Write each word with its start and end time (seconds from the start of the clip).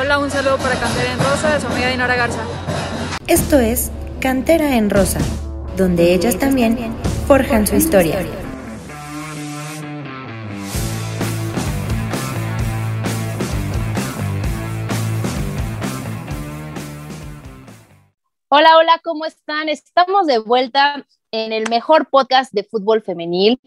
Hola, 0.00 0.20
un 0.20 0.30
saludo 0.30 0.58
para 0.58 0.78
Cantera 0.78 1.12
en 1.12 1.18
Rosa 1.18 1.54
de 1.54 1.60
su 1.60 1.66
amiga 1.66 1.88
Dinora 1.88 2.14
Garza. 2.14 2.40
Esto 3.26 3.58
es 3.58 3.90
Cantera 4.20 4.76
en 4.76 4.90
Rosa, 4.90 5.18
donde 5.76 6.14
ellas 6.14 6.38
también 6.38 6.78
forjan 7.26 7.66
su 7.66 7.74
historia. 7.74 8.20
Hola, 18.50 18.76
hola, 18.76 19.00
¿cómo 19.02 19.24
están? 19.24 19.68
Estamos 19.68 20.28
de 20.28 20.38
vuelta 20.38 21.04
en 21.32 21.52
el 21.52 21.68
mejor 21.68 22.08
podcast 22.08 22.52
de 22.52 22.62
fútbol 22.62 23.02
femenil. 23.02 23.60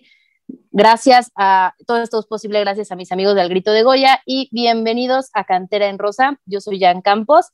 Gracias 0.72 1.32
a 1.36 1.76
todo 1.86 2.02
esto 2.02 2.20
es 2.20 2.26
posible 2.26 2.60
gracias 2.60 2.92
a 2.92 2.96
mis 2.96 3.12
amigos 3.12 3.36
del 3.36 3.50
Grito 3.50 3.72
de 3.72 3.84
Goya 3.84 4.22
y 4.26 4.50
bienvenidos 4.52 5.30
a 5.34 5.44
Cantera 5.44 5.88
en 5.88 6.00
Rosa. 6.00 6.40
Yo 6.46 6.62
soy 6.62 6.80
Jan 6.80 7.02
Campos 7.02 7.48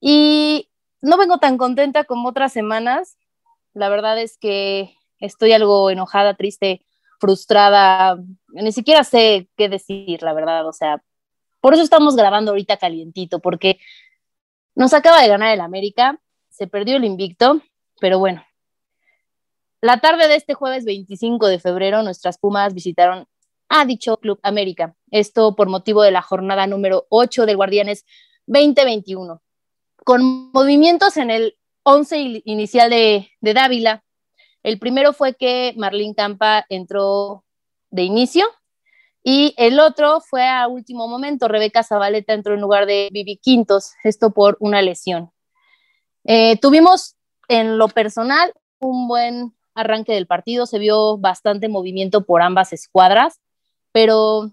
y 0.00 0.70
no 1.00 1.16
vengo 1.16 1.38
tan 1.38 1.58
contenta 1.58 2.04
como 2.04 2.28
otras 2.28 2.52
semanas. 2.52 3.18
La 3.72 3.88
verdad 3.88 4.18
es 4.18 4.38
que 4.38 4.94
estoy 5.18 5.52
algo 5.52 5.90
enojada, 5.90 6.34
triste, 6.34 6.84
frustrada. 7.20 8.18
Ni 8.48 8.72
siquiera 8.72 9.04
sé 9.04 9.48
qué 9.56 9.68
decir, 9.68 10.22
la 10.22 10.32
verdad. 10.32 10.66
O 10.68 10.72
sea, 10.72 11.02
por 11.60 11.74
eso 11.74 11.82
estamos 11.82 12.16
grabando 12.16 12.50
ahorita 12.50 12.76
calientito, 12.76 13.40
porque 13.40 13.78
nos 14.74 14.92
acaba 14.94 15.20
de 15.20 15.28
ganar 15.28 15.52
el 15.52 15.60
América 15.60 16.20
se 16.54 16.68
perdió 16.68 16.96
el 16.96 17.04
invicto, 17.04 17.60
pero 18.00 18.20
bueno. 18.20 18.44
La 19.84 19.98
tarde 19.98 20.28
de 20.28 20.36
este 20.36 20.54
jueves 20.54 20.86
25 20.86 21.46
de 21.46 21.58
febrero, 21.58 22.02
nuestras 22.02 22.38
Pumas 22.38 22.72
visitaron 22.72 23.28
a 23.68 23.84
dicho 23.84 24.16
Club 24.16 24.40
América. 24.42 24.96
Esto 25.10 25.54
por 25.54 25.68
motivo 25.68 26.00
de 26.00 26.10
la 26.10 26.22
jornada 26.22 26.66
número 26.66 27.04
8 27.10 27.44
del 27.44 27.58
Guardianes 27.58 28.06
2021. 28.46 29.42
Con 30.02 30.50
movimientos 30.54 31.18
en 31.18 31.30
el 31.30 31.58
11 31.82 32.40
inicial 32.46 32.88
de, 32.88 33.28
Dávila. 33.42 34.02
El 34.62 34.78
primero 34.78 35.12
fue 35.12 35.34
que 35.34 35.74
Marlene 35.76 36.14
Campa 36.14 36.64
entró 36.70 37.44
de 37.90 38.04
inicio 38.04 38.46
y 39.22 39.52
el 39.58 39.78
otro 39.78 40.22
fue 40.22 40.48
a 40.48 40.66
último 40.66 41.08
momento. 41.08 41.46
Rebeca 41.46 41.82
Zabaleta 41.82 42.32
entró 42.32 42.54
en 42.54 42.62
lugar 42.62 42.86
de 42.86 43.10
Vivi 43.12 43.36
Quintos, 43.36 43.92
esto 44.02 44.30
por 44.30 44.56
una 44.60 44.80
lesión. 44.80 45.30
Eh, 46.24 46.56
tuvimos 46.56 47.16
en 47.48 47.76
lo 47.76 47.88
personal 47.88 48.54
un 48.78 49.08
buen 49.08 49.52
arranque 49.74 50.12
del 50.12 50.26
partido, 50.26 50.66
se 50.66 50.78
vio 50.78 51.18
bastante 51.18 51.68
movimiento 51.68 52.24
por 52.24 52.42
ambas 52.42 52.72
escuadras, 52.72 53.40
pero 53.92 54.50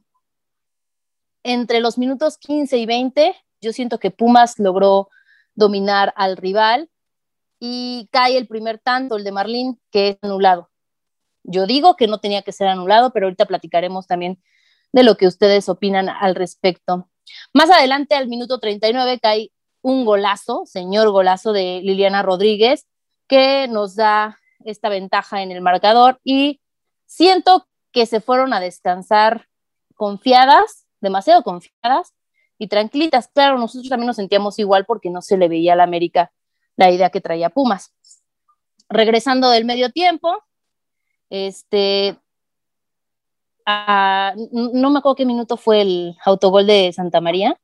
entre 1.44 1.80
los 1.80 1.98
minutos 1.98 2.38
15 2.38 2.78
y 2.78 2.86
20 2.86 3.36
yo 3.62 3.74
siento 3.74 4.00
que 4.00 4.12
Pumas 4.12 4.58
logró 4.58 5.10
dominar 5.54 6.14
al 6.18 6.36
rival 6.38 6.90
y 7.60 8.10
cae 8.12 8.38
el 8.38 8.48
primer 8.48 8.80
tanto, 8.80 9.18
el 9.18 9.24
de 9.24 9.32
Marlín, 9.32 9.80
que 9.92 10.10
es 10.10 10.18
anulado. 10.24 10.70
Yo 11.44 11.68
digo 11.68 11.96
que 11.96 12.08
no 12.08 12.20
tenía 12.20 12.42
que 12.42 12.52
ser 12.52 12.68
anulado, 12.68 13.14
pero 13.14 13.28
ahorita 13.28 13.46
platicaremos 13.46 14.08
también 14.08 14.42
de 14.92 15.04
lo 15.04 15.16
que 15.16 15.28
ustedes 15.28 15.70
opinan 15.70 16.10
al 16.10 16.36
respecto. 16.36 17.10
Más 17.54 17.70
adelante, 17.70 18.16
al 18.16 18.28
minuto 18.28 18.60
39, 18.60 19.20
cae 19.20 19.52
un 19.82 20.06
golazo, 20.06 20.64
señor 20.66 21.12
golazo 21.12 21.54
de 21.54 21.82
Liliana 21.84 22.24
Rodríguez, 22.24 22.88
que 23.28 23.68
nos 23.68 23.96
da 23.96 24.40
esta 24.66 24.90
ventaja 24.90 25.42
en 25.42 25.52
el 25.52 25.62
marcador 25.62 26.20
y 26.23 26.62
siento 27.06 27.67
que 27.92 28.06
se 28.06 28.22
fueron 28.22 28.54
a 28.54 28.59
descansar 28.59 29.48
confiadas, 29.95 30.88
demasiado 31.00 31.44
confiadas 31.44 32.14
y 32.58 32.68
tranquilitas. 32.68 33.30
Claro, 33.34 33.58
nosotros 33.58 33.90
también 33.90 34.08
nos 34.08 34.16
sentíamos 34.16 34.59
igual 34.59 34.86
porque 34.86 35.09
no 35.09 35.22
se 35.22 35.38
le 35.38 35.48
veía 35.48 35.73
a 35.73 35.76
la 35.76 35.84
América 35.84 36.31
la 36.76 36.90
idea 36.90 37.09
que 37.09 37.22
traía 37.22 37.50
Pumas. 37.50 37.94
Regresando 38.90 39.50
del 39.50 39.66
medio 39.66 39.92
tiempo, 39.92 40.44
este, 41.30 42.18
no 43.66 44.90
me 44.90 45.00
acuerdo 45.00 45.16
qué 45.16 45.25
minuto 45.25 45.57
fue 45.57 45.81
el 45.81 46.18
autogol 46.25 46.66
de 46.66 46.91
Santa 46.94 47.22
María, 47.22 47.59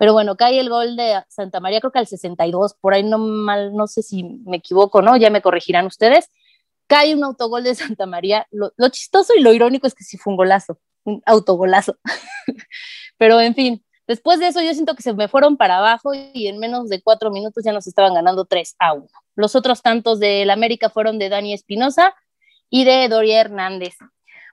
pero 0.00 0.14
bueno, 0.14 0.34
cae 0.34 0.58
el 0.58 0.70
gol 0.70 0.96
de 0.96 1.22
Santa 1.28 1.60
María, 1.60 1.78
creo 1.78 1.92
que 1.92 1.98
al 1.98 2.06
62, 2.06 2.72
por 2.80 2.94
ahí 2.94 3.02
no 3.02 3.18
mal, 3.18 3.74
no 3.74 3.86
sé 3.86 4.02
si 4.02 4.24
me 4.24 4.56
equivoco, 4.56 5.02
¿no? 5.02 5.14
Ya 5.18 5.28
me 5.28 5.42
corregirán 5.42 5.84
ustedes. 5.84 6.30
Cae 6.86 7.14
un 7.14 7.22
autogol 7.22 7.64
de 7.64 7.74
Santa 7.74 8.06
María. 8.06 8.46
Lo, 8.50 8.72
chistoso 8.88 9.34
y 9.36 9.42
lo 9.42 9.52
irónico 9.52 9.86
es 9.86 9.94
que 9.94 10.02
sí 10.02 10.16
fue 10.16 10.30
un 10.30 10.38
golazo, 10.38 10.78
un 11.04 11.20
autogolazo. 11.26 11.98
Pero 13.18 13.42
en 13.42 13.54
fin, 13.54 13.84
después 14.06 14.40
de 14.40 14.46
eso 14.46 14.62
yo 14.62 14.72
siento 14.72 14.94
que 14.94 15.02
se 15.02 15.12
me 15.12 15.28
fueron 15.28 15.58
para 15.58 15.76
abajo 15.76 16.12
y 16.14 16.46
en 16.46 16.58
menos 16.58 16.88
de 16.88 17.02
cuatro 17.02 17.30
minutos 17.30 17.62
ya 17.62 17.74
nos 17.74 17.86
estaban 17.86 18.14
ganando 18.14 18.46
3 18.46 18.76
a 18.78 18.94
1. 18.94 19.06
Los 19.36 19.54
otros 19.54 19.82
tantos 19.82 20.18
del 20.18 20.48
América 20.48 20.88
fueron 20.88 21.18
de 21.18 21.28
Dani 21.28 21.52
Espinosa 21.52 22.14
y 22.70 22.84
de 22.84 23.06
Doria 23.10 23.42
Hernández. 23.42 23.96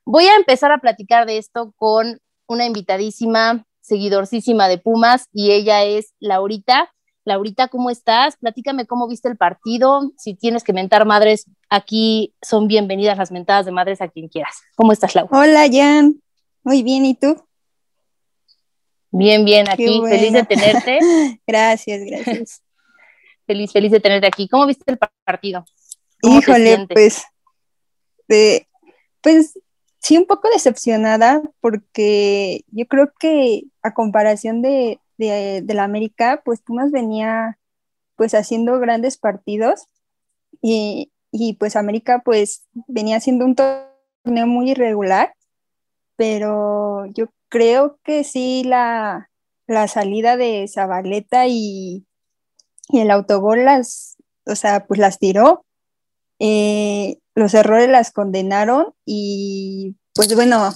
Voy 0.04 0.26
a 0.26 0.36
empezar 0.36 0.74
a 0.74 0.80
platicar 0.80 1.26
de 1.26 1.38
esto 1.38 1.74
con 1.78 2.20
una 2.48 2.66
invitadísima 2.66 3.66
seguidorcísima 3.88 4.68
de 4.68 4.78
Pumas 4.78 5.28
y 5.32 5.52
ella 5.52 5.84
es 5.84 6.14
Laurita. 6.20 6.94
Laurita, 7.24 7.68
¿cómo 7.68 7.90
estás? 7.90 8.38
Platícame 8.38 8.86
cómo 8.86 9.08
viste 9.08 9.28
el 9.28 9.38
partido. 9.38 10.12
Si 10.18 10.34
tienes 10.34 10.64
que 10.64 10.74
mentar 10.74 11.06
madres, 11.06 11.46
aquí 11.70 12.34
son 12.42 12.68
bienvenidas 12.68 13.18
las 13.18 13.32
mentadas 13.32 13.66
de 13.66 13.72
madres 13.72 14.02
a 14.02 14.08
quien 14.08 14.28
quieras. 14.28 14.56
¿Cómo 14.76 14.92
estás, 14.92 15.16
Laura? 15.16 15.38
Hola, 15.38 15.68
Jan. 15.72 16.22
Muy 16.64 16.84
bien, 16.84 17.06
¿y 17.06 17.16
tú? 17.16 17.42
Bien, 19.12 19.46
bien, 19.46 19.70
aquí. 19.70 20.02
Feliz 20.08 20.34
de 20.34 20.44
tenerte. 20.44 21.00
gracias, 21.48 22.02
gracias. 22.06 22.62
feliz, 23.46 23.72
feliz 23.72 23.92
de 23.92 24.00
tenerte 24.00 24.28
aquí. 24.28 24.48
¿Cómo 24.48 24.66
viste 24.66 24.84
el 24.92 24.98
partido? 25.26 25.66
Híjole, 26.22 26.88
pues, 26.90 27.24
de, 28.28 28.68
pues 29.22 29.58
sí, 30.08 30.18
un 30.18 30.26
poco 30.26 30.50
decepcionada 30.50 31.42
porque 31.60 32.64
yo 32.72 32.88
creo 32.88 33.12
que 33.20 33.64
a 33.82 33.94
comparación 33.94 34.62
de, 34.62 35.02
la 35.18 35.84
América, 35.84 36.42
pues 36.46 36.62
Pumas 36.62 36.92
venía 36.92 37.60
pues 38.16 38.34
haciendo 38.34 38.80
grandes 38.80 39.18
partidos 39.18 39.88
y, 40.62 41.12
pues 41.60 41.76
América 41.76 42.22
pues 42.24 42.66
venía 42.88 43.18
haciendo 43.18 43.44
un 43.44 43.56
torneo 43.56 44.48
muy 44.48 44.72
irregular, 44.72 45.34
pero 46.16 47.06
yo 47.08 47.28
creo 47.50 48.00
que 48.04 48.24
sí 48.24 48.64
la, 48.64 49.30
salida 49.90 50.38
de 50.38 50.70
Zabaleta 50.74 51.48
y, 51.48 52.06
el 52.94 53.12
autogol 53.12 53.66
las, 53.66 54.16
o 54.46 54.56
sea, 54.56 54.86
pues 54.88 55.02
las 55.02 55.20
tiró. 55.20 55.66
Eh, 56.40 57.20
los 57.38 57.54
errores 57.54 57.88
las 57.88 58.12
condenaron 58.12 58.96
y 59.06 59.96
pues 60.16 60.34
bueno, 60.34 60.74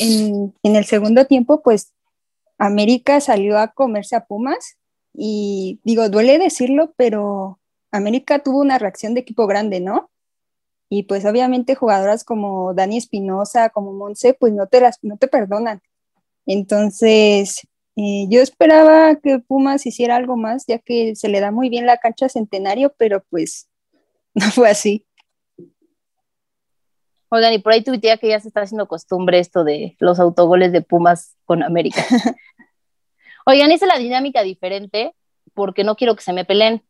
en, 0.00 0.52
el 0.64 0.84
segundo 0.84 1.26
tiempo 1.26 1.62
pues 1.62 1.92
América 2.58 3.20
salió 3.20 3.56
a 3.56 3.68
comerse 3.68 4.16
a 4.16 4.24
Pumas 4.24 4.78
y 5.14 5.78
digo, 5.84 6.08
duele 6.08 6.40
decirlo, 6.40 6.92
pero 6.96 7.60
América 7.92 8.40
tuvo 8.40 8.58
una 8.58 8.80
reacción 8.80 9.14
de 9.14 9.20
equipo 9.20 9.46
grande, 9.46 9.78
¿no? 9.78 10.10
Y 10.88 11.04
pues 11.04 11.24
obviamente 11.24 11.76
jugadoras 11.76 12.24
como 12.24 12.74
Dani 12.74 12.96
Espinosa, 12.96 13.70
como 13.70 13.92
Monse, 13.92 14.34
pues 14.34 14.52
no 14.52 14.66
te, 14.66 14.80
las, 14.80 14.98
no 15.02 15.18
te 15.18 15.28
perdonan. 15.28 15.82
Entonces, 16.46 17.60
eh, 17.94 18.26
yo 18.28 18.40
esperaba 18.40 19.14
que 19.16 19.38
Pumas 19.38 19.86
hiciera 19.86 20.16
algo 20.16 20.36
más, 20.36 20.66
ya 20.66 20.80
que 20.80 21.14
se 21.14 21.28
le 21.28 21.38
da 21.38 21.52
muy 21.52 21.68
bien 21.68 21.86
la 21.86 21.98
cancha 21.98 22.28
Centenario, 22.28 22.92
pero 22.98 23.22
pues 23.30 23.68
no 24.34 24.50
fue 24.50 24.68
así. 24.68 25.06
Oigan, 27.34 27.54
y 27.54 27.60
por 27.60 27.72
ahí 27.72 27.82
tuitea 27.82 28.18
que 28.18 28.28
ya 28.28 28.38
se 28.40 28.48
está 28.48 28.60
haciendo 28.60 28.86
costumbre 28.86 29.38
esto 29.38 29.64
de 29.64 29.96
los 30.00 30.20
autogoles 30.20 30.70
de 30.70 30.82
Pumas 30.82 31.34
con 31.46 31.62
América. 31.62 32.04
Oigan, 33.46 33.72
hice 33.72 33.86
la 33.86 33.96
dinámica 33.96 34.42
diferente 34.42 35.14
porque 35.54 35.82
no 35.82 35.96
quiero 35.96 36.14
que 36.14 36.22
se 36.22 36.34
me 36.34 36.44
peleen. 36.44 36.82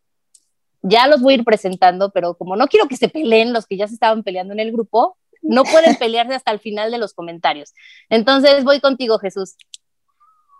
Ya 0.82 1.06
los 1.06 1.22
voy 1.22 1.34
a 1.34 1.36
ir 1.36 1.44
presentando, 1.44 2.10
pero 2.10 2.34
como 2.34 2.56
no 2.56 2.66
quiero 2.66 2.88
que 2.88 2.96
se 2.96 3.08
peleen 3.08 3.52
los 3.52 3.68
que 3.68 3.76
ya 3.76 3.86
se 3.86 3.94
estaban 3.94 4.24
peleando 4.24 4.52
en 4.52 4.58
el 4.58 4.72
grupo, 4.72 5.16
no 5.42 5.62
pueden 5.62 5.94
pelearse 5.94 6.34
hasta 6.34 6.50
el 6.50 6.58
final 6.58 6.90
de 6.90 6.98
los 6.98 7.14
comentarios. 7.14 7.72
Entonces 8.10 8.64
voy 8.64 8.80
contigo, 8.80 9.20
Jesús. 9.20 9.54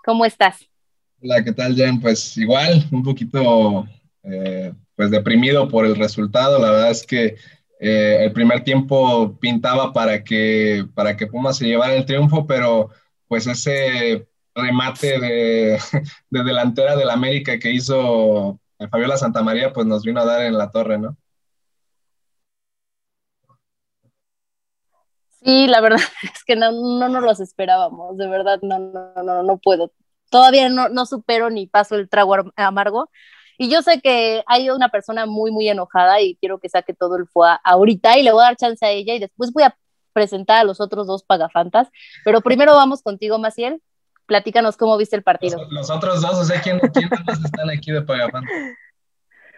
¿Cómo 0.05 0.25
estás? 0.25 0.61
Hola, 1.20 1.43
¿qué 1.43 1.50
tal, 1.50 1.75
Jen? 1.75 2.00
Pues 2.00 2.37
igual, 2.37 2.87
un 2.93 3.02
poquito 3.02 3.85
eh, 4.23 4.73
pues 4.94 5.11
deprimido 5.11 5.67
por 5.69 5.87
el 5.87 5.96
resultado. 5.96 6.61
La 6.61 6.70
verdad 6.70 6.90
es 6.93 7.05
que 7.05 7.35
eh, 7.84 8.25
el 8.25 8.32
primer 8.32 8.62
tiempo 8.62 9.37
pintaba 9.40 9.93
para 9.93 10.23
que, 10.23 10.87
para 10.94 11.17
que 11.17 11.26
Pumas 11.26 11.56
se 11.58 11.67
llevara 11.67 11.94
el 11.94 12.06
triunfo, 12.06 12.46
pero 12.46 12.90
pues 13.26 13.49
ese 13.49 14.29
remate 14.55 15.19
de, 15.19 15.81
de 16.31 16.44
delantera 16.44 16.94
del 16.94 17.11
América 17.11 17.58
que 17.58 17.73
hizo 17.73 18.61
Fabiola 18.88 19.17
Santamaría, 19.17 19.73
pues 19.73 19.84
nos 19.84 20.05
vino 20.05 20.20
a 20.20 20.25
dar 20.25 20.43
en 20.43 20.56
la 20.56 20.70
torre, 20.70 20.96
¿no? 20.96 21.17
Sí, 25.43 25.67
la 25.67 25.81
verdad 25.81 25.99
es 26.23 26.44
que 26.44 26.55
no, 26.55 26.70
no 26.70 27.08
nos 27.08 27.25
los 27.25 27.40
esperábamos, 27.40 28.17
de 28.17 28.28
verdad, 28.28 28.61
no, 28.62 28.78
no, 28.78 29.12
no, 29.25 29.43
no 29.43 29.58
puedo. 29.58 29.90
todavía 30.31 30.69
no, 30.69 30.88
no 30.88 31.05
supero 31.05 31.50
ni 31.50 31.67
paso 31.67 31.96
el 31.96 32.08
trago 32.08 32.37
amargo. 32.55 33.11
Y 33.62 33.69
yo 33.70 33.81
sé 33.81 34.00
que 34.00 34.43
hay 34.49 34.70
una 34.70 34.88
persona 34.88 35.25
muy, 35.25 35.53
muy 35.53 35.69
enojada 35.69 36.20
y 36.20 36.35
quiero 36.35 36.59
que 36.59 36.69
saque 36.69 36.94
todo 36.94 37.17
el 37.17 37.29
fuego 37.29 37.61
ahorita 37.62 38.19
y 38.19 38.25
le 38.25 38.32
voy 38.32 38.43
a 38.43 38.47
dar 38.47 38.56
chance 38.56 38.85
a 38.85 38.91
ella 38.91 39.14
y 39.14 39.20
después 39.20 39.53
voy 39.53 39.62
a 39.62 39.79
presentar 40.12 40.59
a 40.59 40.64
los 40.64 40.81
otros 40.81 41.06
dos 41.06 41.23
pagafantas. 41.23 41.88
Pero 42.25 42.41
primero 42.41 42.75
vamos 42.75 43.03
contigo, 43.03 43.38
Maciel. 43.38 43.81
Platícanos 44.26 44.76
cómo 44.76 44.97
viste 44.97 45.14
el 45.14 45.23
partido. 45.23 45.64
Los, 45.70 45.91
otros 45.91 46.23
dos, 46.23 46.38
o 46.38 46.44
sea, 46.44 46.61
¿quién, 46.61 46.81
quién 46.81 47.09
están 47.44 47.70
aquí 47.70 47.93
de 47.93 48.03
pagafantas? 48.03 48.53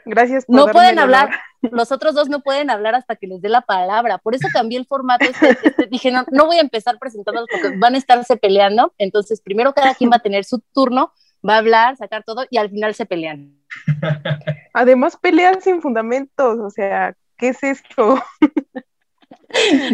Gracias. 0.04 0.44
Por 0.44 0.54
no 0.54 0.66
pueden 0.66 0.98
hablar, 0.98 1.30
los 1.62 1.90
otros 1.90 2.14
dos 2.14 2.28
no 2.28 2.40
pueden 2.40 2.68
hablar 2.68 2.94
hasta 2.94 3.16
que 3.16 3.26
les 3.26 3.40
dé 3.40 3.48
la 3.48 3.62
palabra. 3.62 4.18
Por 4.18 4.34
eso 4.34 4.48
cambié 4.52 4.78
el 4.78 4.84
formato. 4.84 5.24
Este, 5.24 5.56
este, 5.62 5.86
dije, 5.86 6.10
no, 6.12 6.26
no 6.30 6.44
voy 6.44 6.58
a 6.58 6.60
empezar 6.60 6.98
presentándolos 6.98 7.48
porque 7.50 7.74
van 7.78 7.94
a 7.94 7.98
estarse 7.98 8.36
peleando. 8.36 8.92
Entonces, 8.98 9.40
primero 9.40 9.72
cada 9.72 9.94
quien 9.94 10.10
va 10.10 10.16
a 10.16 10.22
tener 10.22 10.44
su 10.44 10.58
turno, 10.74 11.14
va 11.48 11.54
a 11.54 11.58
hablar, 11.58 11.96
sacar 11.96 12.22
todo 12.22 12.44
y 12.50 12.58
al 12.58 12.68
final 12.68 12.94
se 12.94 13.06
pelean. 13.06 13.63
Además, 14.72 15.16
pelean 15.16 15.60
sin 15.60 15.82
fundamentos. 15.82 16.58
O 16.58 16.70
sea, 16.70 17.14
¿qué 17.36 17.48
es 17.48 17.62
esto? 17.62 18.22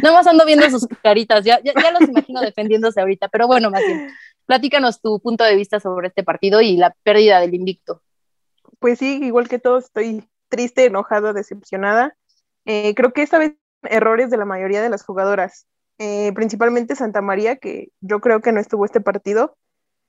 Nada 0.03 0.15
más 0.15 0.27
ando 0.27 0.47
viendo 0.47 0.69
sus 0.71 0.87
caritas. 1.03 1.45
Ya, 1.45 1.61
ya, 1.63 1.73
los 1.93 2.09
imagino 2.09 2.41
defendiéndose 2.41 3.01
ahorita. 3.01 3.29
Pero 3.29 3.47
bueno, 3.47 3.71
bien, 3.71 4.11
platícanos 4.47 5.01
tu 5.01 5.21
punto 5.21 5.45
de 5.45 5.57
vista 5.57 5.81
sobre 5.81 6.09
este 6.09 6.23
partido 6.23 6.61
y 6.61 6.77
la 6.77 6.95
pérdida 7.03 7.41
del 7.41 7.55
invicto 7.55 8.03
pues 8.81 8.99
sí, 8.99 9.21
igual 9.23 9.49
que 9.49 9.61
todos, 9.61 9.85
estoy 9.85 10.29
triste, 10.49 10.87
enojada, 10.87 11.33
decepcionada. 11.33 12.17
Eh, 12.65 12.95
creo 12.97 13.13
que 13.13 13.23
esta 13.23 13.39
vez 13.39 13.55
errores 13.83 14.31
de 14.31 14.37
la 14.37 14.45
mayoría 14.45 14.83
de 14.83 14.91
las 14.91 15.05
jugadoras, 15.05 15.67
eh, 15.99 16.33
principalmente 16.35 16.97
Santa 16.97 17.21
María, 17.21 17.57
que 17.57 17.91
yo 18.01 18.21
creo 18.21 18.41
que 18.41 18.53
no 18.53 18.61
estuvo 18.61 18.85
este 18.85 19.01
partido. 19.01 19.57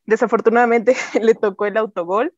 Desafortunadamente 0.05 0.95
le 1.21 1.35
tocó 1.35 1.65
el 1.65 1.77
autogol 1.77 2.33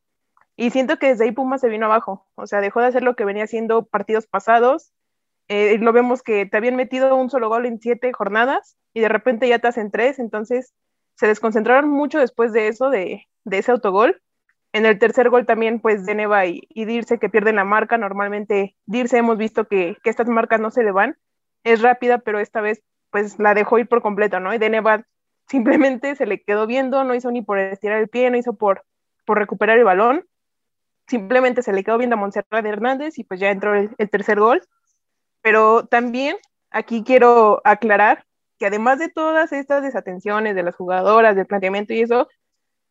y 0.56 0.70
siento 0.70 0.98
que 0.98 1.08
desde 1.08 1.24
ahí 1.24 1.32
Puma 1.32 1.58
se 1.58 1.68
vino 1.68 1.86
abajo, 1.86 2.26
o 2.34 2.46
sea, 2.46 2.60
dejó 2.60 2.80
de 2.80 2.86
hacer 2.86 3.02
lo 3.02 3.16
que 3.16 3.24
venía 3.24 3.44
haciendo 3.44 3.86
partidos 3.86 4.26
pasados. 4.26 4.92
Eh, 5.48 5.76
lo 5.78 5.92
vemos 5.92 6.22
que 6.22 6.46
te 6.46 6.56
habían 6.56 6.76
metido 6.76 7.14
un 7.16 7.28
solo 7.28 7.48
gol 7.48 7.66
en 7.66 7.78
siete 7.78 8.12
jornadas 8.12 8.76
y 8.94 9.00
de 9.00 9.08
repente 9.08 9.48
ya 9.48 9.58
te 9.58 9.68
hacen 9.68 9.90
tres, 9.90 10.18
entonces 10.18 10.72
se 11.16 11.26
desconcentraron 11.26 11.90
mucho 11.90 12.18
después 12.18 12.52
de 12.52 12.68
eso, 12.68 12.88
de, 12.88 13.26
de 13.44 13.58
ese 13.58 13.72
autogol 13.72 14.22
en 14.74 14.86
el 14.86 14.98
tercer 14.98 15.30
gol 15.30 15.46
también, 15.46 15.78
pues, 15.78 16.04
Deneva 16.04 16.46
y, 16.46 16.62
y 16.68 16.84
Dirce 16.84 17.20
que 17.20 17.28
pierden 17.28 17.54
la 17.56 17.64
marca. 17.64 17.96
Normalmente, 17.96 18.76
Dirce 18.86 19.18
hemos 19.18 19.38
visto 19.38 19.68
que, 19.68 19.96
que, 20.02 20.10
estas 20.10 20.28
marcas 20.28 20.60
no 20.60 20.72
se 20.72 20.82
le 20.82 20.90
van. 20.90 21.16
Es 21.62 21.80
rápida, 21.80 22.18
pero 22.18 22.40
esta 22.40 22.60
vez, 22.60 22.82
pues, 23.10 23.38
la 23.38 23.54
dejó 23.54 23.78
ir 23.78 23.86
por 23.86 24.02
completo, 24.02 24.40
¿no? 24.40 24.52
Y 24.52 24.58
Deneva 24.58 25.06
simplemente 25.46 26.16
se 26.16 26.26
le 26.26 26.42
quedó 26.42 26.66
viendo, 26.66 27.04
no 27.04 27.14
hizo 27.14 27.30
ni 27.30 27.40
por 27.40 27.60
estirar 27.60 28.00
el 28.00 28.08
pie, 28.08 28.30
no 28.30 28.36
hizo 28.36 28.54
por, 28.54 28.84
por 29.24 29.38
recuperar 29.38 29.78
el 29.78 29.84
balón. 29.84 30.26
Simplemente 31.06 31.62
se 31.62 31.72
le 31.72 31.84
quedó 31.84 31.98
viendo 31.98 32.16
a 32.16 32.18
Montserrat 32.18 32.64
Hernández 32.64 33.18
y 33.18 33.24
pues 33.24 33.40
ya 33.40 33.50
entró 33.50 33.74
el, 33.74 34.10
tercer 34.10 34.40
gol. 34.40 34.62
Pero 35.42 35.86
también 35.86 36.36
aquí 36.70 37.02
quiero 37.04 37.60
aclarar 37.64 38.24
que 38.58 38.66
además 38.66 38.98
de 38.98 39.08
todas 39.08 39.52
estas 39.52 39.82
desatenciones 39.82 40.54
de 40.54 40.62
las 40.62 40.76
jugadoras, 40.76 41.36
del 41.36 41.46
planteamiento 41.46 41.92
y 41.92 42.00
eso, 42.00 42.28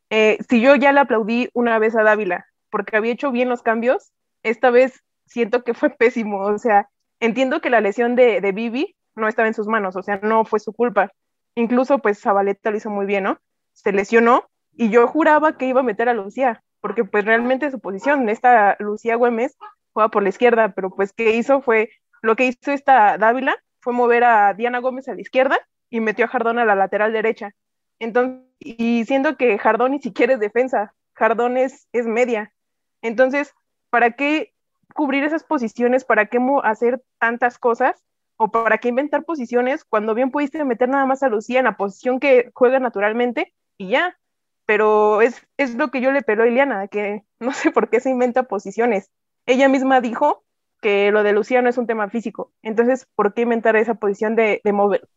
eh, 0.10 0.38
si 0.48 0.62
yo 0.62 0.76
ya 0.76 0.92
le 0.92 1.00
aplaudí 1.00 1.50
una 1.54 1.80
vez 1.80 1.96
a 1.96 2.04
Dávila 2.04 2.46
porque 2.70 2.98
había 2.98 3.14
hecho 3.14 3.32
bien 3.32 3.50
los 3.50 3.62
cambios, 3.62 4.12
esta 4.44 4.70
vez 4.70 5.04
siento 5.26 5.64
que 5.64 5.74
fue 5.74 5.90
pésimo. 5.98 6.42
O 6.42 6.58
sea, 6.58 6.90
entiendo 7.20 7.62
que 7.62 7.70
la 7.70 7.82
lesión 7.82 8.16
de, 8.16 8.42
de 8.42 8.52
Vivi 8.52 8.96
no 9.16 9.28
estaba 9.28 9.48
en 9.48 9.54
sus 9.54 9.68
manos, 9.68 9.96
o 9.96 10.04
sea, 10.04 10.20
no 10.24 10.46
fue 10.46 10.60
su 10.60 10.74
culpa. 10.74 11.12
Incluso, 11.56 12.00
pues, 12.00 12.20
Zabaleta 12.20 12.72
lo 12.72 12.78
hizo 12.78 12.90
muy 12.90 13.06
bien, 13.06 13.26
¿no? 13.26 13.40
Se 13.74 13.92
lesionó 13.92 14.46
y 14.76 14.90
yo 14.90 15.08
juraba 15.08 15.58
que 15.58 15.68
iba 15.68 15.82
a 15.82 15.84
meter 15.84 16.10
a 16.10 16.14
Lucía, 16.14 16.64
porque 16.84 17.06
pues 17.06 17.24
realmente 17.24 17.72
su 17.72 17.80
posición, 17.80 18.28
esta 18.28 18.76
Lucía 18.78 19.16
Güemes 19.16 19.58
juega 19.94 20.10
por 20.10 20.22
la 20.22 20.28
izquierda, 20.28 20.74
pero 20.76 20.90
pues 20.90 21.14
¿qué 21.14 21.34
hizo? 21.38 21.62
Fue, 21.62 21.90
lo 22.22 22.36
que 22.36 22.46
hizo 22.46 22.74
esta 22.74 23.18
Dávila 23.18 23.56
fue 23.80 23.94
mover 23.94 24.26
a 24.26 24.54
Diana 24.54 24.80
Gómez 24.80 25.08
a 25.08 25.16
la 25.16 25.22
izquierda 25.22 25.58
y 25.90 26.02
metió 26.02 26.26
a 26.26 26.28
Jardón 26.28 26.60
a 26.60 26.66
la 26.66 26.76
lateral 26.76 27.14
derecha. 27.14 27.52
Entonces, 28.00 28.42
y 28.60 29.06
siendo 29.06 29.38
que 29.38 29.58
Jardón 29.58 29.92
ni 29.92 30.02
siquiera 30.02 30.34
es 30.34 30.42
defensa, 30.42 30.94
Jardón 31.14 31.56
es, 31.56 31.88
es 31.94 32.06
media. 32.06 32.54
Entonces, 33.02 33.54
¿para 33.90 34.12
qué 34.12 34.54
cubrir 34.94 35.24
esas 35.24 35.46
posiciones? 35.46 36.04
¿Para 36.04 36.26
qué 36.26 36.38
hacer 36.64 37.02
tantas 37.18 37.60
cosas? 37.60 38.04
¿O 38.36 38.52
para 38.52 38.80
qué 38.80 38.90
inventar 38.90 39.24
posiciones 39.24 39.86
cuando 39.86 40.16
bien 40.16 40.32
pudiste 40.32 40.62
meter 40.66 40.90
nada 40.90 41.06
más 41.06 41.24
a 41.24 41.30
Lucía 41.30 41.60
en 41.60 41.66
la 41.66 41.78
posición 41.78 42.20
que 42.20 42.52
juega 42.54 42.80
naturalmente 42.80 43.54
y 43.78 43.92
ya? 43.92 44.18
Pero 44.66 45.22
es, 45.22 45.46
es 45.58 45.76
lo 45.76 45.92
que 45.92 46.02
yo 46.02 46.12
le 46.12 46.22
peló 46.22 46.44
a 46.44 46.48
Ileana, 46.48 46.88
que 46.88 47.24
no 47.40 47.54
sé 47.54 47.72
por 47.72 47.90
qué 47.90 48.00
se 48.00 48.10
inventa 48.10 48.44
posiciones. 48.44 49.12
Ella 49.46 49.68
misma 49.68 50.02
dijo 50.02 50.44
que 50.82 51.12
lo 51.12 51.24
de 51.24 51.34
Lucía 51.34 51.62
no 51.62 51.70
es 51.70 51.78
un 51.78 51.88
tema 51.88 52.10
físico. 52.10 52.52
Entonces, 52.62 53.08
¿por 53.16 53.34
qué 53.34 53.42
inventar 53.42 53.76
esa 53.76 53.96
posición 53.96 54.36
de, 54.36 54.62
de 54.64 54.74
mover, 54.74 55.08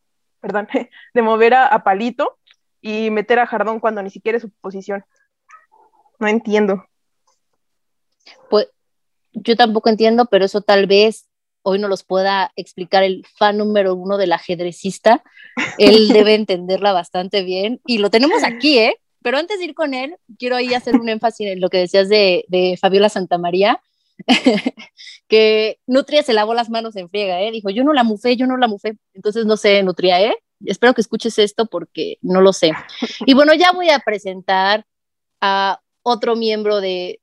perdón, 0.40 0.68
de 1.14 1.22
mover 1.22 1.54
a, 1.54 1.66
a 1.66 1.82
Palito 1.82 2.38
y 2.86 3.10
meter 3.10 3.38
a 3.40 3.46
Jardón 3.46 3.80
cuando 3.80 4.02
ni 4.02 4.10
siquiera 4.10 4.36
es 4.36 4.42
su 4.42 4.50
posición. 4.50 5.04
No 6.20 6.28
entiendo. 6.28 6.84
Pues 8.48 8.68
yo 9.32 9.56
tampoco 9.56 9.88
entiendo, 9.88 10.26
pero 10.26 10.44
eso 10.44 10.60
tal 10.60 10.86
vez 10.86 11.28
hoy 11.62 11.80
no 11.80 11.88
los 11.88 12.04
pueda 12.04 12.52
explicar 12.54 13.02
el 13.02 13.26
fan 13.38 13.58
número 13.58 13.94
uno 13.94 14.18
del 14.18 14.32
ajedrecista. 14.32 15.24
Él 15.78 16.08
debe 16.12 16.34
entenderla 16.34 16.92
bastante 16.92 17.42
bien 17.42 17.80
y 17.84 17.98
lo 17.98 18.10
tenemos 18.10 18.44
aquí, 18.44 18.78
¿eh? 18.78 18.96
Pero 19.26 19.38
antes 19.38 19.58
de 19.58 19.64
ir 19.64 19.74
con 19.74 19.92
él, 19.92 20.14
quiero 20.38 20.54
ahí 20.54 20.72
hacer 20.72 20.94
un 20.94 21.08
énfasis 21.08 21.48
en 21.48 21.60
lo 21.60 21.68
que 21.68 21.78
decías 21.78 22.08
de, 22.08 22.44
de 22.46 22.78
Fabiola 22.80 23.08
Santamaría, 23.08 23.80
que 25.28 25.80
Nutria 25.88 26.22
se 26.22 26.32
lavó 26.32 26.54
las 26.54 26.70
manos 26.70 26.94
en 26.94 27.10
friega, 27.10 27.42
¿eh? 27.42 27.50
Dijo, 27.50 27.70
yo 27.70 27.82
no 27.82 27.92
la 27.92 28.04
mufé, 28.04 28.36
yo 28.36 28.46
no 28.46 28.56
la 28.56 28.68
mufé. 28.68 28.96
Entonces, 29.14 29.44
no 29.44 29.56
sé, 29.56 29.82
Nutria, 29.82 30.22
¿eh? 30.22 30.36
Espero 30.64 30.94
que 30.94 31.00
escuches 31.00 31.40
esto 31.40 31.66
porque 31.66 32.18
no 32.22 32.40
lo 32.40 32.52
sé. 32.52 32.70
Y 33.26 33.34
bueno, 33.34 33.52
ya 33.52 33.72
voy 33.72 33.90
a 33.90 33.98
presentar 33.98 34.86
a 35.40 35.80
otro 36.04 36.36
miembro 36.36 36.80
de, 36.80 37.18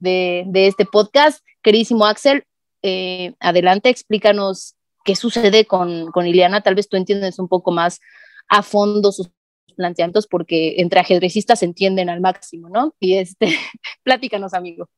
este 0.53 0.83
podcast, 0.83 1.41
queridísimo 1.61 2.06
Axel. 2.06 2.44
Eh, 2.81 3.33
adelante, 3.39 3.88
explícanos 3.88 4.75
qué 5.06 5.15
sucede 5.15 5.63
con, 5.63 6.11
con 6.11 6.27
Ileana. 6.27 6.59
Tal 6.59 6.75
vez 6.75 6.89
tú 6.89 6.97
entiendes 6.97 7.39
un 7.39 7.47
poco 7.47 7.71
más 7.71 8.01
a 8.49 8.61
fondo 8.61 9.13
sus 9.13 9.29
planteamientos 9.73 10.27
porque 10.27 10.75
entre 10.77 10.99
ajedrecistas 10.99 11.59
se 11.59 11.65
entienden 11.65 12.09
al 12.09 12.21
máximo, 12.21 12.69
¿no? 12.69 12.95
Y 12.99 13.17
este, 13.17 13.47
platícanos, 14.03 14.53
amigo. 14.53 14.89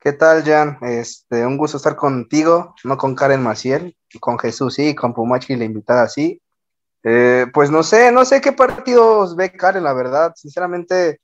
¿Qué 0.00 0.12
tal, 0.12 0.44
Jan? 0.44 0.78
Este, 0.82 1.46
un 1.46 1.56
gusto 1.56 1.78
estar 1.78 1.96
contigo, 1.96 2.74
no 2.84 2.98
con 2.98 3.14
Karen 3.14 3.42
Maciel, 3.42 3.96
con 4.20 4.38
Jesús 4.38 4.74
sí, 4.74 4.94
con 4.94 5.14
Pumachi 5.14 5.56
la 5.56 5.64
invitada 5.64 6.08
sí. 6.08 6.42
Eh, 7.02 7.46
pues 7.52 7.70
no 7.70 7.82
sé, 7.82 8.12
no 8.12 8.24
sé 8.24 8.40
qué 8.40 8.52
partidos 8.52 9.34
ve 9.34 9.52
Karen, 9.52 9.84
la 9.84 9.94
verdad. 9.94 10.32
Sinceramente, 10.36 11.20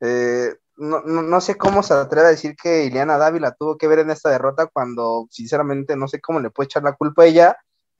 eh, 0.00 0.54
no, 0.76 1.40
sé 1.40 1.56
cómo 1.56 1.82
se 1.82 1.94
atreve 1.94 2.28
a 2.28 2.30
decir 2.30 2.56
que 2.60 2.84
Ileana 2.84 3.16
Dávila 3.16 3.52
tuvo 3.52 3.76
que 3.76 3.86
ver 3.86 4.00
en 4.00 4.10
esta 4.10 4.30
derrota 4.30 4.66
cuando, 4.66 5.26
sinceramente, 5.30 5.96
no 5.96 6.08
sé 6.08 6.20
cómo 6.20 6.40
le 6.40 6.50
puede 6.50 6.66
echar 6.66 6.82
la 6.82 6.94
culpa 6.94 7.22
a 7.22 7.26
ella 7.26 7.56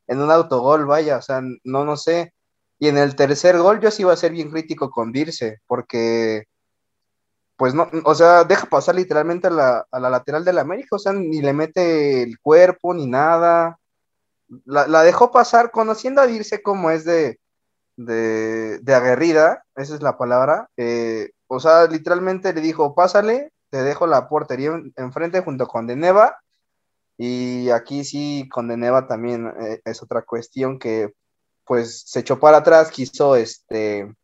en 0.06 0.20
un 0.20 0.30
autogol, 0.30 0.86
vaya, 0.86 1.18
o 1.18 1.22
sea, 1.22 1.40
no, 1.64 1.84
no 1.84 1.96
sé. 1.96 2.34
Y 2.78 2.88
en 2.88 2.98
el 2.98 3.16
tercer 3.16 3.58
gol 3.58 3.80
yo 3.80 3.90
sí 3.90 4.02
iba 4.02 4.12
a 4.12 4.16
ser 4.16 4.32
bien 4.32 4.50
crítico 4.50 4.90
con 4.90 5.12
Dirce, 5.12 5.60
porque, 5.66 6.44
pues 7.56 7.74
no, 7.74 7.88
o 8.04 8.14
sea, 8.14 8.44
deja 8.44 8.66
pasar 8.66 8.94
literalmente 8.96 9.46
a 9.46 9.50
la, 9.50 9.86
a 9.90 10.00
la 10.00 10.10
lateral 10.10 10.44
del 10.44 10.58
América, 10.58 10.96
o 10.96 10.98
sea, 10.98 11.12
ni 11.12 11.40
le 11.40 11.52
mete 11.52 12.22
el 12.22 12.38
cuerpo 12.40 12.94
ni 12.94 13.06
nada 13.06 13.78
la, 14.64 15.02
dejó 15.02 15.30
pasar 15.30 15.70
conociendo 15.70 16.20
a 16.20 16.26
Dirce 16.26 16.62
como 16.62 16.90
es 16.90 17.04
de, 17.04 17.38
de, 17.96 18.94
aguerrida, 18.94 19.64
esa 19.76 19.94
es 19.94 20.02
la 20.02 20.16
palabra. 20.18 20.68
Eh, 20.76 21.30
o 21.46 21.60
sea, 21.60 21.86
literalmente 21.86 22.52
le 22.52 22.60
dijo, 22.60 22.94
pásale, 22.94 23.52
te 23.70 23.82
dejo 23.82 24.06
la 24.06 24.28
portería 24.28 24.72
enfrente 24.96 25.40
junto 25.40 25.66
con 25.66 25.86
Deneva. 25.86 26.36
Y 27.16 27.70
aquí 27.70 28.04
sí, 28.04 28.48
con 28.50 28.68
Deneva 28.68 29.06
también 29.06 29.52
eh, 29.60 29.80
es 29.84 30.02
otra 30.02 30.22
cuestión 30.22 30.78
que 30.78 31.12
pues 31.64 32.02
se 32.06 32.20
echó 32.20 32.38
para 32.38 32.58
atrás, 32.58 32.90
quiso 32.90 33.36
este 33.36 34.14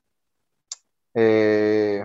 eh, 1.14 2.04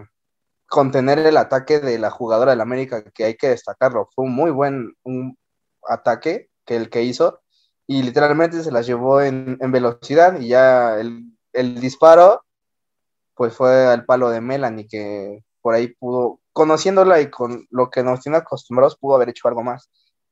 contener 0.67 1.19
el 1.19 1.37
ataque 1.37 1.79
de 1.79 1.99
la 1.99 2.09
jugadora 2.11 2.51
del 2.51 2.61
América, 2.61 3.03
que 3.11 3.25
hay 3.25 3.35
que 3.35 3.49
destacarlo. 3.49 4.09
Fue 4.15 4.25
un 4.25 4.35
muy 4.35 4.51
buen 4.51 4.93
un 5.03 5.37
ataque 5.87 6.49
que 6.65 6.75
el 6.75 6.89
que 6.89 7.03
hizo 7.03 7.41
y 7.87 8.03
literalmente 8.03 8.63
se 8.63 8.71
las 8.71 8.87
llevó 8.87 9.21
en, 9.21 9.57
velocidad 9.59 10.39
y 10.39 10.49
ya 10.49 10.99
el, 10.99 11.79
disparo 11.79 12.43
pues 13.35 13.53
fue 13.55 13.85
al 13.87 14.05
palo 14.05 14.29
de 14.29 14.41
Melanie 14.41 14.87
que 14.87 15.43
por 15.61 15.75
ahí 15.75 15.89
pudo, 15.89 16.39
conociéndola 16.53 17.21
y 17.21 17.29
con 17.29 17.67
lo 17.69 17.89
que 17.89 18.03
nos 18.03 18.21
tiene 18.21 18.37
acostumbrados, 18.37 18.97
pudo 18.97 19.15
haber 19.15 19.29
hecho 19.29 19.47
algo 19.47 19.63
más. 19.63 19.89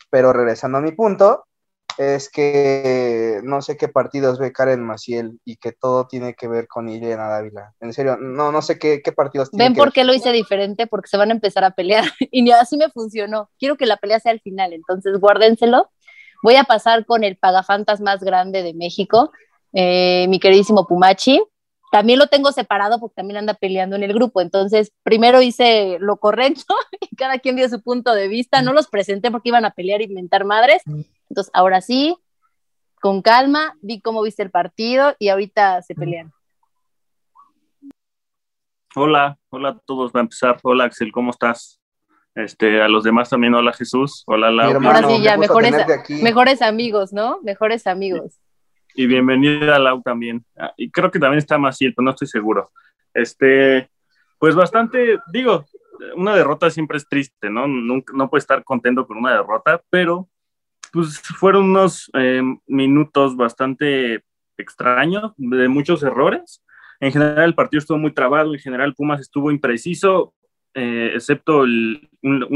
Pero 0.10 0.32
regresando 0.32 0.78
a 0.78 0.82
mi 0.82 0.92
punto, 0.92 1.46
es 1.98 2.30
que 2.30 3.40
no 3.44 3.62
sé 3.62 3.78
qué 3.78 3.88
partidos 3.88 4.40
ve 4.40 4.52
Karen 4.52 4.84
Maciel 4.84 5.40
y 5.46 5.58
que 5.58 5.72
todo 5.72 6.08
tiene 6.08 6.34
que 6.34 6.48
ver 6.48 6.68
con 6.68 6.90
Ileana 6.90 7.28
Dávila. 7.28 7.74
En 7.80 7.94
serio, 7.94 8.18
no, 8.18 8.52
no 8.52 8.62
sé 8.62 8.80
qué, 8.80 9.02
qué 9.04 9.12
partidos 9.12 9.52
tiene 9.52 9.66
¿Ven 9.66 9.76
por 9.76 9.92
qué 9.92 10.04
lo 10.04 10.14
hice 10.14 10.32
diferente? 10.32 10.88
Porque 10.88 11.08
se 11.08 11.18
van 11.18 11.30
a 11.30 11.34
empezar 11.34 11.64
a 11.64 11.72
pelear 11.72 12.04
y 12.32 12.42
ni 12.42 12.52
así 12.52 12.78
me 12.78 12.90
funcionó. 12.90 13.50
Quiero 13.60 13.78
que 13.78 13.86
la 13.86 13.98
pelea 13.98 14.20
sea 14.20 14.32
al 14.32 14.42
final, 14.42 14.74
entonces 14.74 15.20
guárdenselo. 15.20 15.90
Voy 16.42 16.56
a 16.56 16.66
pasar 16.66 17.06
con 17.06 17.24
el 17.24 17.38
pagafantas 17.38 18.02
más 18.02 18.22
grande 18.22 18.64
de 18.64 18.74
México, 18.74 19.32
eh, 19.72 20.26
mi 20.30 20.40
queridísimo 20.40 20.88
Pumachi. 20.88 21.42
También 21.94 22.18
lo 22.18 22.26
tengo 22.26 22.52
separado 22.52 23.00
porque 23.00 23.14
también 23.14 23.38
anda 23.38 23.54
peleando 23.54 23.96
en 23.96 24.02
el 24.02 24.14
grupo. 24.14 24.42
Entonces, 24.42 24.92
primero 25.04 25.44
hice 25.44 25.98
lo 26.00 26.18
correcto 26.18 26.74
y 27.00 27.16
cada 27.16 27.38
quien 27.38 27.56
dio 27.56 27.70
su 27.70 27.82
punto 27.82 28.14
de 28.16 28.28
vista. 28.28 28.64
No 28.64 28.74
los 28.74 28.88
presenté 28.88 29.30
porque 29.30 29.50
iban 29.50 29.64
a 29.64 29.72
pelear 29.72 30.02
y 30.02 30.06
inventar 30.06 30.44
madres. 30.44 30.82
Entonces, 31.34 31.50
ahora 31.56 31.82
sí, 31.82 32.16
con 33.02 33.24
calma, 33.24 33.76
vi 33.82 34.02
cómo 34.02 34.22
viste 34.22 34.44
el 34.44 34.52
partido 34.52 35.16
y 35.18 35.30
ahorita 35.30 35.82
se 35.82 35.96
pelean. 35.96 36.32
Hola, 38.94 39.40
hola 39.50 39.70
a 39.70 39.80
todos. 39.84 40.12
Va 40.12 40.20
a 40.20 40.22
empezar. 40.22 40.60
Hola 40.62 40.84
Axel, 40.84 41.12
¿cómo 41.12 41.32
estás? 41.32 41.82
Este, 42.36 42.84
a 42.84 42.88
los 42.88 43.04
demás 43.04 43.32
también, 43.32 43.56
hola 43.56 43.74
Jesús, 43.74 44.22
hola 44.28 44.52
Laura. 44.52 44.78
Ahora 44.78 45.08
sí, 45.08 45.24
ya, 45.24 45.36
mejores, 45.38 45.74
mejores 46.22 46.62
amigos, 46.62 47.14
¿no? 47.14 47.42
Mejores 47.42 47.88
amigos. 47.88 48.40
Y, 48.94 49.08
bienvenida 49.08 49.76
a 49.76 49.80
Lau 49.80 50.04
también. 50.04 50.46
Ah, 50.56 50.72
y 50.78 50.92
creo 50.92 51.10
que 51.10 51.18
también 51.18 51.40
está 51.40 51.58
más 51.58 51.78
cierto, 51.78 52.04
no 52.04 52.12
estoy 52.12 52.28
seguro. 52.28 52.70
Este, 53.12 53.90
pues 54.38 54.54
bastante, 54.54 55.18
digo, 55.32 55.66
una 56.16 56.36
derrota 56.36 56.70
siempre 56.70 56.98
es 56.98 57.08
triste, 57.08 57.50
¿no? 57.50 57.68
No, 57.68 58.04
no 58.14 58.30
puede 58.30 58.42
estar 58.42 58.64
contento 58.64 59.08
con 59.08 59.18
una 59.18 59.32
derrota, 59.32 59.82
pero 59.90 60.30
pues 60.94 61.20
fueron 61.20 61.72
unos 61.72 62.10
eh, 62.14 62.44
minutos 62.68 63.36
bastante 63.36 64.24
extraños, 64.58 65.34
de 65.38 65.68
muchos 65.68 66.04
errores. 66.04 66.64
En 67.00 67.12
general 67.12 67.46
el 67.46 67.56
partido 67.56 67.80
estuvo 67.80 67.98
muy 67.98 68.14
trabado, 68.14 68.54
en 68.54 68.60
general 68.60 68.94
Pumas 68.94 69.20
estuvo 69.20 69.52
impreciso, 69.52 70.36
eh, 70.76 71.12
excepto 71.16 71.62
un, 71.62 72.08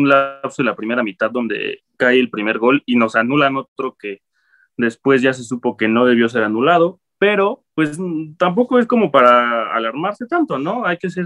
lapso 0.07 0.61
de 0.61 0.69
la 0.69 0.75
primera 0.75 1.01
mitad 1.01 1.31
donde 1.31 1.81
cae 1.97 2.19
el 2.19 2.29
primer 2.29 2.59
gol 2.59 2.83
y 2.85 2.95
nos 2.95 3.15
anulan 3.15 3.57
otro 3.57 3.95
que 3.99 4.21
después 4.77 5.23
ya 5.23 5.33
se 5.33 5.43
supo 5.43 5.75
que 5.75 5.87
no 5.87 6.05
debió 6.05 6.29
ser 6.29 6.43
anulado, 6.43 6.99
pero 7.17 7.63
pues 7.73 7.97
tampoco 8.37 8.77
es 8.77 8.85
como 8.85 9.11
para 9.11 9.75
alarmarse 9.75 10.27
tanto, 10.27 10.59
¿no? 10.59 10.85
Hay 10.85 10.97
que 10.97 11.09
ser 11.09 11.25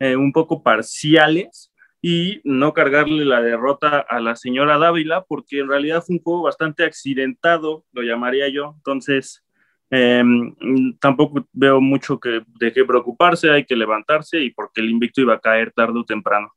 eh, 0.00 0.16
un 0.16 0.32
poco 0.32 0.64
parciales 0.64 1.67
y 2.00 2.40
no 2.44 2.72
cargarle 2.72 3.24
la 3.24 3.40
derrota 3.40 3.98
a 3.98 4.20
la 4.20 4.36
señora 4.36 4.78
Dávila, 4.78 5.24
porque 5.24 5.60
en 5.60 5.68
realidad 5.68 6.02
fue 6.06 6.16
un 6.16 6.22
juego 6.22 6.42
bastante 6.42 6.84
accidentado, 6.84 7.84
lo 7.92 8.02
llamaría 8.02 8.48
yo, 8.48 8.74
entonces 8.76 9.44
Em, 9.90 10.54
tampoco 11.00 11.46
veo 11.52 11.80
mucho 11.80 12.20
que, 12.20 12.42
de 12.60 12.72
qué 12.72 12.84
preocuparse, 12.84 13.50
hay 13.50 13.64
que 13.64 13.74
levantarse 13.74 14.38
y 14.38 14.50
porque 14.50 14.80
el 14.82 14.90
invicto 14.90 15.22
iba 15.22 15.34
a 15.34 15.40
caer 15.40 15.72
tarde 15.72 15.98
o 15.98 16.04
temprano. 16.04 16.52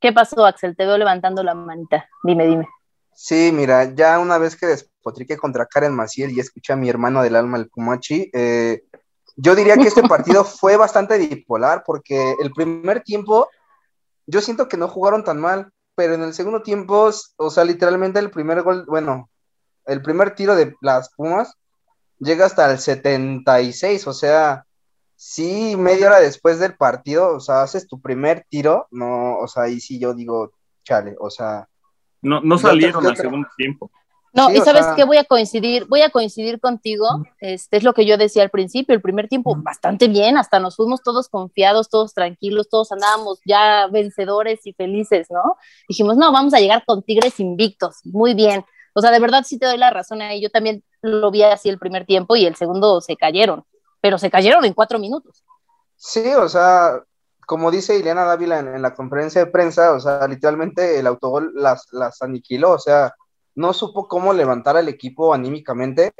¿Qué 0.00 0.12
pasó, 0.12 0.44
Axel? 0.44 0.76
Te 0.76 0.84
veo 0.84 0.98
levantando 0.98 1.42
la 1.42 1.54
manita. 1.54 2.08
Dime, 2.22 2.46
dime. 2.46 2.68
Sí, 3.14 3.50
mira, 3.52 3.94
ya 3.94 4.18
una 4.20 4.38
vez 4.38 4.54
que 4.54 4.66
despotrique 4.66 5.36
contra 5.36 5.66
Karen 5.66 5.94
Maciel 5.94 6.30
y 6.30 6.40
escuché 6.40 6.72
a 6.72 6.76
mi 6.76 6.88
hermano 6.88 7.22
del 7.22 7.34
alma, 7.34 7.58
el 7.58 7.68
Pumachi, 7.68 8.30
eh, 8.32 8.84
yo 9.38 9.54
diría 9.54 9.76
que 9.76 9.88
este 9.88 10.02
partido 10.08 10.44
fue 10.44 10.76
bastante 10.76 11.16
bipolar 11.16 11.84
porque 11.86 12.34
el 12.42 12.52
primer 12.52 13.02
tiempo 13.02 13.48
yo 14.26 14.40
siento 14.42 14.68
que 14.68 14.76
no 14.76 14.88
jugaron 14.88 15.24
tan 15.24 15.40
mal, 15.40 15.72
pero 15.94 16.14
en 16.14 16.22
el 16.22 16.34
segundo 16.34 16.62
tiempo, 16.62 17.10
o 17.36 17.50
sea, 17.50 17.64
literalmente 17.64 18.18
el 18.18 18.30
primer 18.30 18.62
gol, 18.62 18.84
bueno, 18.86 19.30
el 19.86 20.02
primer 20.02 20.34
tiro 20.34 20.54
de 20.54 20.74
las 20.82 21.10
Pumas 21.14 21.54
llega 22.18 22.44
hasta 22.44 22.70
el 22.70 22.78
76, 22.78 24.06
o 24.06 24.12
sea, 24.12 24.66
sí, 25.16 25.76
media 25.76 26.08
hora 26.08 26.20
después 26.20 26.58
del 26.58 26.76
partido, 26.76 27.34
o 27.34 27.40
sea, 27.40 27.62
haces 27.62 27.88
tu 27.88 28.00
primer 28.00 28.44
tiro, 28.50 28.86
no, 28.90 29.38
o 29.38 29.48
sea, 29.48 29.64
ahí 29.64 29.80
sí 29.80 29.98
yo 29.98 30.12
digo, 30.14 30.52
chale, 30.84 31.16
o 31.18 31.30
sea. 31.30 31.66
No, 32.20 32.40
no 32.40 32.58
salieron 32.58 33.06
al 33.06 33.16
segundo 33.16 33.48
tiempo. 33.56 33.90
No, 34.32 34.50
y 34.50 34.58
sabes 34.58 34.86
que 34.94 35.04
voy 35.04 35.16
a 35.16 35.24
coincidir, 35.24 35.86
voy 35.86 36.02
a 36.02 36.10
coincidir 36.10 36.60
contigo, 36.60 37.06
este 37.40 37.78
es 37.78 37.82
lo 37.82 37.94
que 37.94 38.04
yo 38.04 38.16
decía 38.16 38.42
al 38.42 38.50
principio, 38.50 38.94
el 38.94 39.00
primer 39.00 39.28
tiempo 39.28 39.56
bastante 39.56 40.06
bien, 40.08 40.36
hasta 40.36 40.60
nos 40.60 40.76
fuimos 40.76 41.02
todos 41.02 41.28
confiados, 41.28 41.88
todos 41.88 42.12
tranquilos, 42.14 42.68
todos 42.68 42.92
andábamos 42.92 43.40
ya 43.44 43.86
vencedores 43.90 44.66
y 44.66 44.74
felices, 44.74 45.28
¿no? 45.30 45.56
Dijimos, 45.88 46.16
no, 46.16 46.30
vamos 46.30 46.54
a 46.54 46.60
llegar 46.60 46.84
con 46.86 47.02
Tigres 47.02 47.40
invictos, 47.40 48.00
muy 48.04 48.34
bien. 48.34 48.64
O 48.94 49.00
sea, 49.00 49.10
de 49.12 49.20
verdad 49.20 49.44
sí 49.46 49.58
te 49.58 49.66
doy 49.66 49.78
la 49.78 49.90
razón 49.90 50.22
ahí. 50.22 50.40
Yo 50.40 50.50
también 50.50 50.82
lo 51.02 51.30
vi 51.30 51.44
así 51.44 51.68
el 51.68 51.78
primer 51.78 52.04
tiempo 52.04 52.34
y 52.36 52.46
el 52.46 52.56
segundo 52.56 53.00
se 53.00 53.16
cayeron, 53.16 53.64
pero 54.00 54.18
se 54.18 54.30
cayeron 54.30 54.64
en 54.64 54.74
cuatro 54.74 54.98
minutos. 54.98 55.44
Sí, 55.96 56.34
o 56.34 56.48
sea, 56.48 57.02
como 57.46 57.70
dice 57.70 57.96
Ileana 57.96 58.24
Dávila 58.24 58.58
en, 58.58 58.82
la 58.82 58.94
conferencia 58.94 59.44
de 59.44 59.50
prensa, 59.50 59.92
o 59.92 60.00
sea, 60.00 60.26
literalmente 60.26 60.98
el 60.98 61.06
autogol 61.06 61.52
las, 61.54 61.86
las 61.92 62.20
aniquiló, 62.22 62.72
o 62.72 62.78
sea, 62.78 63.14
no 63.58 63.72
supo 63.72 64.08
cómo 64.08 64.32
levantar 64.32 64.76
al 64.76 64.88
equipo 64.88 65.34
anímicamente 65.34 66.12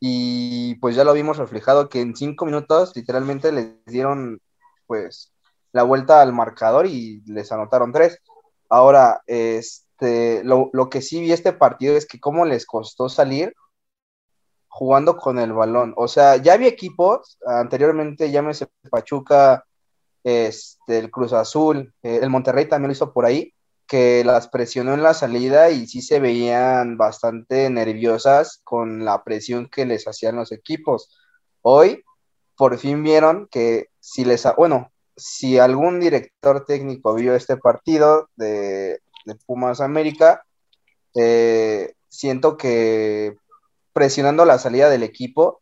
y 0.00 0.74
pues 0.76 0.96
ya 0.96 1.04
lo 1.04 1.12
vimos 1.12 1.38
reflejado 1.38 1.88
que 1.88 2.00
en 2.00 2.16
cinco 2.16 2.46
minutos 2.46 2.94
literalmente 2.96 3.52
les 3.52 3.84
dieron 3.86 4.40
pues 4.86 5.32
la 5.72 5.82
vuelta 5.82 6.20
al 6.22 6.32
marcador 6.32 6.86
y 6.86 7.22
les 7.26 7.52
anotaron 7.52 7.92
tres. 7.92 8.20
Ahora, 8.68 9.22
es 9.26 9.88
este, 10.00 10.44
lo, 10.44 10.70
que 10.90 11.02
sí 11.02 11.20
vi 11.20 11.32
este 11.32 11.52
partido 11.52 11.96
es 11.96 12.06
que 12.06 12.20
cómo 12.20 12.44
les 12.44 12.66
costó 12.66 13.08
salir 13.08 13.52
jugando 14.68 15.16
con 15.16 15.38
el 15.38 15.52
balón. 15.52 15.92
O 15.96 16.06
sea, 16.06 16.36
ya 16.36 16.54
había 16.54 16.68
equipos, 16.68 17.38
anteriormente 17.44 18.30
llámese 18.30 18.68
Pachuca, 18.90 19.64
este, 20.22 20.98
el 20.98 21.10
Cruz 21.10 21.32
Azul, 21.32 21.92
eh, 22.02 22.20
el 22.22 22.30
Monterrey 22.30 22.68
también 22.68 22.88
lo 22.88 22.92
hizo 22.92 23.12
por 23.12 23.26
ahí, 23.26 23.52
que 23.88 24.22
las 24.24 24.48
presionó 24.48 24.94
en 24.94 25.02
la 25.02 25.14
salida 25.14 25.70
y 25.70 25.86
sí 25.88 26.02
se 26.02 26.20
veían 26.20 26.96
bastante 26.96 27.68
nerviosas 27.70 28.60
con 28.62 29.04
la 29.04 29.24
presión 29.24 29.68
que 29.68 29.86
les 29.86 30.06
hacían 30.06 30.36
los 30.36 30.52
equipos. 30.52 31.18
Hoy, 31.62 32.04
por 32.56 32.78
fin 32.78 33.02
vieron 33.02 33.48
que 33.50 33.88
si 33.98 34.24
les, 34.24 34.46
bueno, 34.56 34.92
si 35.16 35.58
algún 35.58 35.98
director 35.98 36.64
técnico 36.64 37.14
vio 37.14 37.34
este 37.34 37.56
partido 37.56 38.28
de 38.36 39.00
de 39.28 39.36
Pumas 39.46 39.80
América, 39.80 40.42
eh, 41.14 41.94
siento 42.08 42.56
que 42.56 43.36
presionando 43.92 44.44
la 44.44 44.58
salida 44.58 44.88
del 44.88 45.02
equipo 45.02 45.60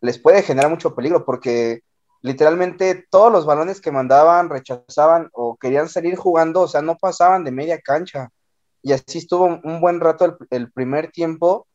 les 0.00 0.18
puede 0.18 0.42
generar 0.42 0.70
mucho 0.70 0.94
peligro 0.94 1.24
porque 1.24 1.82
literalmente 2.22 3.06
todos 3.10 3.32
los 3.32 3.46
balones 3.46 3.80
que 3.80 3.90
mandaban 3.90 4.50
rechazaban 4.50 5.30
o 5.32 5.56
querían 5.56 5.88
salir 5.88 6.16
jugando, 6.16 6.62
o 6.62 6.68
sea, 6.68 6.82
no 6.82 6.96
pasaban 6.96 7.44
de 7.44 7.52
media 7.52 7.80
cancha. 7.80 8.30
Y 8.82 8.92
así 8.92 9.18
estuvo 9.18 9.44
un 9.44 9.80
buen 9.80 10.00
rato 10.00 10.38
el, 10.50 10.72
primer 10.72 11.10
tiempo 11.10 11.66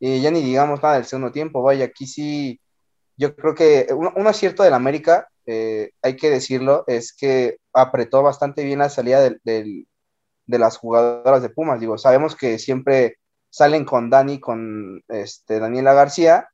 y 0.00 0.20
ya 0.20 0.30
ni 0.30 0.42
digamos 0.42 0.82
nada 0.82 0.94
del 0.96 1.04
segundo 1.04 1.32
tiempo. 1.32 1.62
Vaya, 1.62 1.86
aquí 1.86 2.06
sí, 2.06 2.60
yo 3.16 3.34
creo 3.36 3.54
que 3.54 3.88
un, 3.92 4.26
acierto 4.26 4.62
del 4.62 4.74
América, 4.74 5.28
eh, 5.46 5.90
hay 6.02 6.16
que 6.16 6.30
decirlo, 6.30 6.84
es 6.86 7.14
que 7.14 7.58
apretó 7.72 8.22
bastante 8.22 8.64
bien 8.64 8.80
la 8.80 8.88
salida 8.88 9.20
del, 9.20 9.40
de 10.46 10.58
las 10.58 10.76
jugadoras 10.78 11.42
de 11.42 11.50
Pumas. 11.50 11.80
Digo, 11.80 11.98
sabemos 11.98 12.36
que 12.36 12.58
siempre 12.58 13.18
salen 13.50 13.84
con 13.84 14.10
Dani, 14.10 14.40
con 14.40 15.02
este, 15.08 15.60
Daniela 15.60 15.94
García, 15.94 16.48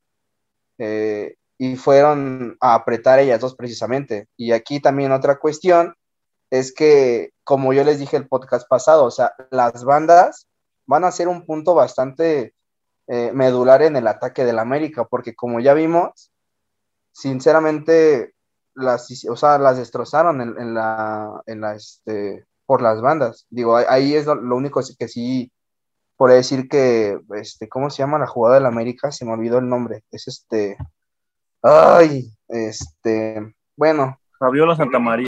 eh, 0.77 1.35
y 1.61 1.75
fueron 1.75 2.57
a 2.59 2.73
apretar 2.73 3.19
ellas 3.19 3.39
dos 3.39 3.53
precisamente. 3.53 4.27
Y 4.35 4.51
aquí 4.51 4.79
también 4.79 5.11
otra 5.11 5.37
cuestión 5.37 5.93
es 6.49 6.73
que, 6.73 7.33
como 7.43 7.71
yo 7.71 7.83
les 7.83 7.99
dije 7.99 8.17
el 8.17 8.27
podcast 8.27 8.67
pasado, 8.67 9.05
o 9.05 9.11
sea, 9.11 9.33
las 9.51 9.83
bandas 9.83 10.47
van 10.87 11.03
a 11.03 11.11
ser 11.11 11.27
un 11.27 11.45
punto 11.45 11.75
bastante 11.75 12.55
eh, 13.05 13.31
medular 13.35 13.83
en 13.83 13.95
el 13.95 14.07
ataque 14.07 14.43
del 14.43 14.57
América, 14.57 15.05
porque 15.05 15.35
como 15.35 15.59
ya 15.59 15.75
vimos, 15.75 16.31
sinceramente, 17.11 18.33
las, 18.73 19.07
o 19.29 19.35
sea, 19.35 19.59
las 19.59 19.77
destrozaron 19.77 20.41
en, 20.41 20.73
la, 20.73 21.43
en 21.45 21.61
la, 21.61 21.75
este, 21.75 22.43
por 22.65 22.81
las 22.81 23.01
bandas. 23.01 23.45
Digo, 23.51 23.77
ahí 23.77 24.15
es 24.15 24.25
lo, 24.25 24.55
único 24.55 24.81
que 24.97 25.07
sí 25.07 25.51
por 26.17 26.31
decir 26.31 26.67
que, 26.67 27.19
este, 27.35 27.69
¿cómo 27.69 27.91
se 27.91 27.99
llama 27.99 28.17
la 28.17 28.25
jugada 28.25 28.55
del 28.55 28.65
América? 28.65 29.11
Se 29.11 29.25
me 29.25 29.33
olvidó 29.33 29.59
el 29.59 29.69
nombre. 29.69 30.03
Es 30.09 30.27
este, 30.27 30.75
ay, 31.61 32.31
este, 32.47 33.53
bueno. 33.75 34.19
Fabiola 34.39 34.75
Santa 34.75 34.99
María. 34.99 35.27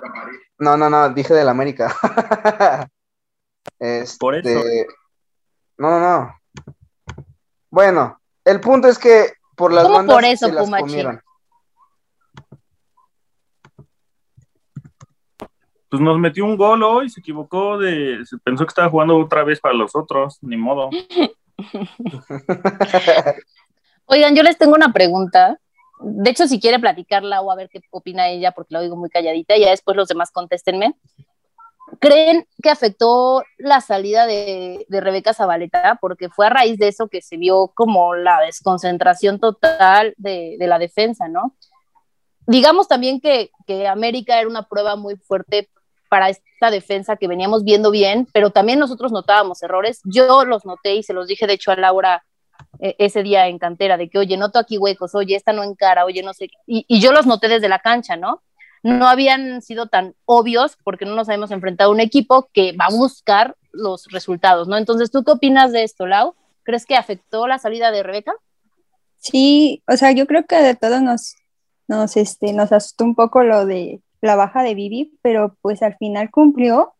No, 0.58 0.76
no, 0.76 0.90
no, 0.90 1.10
dije 1.10 1.34
del 1.34 1.50
América. 1.50 1.96
este, 3.80 4.18
por 4.18 4.36
eso. 4.36 4.62
No, 5.78 5.90
no, 5.90 6.00
no. 6.00 6.36
Bueno, 7.70 8.20
el 8.46 8.60
punto 8.60 8.88
es 8.88 8.98
que 8.98 9.34
por 9.56 9.72
las 9.72 9.88
bandas 9.88 10.16
por 10.16 10.26
eso, 10.26 10.48
se 10.48 10.54
las 10.54 10.70
pues 15.94 16.02
nos 16.02 16.18
metió 16.18 16.44
un 16.44 16.58
gol 16.58 16.82
hoy, 16.82 17.08
se 17.08 17.20
equivocó 17.20 17.78
de, 17.78 18.26
se 18.26 18.40
pensó 18.40 18.66
que 18.66 18.70
estaba 18.70 18.90
jugando 18.90 19.16
otra 19.16 19.44
vez 19.44 19.60
para 19.60 19.76
los 19.76 19.96
otros, 19.96 20.40
ni 20.42 20.58
modo. 20.58 20.90
Oigan, 24.06 24.36
yo 24.36 24.42
les 24.42 24.58
tengo 24.58 24.74
una 24.74 24.92
pregunta. 24.92 25.60
De 26.00 26.30
hecho, 26.30 26.48
si 26.48 26.60
quiere 26.60 26.80
platicarla 26.80 27.42
o 27.42 27.52
a 27.52 27.56
ver 27.56 27.70
qué 27.70 27.82
opina 27.92 28.30
ella, 28.30 28.52
porque 28.52 28.74
la 28.74 28.80
oigo 28.80 28.96
muy 28.96 29.10
calladita, 29.10 29.56
y 29.56 29.62
ya 29.62 29.70
después 29.70 29.96
los 29.96 30.08
demás 30.08 30.32
contéstenme. 30.32 30.96
¿Creen 32.00 32.48
que 32.62 32.70
afectó 32.70 33.44
la 33.58 33.80
salida 33.80 34.26
de, 34.26 34.86
Rebeca 34.90 35.34
Zabaleta? 35.34 35.98
Porque 36.02 36.30
fue 36.30 36.48
a 36.48 36.50
raíz 36.50 36.78
de 36.78 36.88
eso 36.88 37.08
que 37.08 37.22
se 37.22 37.38
vio 37.38 37.72
como 37.76 38.16
la 38.16 38.40
desconcentración 38.42 39.40
total 39.40 40.14
de, 40.18 40.58
la 40.60 40.80
defensa, 40.80 41.28
¿no? 41.28 41.56
Digamos 42.48 42.88
también 42.88 43.22
que, 43.22 43.52
que 43.66 43.88
América 43.88 44.40
era 44.40 44.50
una 44.50 44.68
prueba 44.68 44.96
muy 44.96 45.16
fuerte 45.16 45.70
para 46.10 46.30
esta 46.30 46.70
defensa 46.70 47.16
que 47.16 47.28
veníamos 47.28 47.64
viendo 47.64 47.90
bien, 47.90 48.28
pero 48.34 48.52
también 48.52 48.80
nosotros 48.80 49.12
notábamos 49.12 49.64
errores. 49.64 50.02
Yo 50.04 50.46
los 50.46 50.66
noté 50.66 50.96
y 50.96 51.04
se 51.04 51.14
los 51.14 51.28
dije, 51.28 51.48
de 51.48 51.54
hecho, 51.54 51.72
a 51.72 51.76
Laura 51.76 52.24
ese 52.98 53.24
día 53.24 53.48
en 53.48 53.60
cantera, 53.60 53.98
de 53.98 54.10
que, 54.10 54.18
oye, 54.18 54.38
noto 54.38 54.60
aquí 54.60 54.78
huecos, 54.78 55.16
oye, 55.16 55.36
esta 55.36 55.54
no 55.54 55.64
encara, 55.64 56.06
oye, 56.06 56.22
no 56.24 56.34
sé, 56.34 56.50
y, 56.68 56.86
y 56.88 57.00
yo 57.00 57.12
los 57.12 57.26
noté 57.26 57.48
desde 57.48 57.70
la 57.70 57.80
cancha, 57.80 58.16
¿no? 58.16 58.42
no 58.84 59.08
habían 59.08 59.62
sido 59.62 59.88
tan 59.88 60.14
obvios 60.26 60.78
porque 60.84 61.06
no 61.06 61.16
nos 61.16 61.30
habíamos 61.30 61.52
enfrentado 61.52 61.90
a 61.90 61.94
un 61.94 62.02
equipo 62.02 62.50
que 62.54 62.74
va 62.74 62.86
a 62.86 62.96
buscar 62.96 63.56
los 63.72 64.08
resultados, 64.12 64.68
¿no? 64.68 64.78
Entonces, 64.78 65.10
¿tú 65.10 65.24
qué 65.24 65.32
opinas 65.32 65.72
de 65.72 65.84
esto, 65.84 66.06
Lau? 66.06 66.36
¿Crees 66.64 66.86
que 66.86 66.98
afectó 66.98 67.48
la 67.48 67.60
salida 67.60 67.92
de 67.92 68.04
Rebeca? 68.04 68.34
Sí, 69.18 69.82
o 69.88 69.96
sea, 69.96 70.12
yo 70.12 70.28
creo 70.28 70.46
que 70.46 70.58
de 70.58 70.76
todo 70.76 71.00
nos, 71.00 71.36
nos, 71.88 72.18
este, 72.18 72.52
nos 72.52 72.74
asustó 72.74 73.06
un 73.06 73.16
poco 73.16 73.44
lo 73.44 73.66
de 73.66 74.02
la 74.22 74.36
baja 74.36 74.64
de 74.64 74.76
Vivi, 74.76 75.18
pero 75.22 75.56
pues 75.62 75.82
al 75.82 75.96
final 75.96 76.30
cumplió. 76.30 76.94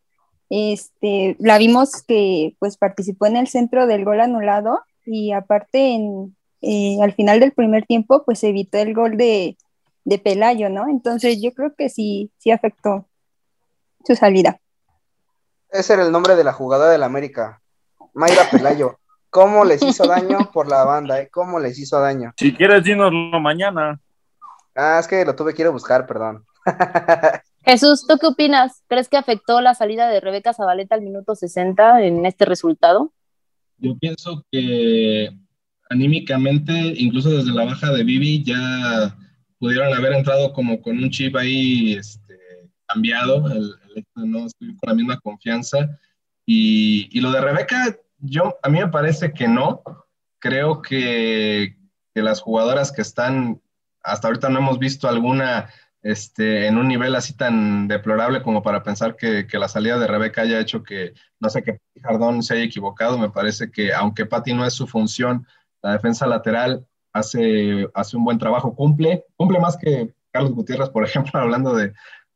Este, 0.50 1.36
la 1.40 1.58
vimos 1.58 2.02
que 2.04 2.56
pues 2.60 2.78
participó 2.78 3.26
en 3.26 3.36
el 3.36 3.48
centro 3.48 3.88
del 3.88 4.06
gol 4.06 4.22
anulado 4.22 4.82
y 5.06 5.32
aparte 5.32 5.96
en, 5.96 6.36
eh, 6.62 6.98
al 7.02 7.14
final 7.14 7.40
del 7.40 7.52
primer 7.52 7.86
tiempo 7.86 8.24
pues 8.26 8.44
evitó 8.44 8.78
el 8.78 8.94
gol 8.94 9.18
de, 9.18 9.58
de 10.06 10.20
Pelayo, 10.20 10.70
¿no? 10.70 10.88
Entonces 10.88 11.42
yo 11.42 11.52
creo 11.54 11.74
que 11.76 11.90
sí, 11.90 12.32
sí 12.38 12.52
afectó 12.52 13.08
su 14.06 14.16
salida. 14.16 14.60
Ese 15.70 15.94
era 15.94 16.04
el 16.04 16.12
nombre 16.12 16.36
de 16.36 16.44
la 16.44 16.54
jugadora 16.54 16.92
del 16.92 17.04
América, 17.04 17.62
Mayra 18.14 18.50
Pelayo. 18.52 19.00
¿Cómo 19.30 19.66
les 19.66 19.82
hizo 19.82 20.06
daño 20.06 20.52
por 20.54 20.70
la 20.70 20.84
banda? 20.86 21.20
Eh? 21.20 21.30
¿Cómo 21.32 21.60
les 21.60 21.80
hizo 21.80 22.00
daño? 22.00 22.34
Si 22.38 22.54
quieres, 22.54 22.84
dínoslo 22.84 23.40
mañana. 23.40 24.00
Ah, 24.76 24.98
es 25.00 25.08
que 25.08 25.26
lo 25.26 25.36
tuve 25.36 25.56
que 25.56 25.64
ir 25.64 25.68
a 25.68 25.72
buscar, 25.72 26.06
perdón. 26.06 26.46
Jesús, 27.66 28.06
¿tú 28.08 28.18
qué 28.20 28.28
opinas? 28.28 28.84
¿Crees 28.88 29.10
que 29.10 29.18
afectó 29.18 29.62
la 29.62 29.74
salida 29.74 30.08
de 30.08 30.20
Rebeca 30.20 30.54
Zabaleta 30.54 30.96
al 30.96 31.02
minuto 31.02 31.34
60 31.34 32.04
en 32.04 32.26
este 32.26 32.46
resultado? 32.46 33.12
Yo 33.78 33.98
pienso 33.98 34.46
que 34.52 35.30
anímicamente, 35.90 36.74
incluso 36.98 37.30
desde 37.30 37.54
la 37.54 37.66
baja 37.66 37.92
de 37.92 38.04
Vivi, 38.04 38.44
ya 38.44 39.16
pudieron 39.60 39.94
haber 39.94 40.14
entrado 40.14 40.54
como 40.54 40.82
con 40.82 40.98
un 40.98 41.10
chip 41.10 41.36
ahí 41.36 41.94
este, 41.94 42.38
cambiado, 42.88 43.48
el, 43.52 43.74
de 43.96 44.04
no 44.16 44.46
estoy 44.46 44.76
con 44.76 44.90
la 44.90 44.96
misma 44.96 45.20
confianza. 45.20 46.00
Y, 46.46 47.10
y, 47.18 47.22
lo 47.22 47.32
de 47.32 47.42
Rebeca, 47.42 47.98
yo, 48.20 48.58
a 48.62 48.70
mí 48.70 48.80
me 48.80 48.90
parece 48.90 49.34
que 49.34 49.48
no. 49.48 49.82
Creo 50.40 50.82
que, 50.82 51.78
que, 52.14 52.22
las 52.22 52.42
jugadoras 52.42 52.92
que 52.92 53.02
están, 53.02 53.62
hasta 54.02 54.28
ahorita 54.28 54.50
no 54.50 54.60
hemos 54.60 54.80
visto 54.80 55.08
alguna 55.08 55.70
este, 56.04 56.68
en 56.68 56.78
un 56.78 56.90
nivel 56.90 57.16
así 57.16 57.34
tan 57.36 57.88
deplorable 57.88 58.44
como 58.44 58.62
para 58.62 58.84
pensar 58.84 59.16
que, 59.16 59.48
que 59.48 59.58
la 59.58 59.70
salida 59.70 59.98
de 59.98 60.06
Rebeca 60.06 60.42
haya 60.42 60.60
hecho 60.60 60.84
que, 60.84 61.14
no 61.40 61.50
sé, 61.50 61.64
que 61.64 61.80
Jardón 62.02 62.44
se 62.44 62.56
haya 62.56 62.64
equivocado. 62.66 63.18
Me 63.18 63.30
parece 63.30 63.72
que 63.72 63.94
aunque 63.94 64.26
Patti 64.26 64.54
no 64.54 64.66
es 64.66 64.74
su 64.74 64.86
función, 64.86 65.48
la 65.82 65.94
defensa 65.94 66.28
lateral 66.28 66.86
hace, 67.14 67.88
hace 67.94 68.18
un 68.18 68.26
buen 68.26 68.38
trabajo, 68.38 68.76
cumple, 68.76 69.26
cumple 69.38 69.60
más 69.60 69.78
que 69.78 70.14
Carlos 70.32 70.54
Gutiérrez, 70.54 70.90
por 70.90 71.06
ejemplo, 71.06 71.40
hablando 71.40 71.74
de, 71.74 71.94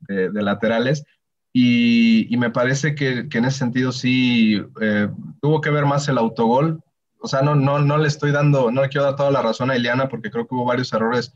de, 0.07 0.41
laterales. 0.41 1.03
Y, 1.51 2.33
y, 2.33 2.37
me 2.37 2.51
parece 2.51 2.95
que, 2.95 3.27
que, 3.27 3.39
en 3.39 3.45
ese 3.45 3.57
sentido 3.59 3.91
sí 3.91 4.61
eh, 4.79 5.09
tuvo 5.41 5.59
que 5.59 5.71
ver 5.71 5.85
más 5.85 6.07
el 6.07 6.17
autogol. 6.17 6.81
O 7.19 7.27
sea, 7.27 7.41
no, 7.41 7.55
no, 7.55 7.79
no 7.79 7.97
le 7.97 8.07
estoy 8.07 8.31
dando, 8.31 8.71
no 8.71 8.83
le 8.83 8.89
quiero 8.89 9.05
dar 9.05 9.15
toda 9.15 9.31
la 9.31 9.41
razón 9.41 9.71
a 9.71 9.75
Ileana 9.75 10.07
porque 10.07 10.29
creo 10.29 10.47
que 10.47 10.53
hubo 10.53 10.65
varios 10.65 10.93
errores 10.93 11.33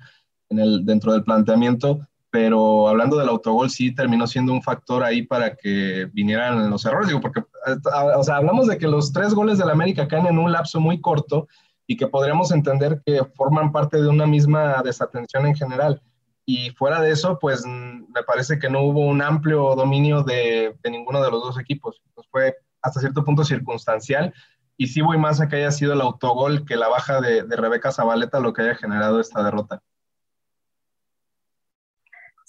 en 0.49 0.59
el, 0.59 0.85
dentro 0.85 1.13
del 1.13 1.23
planteamiento, 1.23 2.07
pero 2.31 2.87
hablando 2.87 3.17
del 3.17 3.27
autogol 3.27 3.69
sí 3.69 3.93
terminó 3.93 4.25
siendo 4.25 4.53
un 4.53 4.63
factor 4.63 5.03
ahí 5.03 5.21
para 5.23 5.55
que 5.55 6.09
vinieran 6.13 6.69
los 6.69 6.85
errores. 6.85 7.09
Digo, 7.09 7.19
porque, 7.19 7.41
eh, 7.41 7.75
o 8.15 8.23
sea, 8.23 8.37
hablamos 8.37 8.67
de 8.67 8.77
que 8.77 8.87
los 8.87 9.11
tres 9.11 9.33
goles 9.33 9.57
del 9.57 9.69
América 9.69 10.07
caen 10.07 10.25
en 10.25 10.39
un 10.39 10.51
lapso 10.51 10.79
muy 10.79 11.01
corto 11.01 11.47
y 11.85 11.97
que 11.97 12.07
podríamos 12.07 12.51
entender 12.51 13.01
que 13.05 13.25
forman 13.35 13.73
parte 13.73 14.01
de 14.01 14.07
una 14.07 14.25
misma 14.25 14.81
desatención 14.81 15.45
en 15.45 15.55
general. 15.55 16.01
Y 16.45 16.69
fuera 16.71 17.01
de 17.01 17.11
eso, 17.11 17.37
pues 17.37 17.65
me 17.65 18.23
parece 18.25 18.57
que 18.57 18.69
no 18.69 18.81
hubo 18.81 19.05
un 19.05 19.21
amplio 19.21 19.75
dominio 19.75 20.23
de, 20.23 20.75
de 20.81 20.89
ninguno 20.89 21.21
de 21.21 21.29
los 21.29 21.43
dos 21.43 21.59
equipos. 21.59 22.01
Pues 22.15 22.27
fue 22.31 22.55
hasta 22.81 23.01
cierto 23.01 23.25
punto 23.25 23.43
circunstancial. 23.43 24.33
Y 24.77 24.87
sí 24.87 25.01
voy 25.01 25.17
más 25.17 25.41
a 25.41 25.49
que 25.49 25.57
haya 25.57 25.71
sido 25.71 25.93
el 25.93 26.01
autogol 26.01 26.65
que 26.65 26.77
la 26.77 26.87
baja 26.87 27.19
de, 27.19 27.43
de 27.43 27.55
Rebeca 27.57 27.91
Zabaleta 27.91 28.39
lo 28.39 28.53
que 28.53 28.61
haya 28.61 28.75
generado 28.75 29.19
esta 29.19 29.43
derrota. 29.43 29.83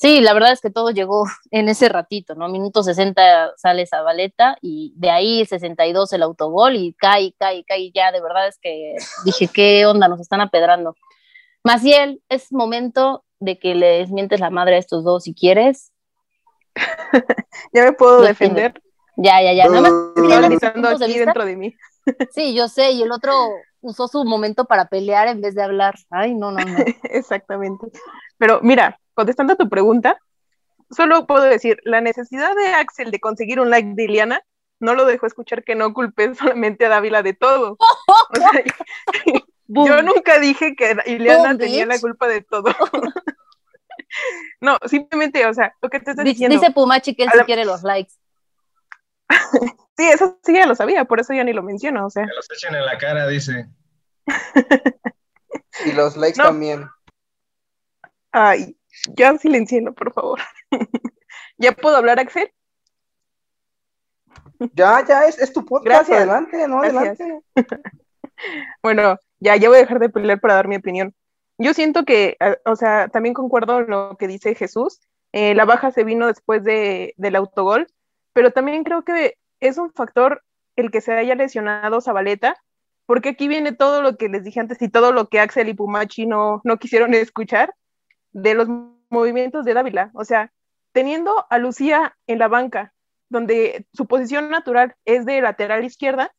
Sí, 0.03 0.21
la 0.21 0.35
verdad 0.35 0.51
es 0.51 0.61
que 0.61 0.71
todo 0.71 0.91
llegó 0.91 1.27
en 1.53 1.69
ese 1.69 1.89
ratito, 1.89 2.35
¿no? 2.35 2.49
Minuto 2.49 2.83
60 2.83 3.53
sale 3.57 3.87
Zabaleta 3.87 4.59
y 4.61 4.93
de 4.97 5.11
ahí 5.11 5.47
62 5.47 6.13
el 6.13 6.25
autogol 6.25 6.75
y 6.75 6.93
cae, 6.95 7.33
cae, 7.39 7.65
cae. 7.65 7.93
Ya 7.95 8.11
de 8.11 8.21
verdad 8.21 8.49
es 8.49 8.59
que 8.59 8.97
dije, 9.25 9.47
¿qué 9.47 9.87
onda? 9.87 10.09
Nos 10.09 10.21
están 10.21 10.41
apedrando. 10.41 10.97
Maciel, 11.63 12.21
es 12.29 12.53
momento 12.53 13.25
de 13.39 13.61
que 13.61 13.77
le 13.77 13.99
desmientes 13.99 14.41
la 14.41 14.51
madre 14.51 14.75
a 14.75 14.79
estos 14.79 15.05
dos 15.05 15.23
si 15.23 15.35
quieres. 15.35 15.93
ya 17.73 17.85
me 17.85 17.93
puedo 17.93 18.23
defender. 18.23 18.75
Ya, 19.17 19.41
ya, 19.41 19.53
ya. 19.53 19.69
Nada 19.69 19.83
más 19.83 21.01
aquí 21.01 21.17
dentro 21.17 21.45
de 21.45 21.55
mí. 21.55 21.77
sí, 22.33 22.55
yo 22.55 22.67
sé, 22.67 22.91
y 22.91 23.03
el 23.03 23.13
otro 23.13 23.33
usó 23.81 24.09
su 24.09 24.25
momento 24.25 24.65
para 24.65 24.87
pelear 24.87 25.29
en 25.29 25.41
vez 25.41 25.55
de 25.55 25.63
hablar. 25.63 25.95
Ay, 26.11 26.35
no, 26.35 26.51
no, 26.51 26.65
no. 26.65 26.79
Exactamente. 27.05 27.87
Pero 28.39 28.59
mira, 28.63 28.99
contestando 29.15 29.55
a 29.55 29.57
tu 29.57 29.69
pregunta, 29.69 30.19
solo 30.91 31.27
puedo 31.27 31.45
decir, 31.45 31.79
la 31.85 32.01
necesidad 32.01 32.55
de 32.55 32.75
Axel 32.75 33.11
de 33.11 33.21
conseguir 33.21 33.61
un 33.61 33.71
like 33.71 33.93
de 33.95 34.05
Iliana 34.05 34.43
no 34.81 34.95
lo 34.95 35.05
dejó 35.05 35.27
escuchar 35.27 35.63
que 35.65 35.75
no 35.75 35.95
culpé 35.95 36.35
solamente 36.35 36.87
a 36.87 36.91
Dávila 36.91 37.23
de 37.23 37.35
todo. 37.35 37.79
yo 39.69 40.03
nunca 40.03 40.39
dije 40.39 40.75
que 40.77 40.97
Iliana 41.07 41.57
tenía 41.57 41.87
la 41.87 41.99
culpa 41.99 42.29
de 42.29 42.43
todo. 42.43 42.75
no, 44.61 44.79
simplemente, 44.87 45.47
o 45.47 45.55
sea, 45.55 45.75
lo 45.81 45.89
que 45.89 46.01
te 46.01 46.11
estoy 46.11 46.25
diciendo. 46.25 46.59
Dice 46.59 46.73
Pumachi 46.73 47.15
que 47.15 47.25
él 47.25 47.31
sí 47.33 47.39
quiere 47.47 47.65
los 47.65 47.83
likes. 47.83 48.13
sí, 49.97 50.09
eso 50.09 50.39
sí 50.43 50.53
ya 50.53 50.67
lo 50.67 50.75
sabía, 50.75 51.05
por 51.05 51.21
eso 51.21 51.33
ya 51.33 51.45
ni 51.45 51.53
lo 51.53 51.63
menciono, 51.63 52.07
o 52.07 52.11
sea. 52.11 52.27
Que 52.27 52.35
los 52.35 52.51
echen 52.51 52.75
en 52.75 52.85
la 52.85 52.99
cara, 52.99 53.27
dice. 53.29 53.67
y 55.87 55.93
los 55.93 56.17
likes 56.17 56.43
también. 56.43 56.87
Ay, 58.33 58.77
ya 59.11 59.37
silencielo, 59.39 59.95
por 59.95 60.13
favor. 60.13 60.41
¿Ya 61.59 61.73
puedo 61.73 61.97
hablar, 61.97 62.21
Axel? 62.21 62.53
Ya, 64.75 65.05
ya, 65.07 65.27
es, 65.27 65.39
es 65.39 65.53
tu 65.53 65.65
podcast. 65.65 66.09
Gracias. 66.09 66.19
Adelante, 66.19 66.69
no, 66.69 66.79
adelante. 66.79 67.41
bueno, 68.83 69.19
ya, 69.41 69.57
ya 69.57 69.69
voy 69.69 69.79
a 69.79 69.83
dejar 69.83 69.99
de 69.99 70.09
pelear 70.09 70.41
para 70.41 70.55
dar 70.55 70.69
mi 70.69 70.77
opinión. 70.77 71.15
Yo 71.59 71.75
siento 71.75 72.05
que, 72.05 72.37
o 72.65 72.77
sea, 72.77 73.09
también 73.09 73.35
concuerdo 73.35 73.81
en 73.81 73.91
lo 73.91 74.17
que 74.19 74.29
dice 74.29 74.55
Jesús. 74.55 75.01
Eh, 75.33 75.55
la 75.55 75.65
baja 75.65 75.91
se 75.91 76.05
vino 76.05 76.27
después 76.27 76.65
de, 76.65 77.15
del 77.17 77.37
autogol, 77.37 77.87
pero 78.33 78.51
también 78.51 78.85
creo 78.85 79.05
que 79.05 79.37
es 79.61 79.79
un 79.79 79.93
factor 79.93 80.43
el 80.77 80.91
que 80.91 81.01
se 81.01 81.13
haya 81.13 81.35
lesionado 81.35 82.01
Zabaleta, 82.01 82.57
porque 83.07 83.31
aquí 83.31 83.49
viene 83.49 83.73
todo 83.73 84.03
lo 84.03 84.17
que 84.17 84.29
les 84.29 84.45
dije 84.45 84.61
antes 84.61 84.81
y 84.81 84.89
todo 84.89 85.13
lo 85.13 85.29
que 85.29 85.41
Axel 85.41 85.69
y 85.69 85.75
Pumachi 85.75 86.27
no, 86.27 86.61
no 86.65 86.79
quisieron 86.79 87.15
escuchar 87.15 87.73
de 88.33 88.55
los 88.55 88.69
movimientos 89.11 89.65
de 89.65 89.75
Dávila. 89.75 90.11
O 90.15 90.25
sea, 90.25 90.53
teniendo 90.93 91.47
a 91.51 91.59
Lucía 91.59 92.17
en 92.27 92.39
la 92.39 92.49
banca, 92.49 92.93
donde 93.29 93.87
su 93.93 94.07
posición 94.07 94.51
natural 94.51 94.95
es 95.05 95.25
de 95.25 95.41
lateral 95.41 95.85
izquierda, 95.85 96.33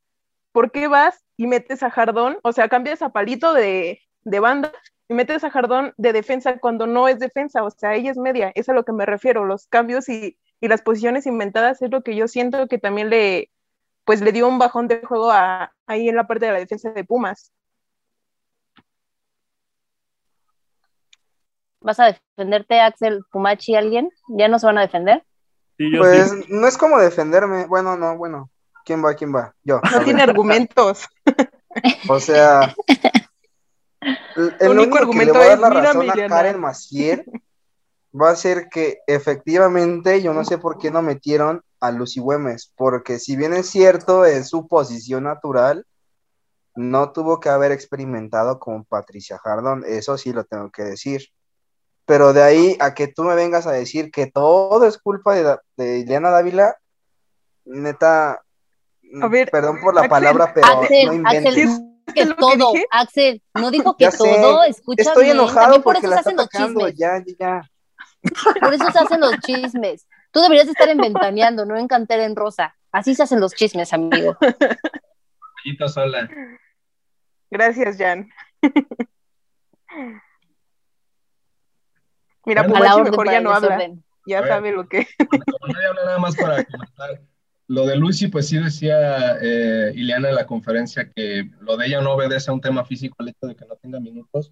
¿por 0.51 0.71
qué 0.71 0.87
vas 0.87 1.23
y 1.35 1.47
metes 1.47 1.83
a 1.83 1.89
Jardón? 1.89 2.37
O 2.43 2.53
sea, 2.53 2.69
cambias 2.69 3.01
a 3.01 3.09
Palito 3.09 3.53
de, 3.53 3.99
banda 4.23 4.71
y 5.09 5.13
metes 5.15 5.43
a 5.43 5.49
Jardón 5.49 5.93
de 5.97 6.13
defensa 6.13 6.59
cuando 6.59 6.87
no 6.87 7.07
es 7.09 7.19
defensa, 7.19 7.63
o 7.63 7.71
sea, 7.71 7.95
ella 7.95 8.11
es 8.11 8.17
media, 8.17 8.51
es 8.55 8.69
a 8.69 8.73
lo 8.73 8.85
que 8.85 8.93
me 8.93 9.05
refiero, 9.05 9.43
los 9.43 9.67
cambios 9.67 10.07
y, 10.07 10.37
las 10.61 10.81
posiciones 10.81 11.25
inventadas 11.25 11.81
es 11.81 11.91
lo 11.91 12.03
que 12.03 12.15
yo 12.15 12.29
siento 12.29 12.69
que 12.69 12.77
también 12.77 13.09
le, 13.09 13.51
pues 14.05 14.21
le 14.21 14.31
dio 14.31 14.47
un 14.47 14.59
bajón 14.59 14.87
de 14.87 15.01
juego 15.01 15.29
ahí 15.87 16.07
en 16.07 16.15
la 16.15 16.25
parte 16.25 16.45
de 16.45 16.53
la 16.53 16.59
defensa 16.59 16.91
de 16.91 17.03
Pumas. 17.03 17.51
¿Vas 21.83 21.99
a 21.99 22.17
defenderte, 22.37 22.79
Axel 22.79 23.23
Pumachi, 23.31 23.75
alguien? 23.75 24.09
¿Ya 24.29 24.47
no 24.47 24.57
se 24.57 24.65
van 24.65 24.77
a 24.77 24.81
defender? 24.81 25.23
pues 25.77 26.49
no 26.49 26.67
es 26.67 26.77
como 26.77 26.97
defenderme. 26.97 27.65
Bueno, 27.65 27.97
no, 27.97 28.17
bueno. 28.17 28.49
¿Quién 28.85 29.03
va? 29.03 29.13
¿Quién 29.13 29.33
va? 29.35 29.53
Yo. 29.63 29.81
No 29.91 30.03
tiene 30.03 30.21
argumentos. 30.23 31.05
O 32.07 32.19
sea, 32.19 32.73
el, 34.59 34.69
único, 34.69 34.97
argumento 34.97 35.33
que 35.33 35.39
le 35.39 35.45
va 35.45 35.53
a 35.53 35.57
dar 35.57 35.59
la 35.59 35.81
razón 35.81 36.09
a 36.09 36.27
Karen 36.27 36.59
Maciel 36.59 37.25
va 38.13 38.29
a 38.29 38.35
ser 38.35 38.69
que 38.69 38.99
efectivamente 39.07 40.21
yo 40.21 40.33
no 40.33 40.45
sé 40.45 40.57
por 40.57 40.77
qué 40.77 40.91
no 40.91 41.01
metieron 41.01 41.63
a 41.79 41.91
Lucy 41.91 42.19
Güemes, 42.19 42.71
porque 42.75 43.19
si 43.19 43.35
bien 43.35 43.53
es 43.53 43.69
cierto, 43.69 44.25
es 44.25 44.49
su 44.49 44.67
posición 44.67 45.23
natural, 45.23 45.85
no 46.75 47.11
tuvo 47.11 47.39
que 47.39 47.49
haber 47.49 47.71
experimentado 47.71 48.59
con 48.59 48.85
Patricia 48.85 49.37
Jardón, 49.39 49.83
eso 49.85 50.17
sí 50.17 50.31
lo 50.31 50.43
tengo 50.43 50.69
que 50.71 50.83
decir. 50.83 51.32
Pero 52.05 52.33
de 52.33 52.43
ahí 52.43 52.77
a 52.79 52.93
que 52.93 53.07
tú 53.07 53.23
me 53.23 53.35
vengas 53.35 53.65
a 53.65 53.71
decir 53.71 54.11
que 54.11 54.27
todo 54.27 54.85
es 54.85 54.97
culpa 54.97 55.35
de, 55.35 55.57
de 55.77 55.99
Ileana 55.99 56.29
Dávila, 56.29 56.77
neta, 57.65 58.43
perdón 59.51 59.79
por 59.81 59.93
la 59.95 60.09
palabra, 60.09 60.53
pero 60.53 60.67
no 61.05 61.13
inventes. 61.13 61.81
que 62.13 62.25
todo, 62.25 62.73
Axel, 62.91 63.41
no 63.53 63.71
dijo 63.71 63.95
que 63.95 64.09
todo, 64.09 64.63
escucha 64.63 65.03
Estoy 65.03 65.29
enojado 65.29 65.81
porque 65.81 66.07
la 66.07 66.17
está 66.17 66.31
atacando, 66.31 66.89
ya, 66.89 67.23
ya. 67.39 67.61
Por 68.59 68.73
eso 68.73 68.91
se 68.91 68.99
hacen 68.99 69.19
los 69.19 69.37
chismes. 69.39 70.07
Tú 70.31 70.41
deberías 70.41 70.67
estar 70.67 70.89
en 70.89 70.97
Ventaneando, 70.97 71.65
no 71.65 71.77
en 71.77 71.87
Cantera 71.87 72.25
en 72.25 72.35
Rosa. 72.35 72.75
Así 72.91 73.15
se 73.15 73.23
hacen 73.23 73.39
los 73.39 73.53
chismes, 73.53 73.93
amigo. 73.93 74.37
sola. 75.87 76.29
Gracias, 77.49 77.97
Jan. 77.97 78.29
Mira, 82.45 82.67
pues 82.67 82.81
mejor 82.81 83.31
ya 83.31 83.41
no 83.41 83.53
habla. 83.53 83.79
Ya 84.25 84.45
sabe 84.45 84.71
lo 84.71 84.87
que. 84.87 85.07
No 85.67 85.89
habla 85.89 86.03
nada 86.05 86.17
más 86.17 86.35
para 86.35 86.63
comentar. 86.63 87.21
Lo 87.67 87.85
de 87.85 87.95
Lucy, 87.95 88.27
pues 88.27 88.49
sí 88.49 88.57
decía 88.57 89.37
eh, 89.41 89.93
Ileana 89.95 90.29
en 90.29 90.35
la 90.35 90.45
conferencia 90.45 91.09
que 91.09 91.49
lo 91.61 91.77
de 91.77 91.87
ella 91.87 92.01
no 92.01 92.13
obedece 92.13 92.51
a 92.51 92.53
un 92.53 92.61
tema 92.61 92.83
físico, 92.83 93.15
el 93.19 93.29
hecho 93.29 93.47
de 93.47 93.55
que 93.55 93.65
no 93.65 93.75
tenga 93.75 93.99
minutos, 93.99 94.51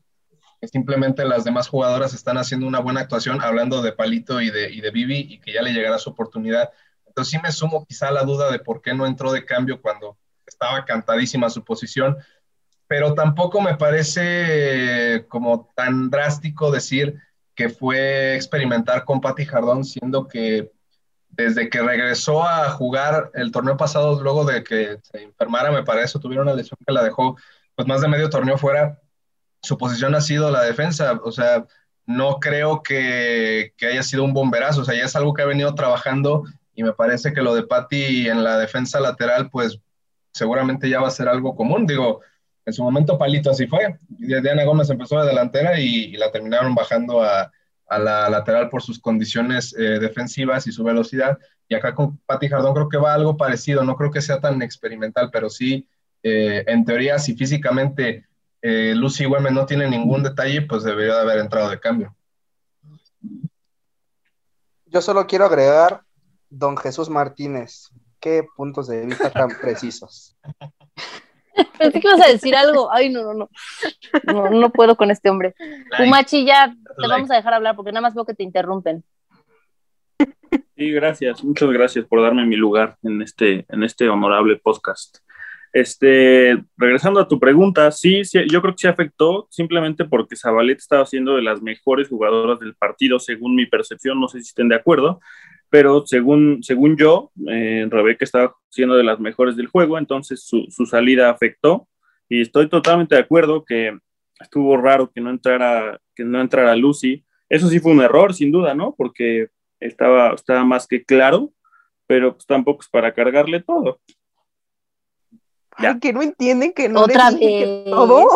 que 0.61 0.67
simplemente 0.67 1.25
las 1.25 1.43
demás 1.43 1.67
jugadoras 1.67 2.13
están 2.13 2.37
haciendo 2.37 2.67
una 2.67 2.79
buena 2.79 3.01
actuación, 3.01 3.41
hablando 3.41 3.81
de 3.81 3.91
Palito 3.91 4.39
y 4.39 4.49
de, 4.49 4.71
y 4.71 4.79
de 4.79 4.91
Vivi, 4.91 5.27
y 5.29 5.39
que 5.39 5.53
ya 5.53 5.61
le 5.61 5.73
llegará 5.73 5.97
su 5.97 6.09
oportunidad. 6.09 6.71
Entonces 7.05 7.31
sí 7.31 7.39
me 7.43 7.51
sumo 7.51 7.85
quizá 7.85 8.11
la 8.11 8.23
duda 8.23 8.49
de 8.49 8.59
por 8.59 8.81
qué 8.81 8.93
no 8.93 9.05
entró 9.05 9.33
de 9.33 9.45
cambio 9.45 9.81
cuando 9.81 10.17
estaba 10.45 10.85
cantadísima 10.85 11.49
su 11.49 11.63
posición, 11.63 12.17
pero 12.87 13.13
tampoco 13.13 13.61
me 13.61 13.75
parece 13.75 15.25
como 15.27 15.69
tan 15.75 16.09
drástico 16.09 16.71
decir 16.71 17.19
que 17.61 17.69
fue 17.69 18.33
experimentar 18.33 19.05
con 19.05 19.21
Patti 19.21 19.45
Jardón, 19.45 19.85
siendo 19.85 20.27
que 20.27 20.71
desde 21.29 21.69
que 21.69 21.79
regresó 21.83 22.43
a 22.43 22.71
jugar 22.71 23.29
el 23.35 23.51
torneo 23.51 23.77
pasado, 23.77 24.19
luego 24.23 24.45
de 24.45 24.63
que 24.63 24.97
se 25.03 25.21
enfermara, 25.21 25.71
me 25.71 25.83
parece, 25.83 26.17
tuviera 26.17 26.41
una 26.41 26.55
lesión 26.55 26.79
que 26.83 26.91
la 26.91 27.03
dejó 27.03 27.37
pues 27.75 27.87
más 27.87 28.01
de 28.01 28.07
medio 28.07 28.31
torneo 28.31 28.57
fuera, 28.57 28.99
su 29.61 29.77
posición 29.77 30.15
ha 30.15 30.21
sido 30.21 30.49
la 30.49 30.63
defensa, 30.63 31.19
o 31.23 31.31
sea, 31.31 31.67
no 32.07 32.39
creo 32.39 32.81
que, 32.81 33.75
que, 33.77 33.85
haya 33.85 34.01
sido 34.01 34.23
un 34.23 34.33
bomberazo, 34.33 34.81
o 34.81 34.83
sea, 34.83 34.95
ya 34.95 35.05
es 35.05 35.15
algo 35.15 35.35
que 35.35 35.43
ha 35.43 35.45
venido 35.45 35.75
trabajando 35.75 36.45
y 36.73 36.81
me 36.81 36.93
parece 36.93 37.31
que 37.31 37.43
lo 37.43 37.53
de 37.53 37.61
Patti 37.61 38.27
en 38.27 38.43
la 38.43 38.57
defensa 38.57 38.99
lateral, 38.99 39.51
pues 39.51 39.77
seguramente 40.33 40.89
ya 40.89 40.99
va 40.99 41.09
a 41.09 41.11
ser 41.11 41.27
algo 41.27 41.55
común, 41.55 41.85
digo, 41.85 42.21
en 42.65 42.73
su 42.73 42.83
momento 42.83 43.17
Palito 43.17 43.51
así 43.51 43.67
fue, 43.67 43.97
Diana 44.09 44.63
Gómez 44.63 44.89
empezó 44.89 45.19
de 45.19 45.27
delantera 45.27 45.79
y 45.79 46.11
la 46.13 46.31
terminaron 46.31 46.75
bajando 46.75 47.23
a, 47.23 47.51
a 47.91 47.99
la 47.99 48.29
lateral 48.29 48.69
por 48.69 48.81
sus 48.81 48.99
condiciones 48.99 49.75
eh, 49.77 49.99
defensivas 49.99 50.65
y 50.65 50.71
su 50.71 50.81
velocidad. 50.81 51.37
Y 51.67 51.75
acá 51.75 51.93
con 51.93 52.17
Pati 52.19 52.47
Jardón 52.47 52.73
creo 52.73 52.87
que 52.87 52.97
va 52.97 53.13
algo 53.13 53.35
parecido, 53.35 53.83
no 53.83 53.97
creo 53.97 54.11
que 54.11 54.21
sea 54.21 54.39
tan 54.39 54.61
experimental, 54.61 55.29
pero 55.29 55.49
sí, 55.49 55.85
eh, 56.23 56.63
en 56.67 56.85
teoría, 56.85 57.19
si 57.19 57.35
físicamente 57.35 58.25
eh, 58.61 58.93
Lucy 58.95 59.25
Güemes 59.25 59.51
no 59.51 59.65
tiene 59.65 59.89
ningún 59.89 60.23
detalle, 60.23 60.61
pues 60.61 60.83
debería 60.83 61.15
de 61.15 61.21
haber 61.21 61.39
entrado 61.39 61.69
de 61.69 61.81
cambio. 61.81 62.15
Yo 64.85 65.01
solo 65.01 65.27
quiero 65.27 65.45
agregar, 65.45 66.03
don 66.49 66.77
Jesús 66.77 67.09
Martínez, 67.09 67.89
qué 68.21 68.45
puntos 68.55 68.87
de 68.87 69.05
vista 69.05 69.29
tan 69.31 69.49
precisos. 69.49 70.37
Pensé 71.77 71.99
que 71.99 72.07
ibas 72.07 72.21
a 72.21 72.31
decir 72.31 72.55
algo. 72.55 72.91
Ay, 72.91 73.09
no, 73.09 73.23
no, 73.23 73.33
no. 73.33 73.49
No, 74.23 74.49
no 74.49 74.71
puedo 74.71 74.95
con 74.95 75.11
este 75.11 75.29
hombre. 75.29 75.55
Pumachi, 75.97 76.45
ya 76.45 76.73
te 76.99 77.07
vamos 77.07 77.31
a 77.31 77.35
dejar 77.35 77.53
hablar 77.53 77.75
porque 77.75 77.91
nada 77.91 78.01
más 78.01 78.15
veo 78.15 78.25
que 78.25 78.33
te 78.33 78.43
interrumpen. 78.43 79.03
Sí, 80.75 80.91
gracias. 80.91 81.43
Muchas 81.43 81.69
gracias 81.69 82.05
por 82.05 82.21
darme 82.21 82.45
mi 82.45 82.55
lugar 82.55 82.97
en 83.03 83.21
este, 83.21 83.65
en 83.69 83.83
este 83.83 84.09
honorable 84.09 84.57
podcast. 84.57 85.19
Este, 85.73 86.61
regresando 86.75 87.21
a 87.21 87.27
tu 87.27 87.39
pregunta, 87.39 87.91
sí, 87.91 88.25
sí, 88.25 88.39
yo 88.51 88.61
creo 88.61 88.73
que 88.73 88.81
sí 88.81 88.87
afectó, 88.87 89.47
simplemente 89.49 90.03
porque 90.03 90.35
Zabalet 90.35 90.79
estaba 90.79 91.05
siendo 91.05 91.37
de 91.37 91.43
las 91.43 91.61
mejores 91.61 92.09
jugadoras 92.09 92.59
del 92.59 92.75
partido, 92.75 93.19
según 93.19 93.55
mi 93.55 93.65
percepción, 93.65 94.19
no 94.19 94.27
sé 94.27 94.41
si 94.41 94.49
estén 94.49 94.67
de 94.67 94.75
acuerdo, 94.75 95.21
pero 95.71 96.05
según, 96.05 96.61
según 96.61 96.97
yo, 96.97 97.31
eh, 97.47 97.87
Rebeca 97.89 98.25
estaba 98.25 98.53
siendo 98.69 98.95
de 98.95 99.05
las 99.05 99.21
mejores 99.21 99.55
del 99.55 99.67
juego, 99.67 99.97
entonces 99.97 100.43
su, 100.43 100.65
su, 100.69 100.85
salida 100.85 101.29
afectó 101.29 101.87
y 102.27 102.41
estoy 102.41 102.67
totalmente 102.67 103.15
de 103.15 103.21
acuerdo 103.21 103.63
que 103.63 103.97
estuvo 104.41 104.75
raro 104.75 105.09
que 105.09 105.21
no 105.21 105.29
entrara, 105.29 105.97
que 106.13 106.25
no 106.25 106.41
entrara 106.41 106.75
Lucy. 106.75 107.23
Eso 107.47 107.69
sí 107.69 107.79
fue 107.79 107.93
un 107.93 108.01
error, 108.01 108.33
sin 108.33 108.51
duda, 108.51 108.75
¿no? 108.75 108.93
Porque 108.97 109.47
estaba, 109.79 110.33
estaba 110.33 110.65
más 110.65 110.87
que 110.87 111.05
claro, 111.05 111.53
pero 112.05 112.33
pues 112.33 112.45
tampoco 112.45 112.81
es 112.81 112.89
para 112.89 113.13
cargarle 113.13 113.61
todo. 113.61 114.01
Ay, 115.77 115.99
que 115.99 116.11
no 116.11 116.21
entienden 116.21 116.73
que 116.73 116.89
no 116.89 117.03
Otra 117.03 117.31
vez. 117.31 117.85
todo. 117.85 118.27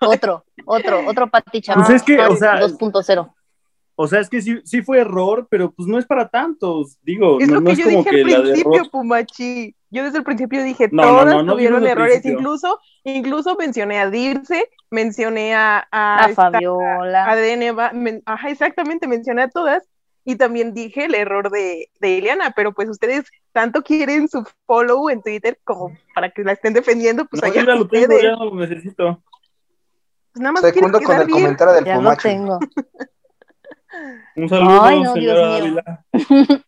otro, 0.00 0.44
otro, 0.64 1.06
otro 1.08 1.28
paticha. 1.28 1.74
Pues 1.74 1.90
es 1.90 2.02
que, 2.04 2.20
o 2.20 2.36
sea, 2.36 2.60
2.0. 2.60 3.34
O 4.00 4.06
sea, 4.06 4.20
es 4.20 4.28
que 4.30 4.40
sí, 4.40 4.60
sí 4.64 4.80
fue 4.80 5.00
error, 5.00 5.48
pero 5.50 5.72
pues 5.72 5.88
no 5.88 5.98
es 5.98 6.06
para 6.06 6.28
tantos. 6.28 6.98
Digo, 7.02 7.40
es 7.40 7.48
no, 7.48 7.56
lo 7.60 7.64
que 7.66 7.72
es 7.72 7.78
yo 7.78 7.84
como 7.86 7.96
dije 7.98 8.10
que 8.10 8.34
al 8.34 8.42
principio, 8.42 8.90
Pumachi. 8.92 9.74
Yo 9.90 10.04
desde 10.04 10.18
el 10.18 10.24
principio 10.24 10.62
dije, 10.62 10.88
No, 10.92 11.02
todas 11.02 11.26
no, 11.34 11.42
no, 11.42 11.52
tuvieron 11.54 11.84
errores. 11.84 12.12
principio. 12.20 12.38
Incluso, 12.38 12.78
incluso 13.02 13.56
mencioné 13.56 13.98
a 13.98 14.08
Dirce, 14.08 14.68
mencioné 14.90 15.54
a, 15.56 15.88
a, 15.90 16.24
A 16.26 16.28
esta- 16.28 16.50
Fabiola. 16.52 17.28
a 17.28 17.34
Deneva, 17.34 17.90
men- 17.92 18.22
ajá, 18.24 18.50
exactamente, 18.50 19.08
mencioné 19.08 19.42
a 19.42 19.48
todas. 19.48 19.82
Y 20.24 20.36
también 20.36 20.74
dije 20.74 21.06
el 21.06 21.14
error 21.16 21.50
de, 21.50 21.90
de 22.00 22.10
Ileana, 22.10 22.52
pero 22.54 22.72
pues 22.74 22.88
ustedes 22.90 23.24
tanto 23.52 23.82
quieren 23.82 24.28
su 24.28 24.46
follow 24.66 25.08
en 25.10 25.22
Twitter 25.22 25.58
como 25.64 25.90
para 26.14 26.30
que 26.30 26.44
la 26.44 26.52
estén 26.52 26.72
defendiendo, 26.74 27.24
pues 27.24 27.42
No, 27.42 27.48
allá 27.48 27.64
ya 27.64 27.74
lo 27.74 27.88
tengo, 27.88 28.04
ustedes. 28.04 28.22
ya 28.22 28.30
no 28.36 28.44
lo 28.44 28.54
necesito. 28.54 29.22
Pues 30.32 30.40
nada 30.42 30.52
más 30.52 30.62
Segundo 30.62 31.00
con 31.00 31.16
el 31.20 31.26
bien. 31.26 31.40
comentario 31.40 31.74
del 31.74 31.84
Ya 31.84 31.94
lo 31.94 32.00
Pumachi. 32.02 32.22
tengo. 32.28 32.58
Un 34.36 34.48
saludo, 34.48 34.82
Ay, 34.82 35.00
no, 35.02 35.14
Dios 35.14 35.34
señora 35.36 35.48
mío. 35.60 35.82
Ávila. 35.82 36.04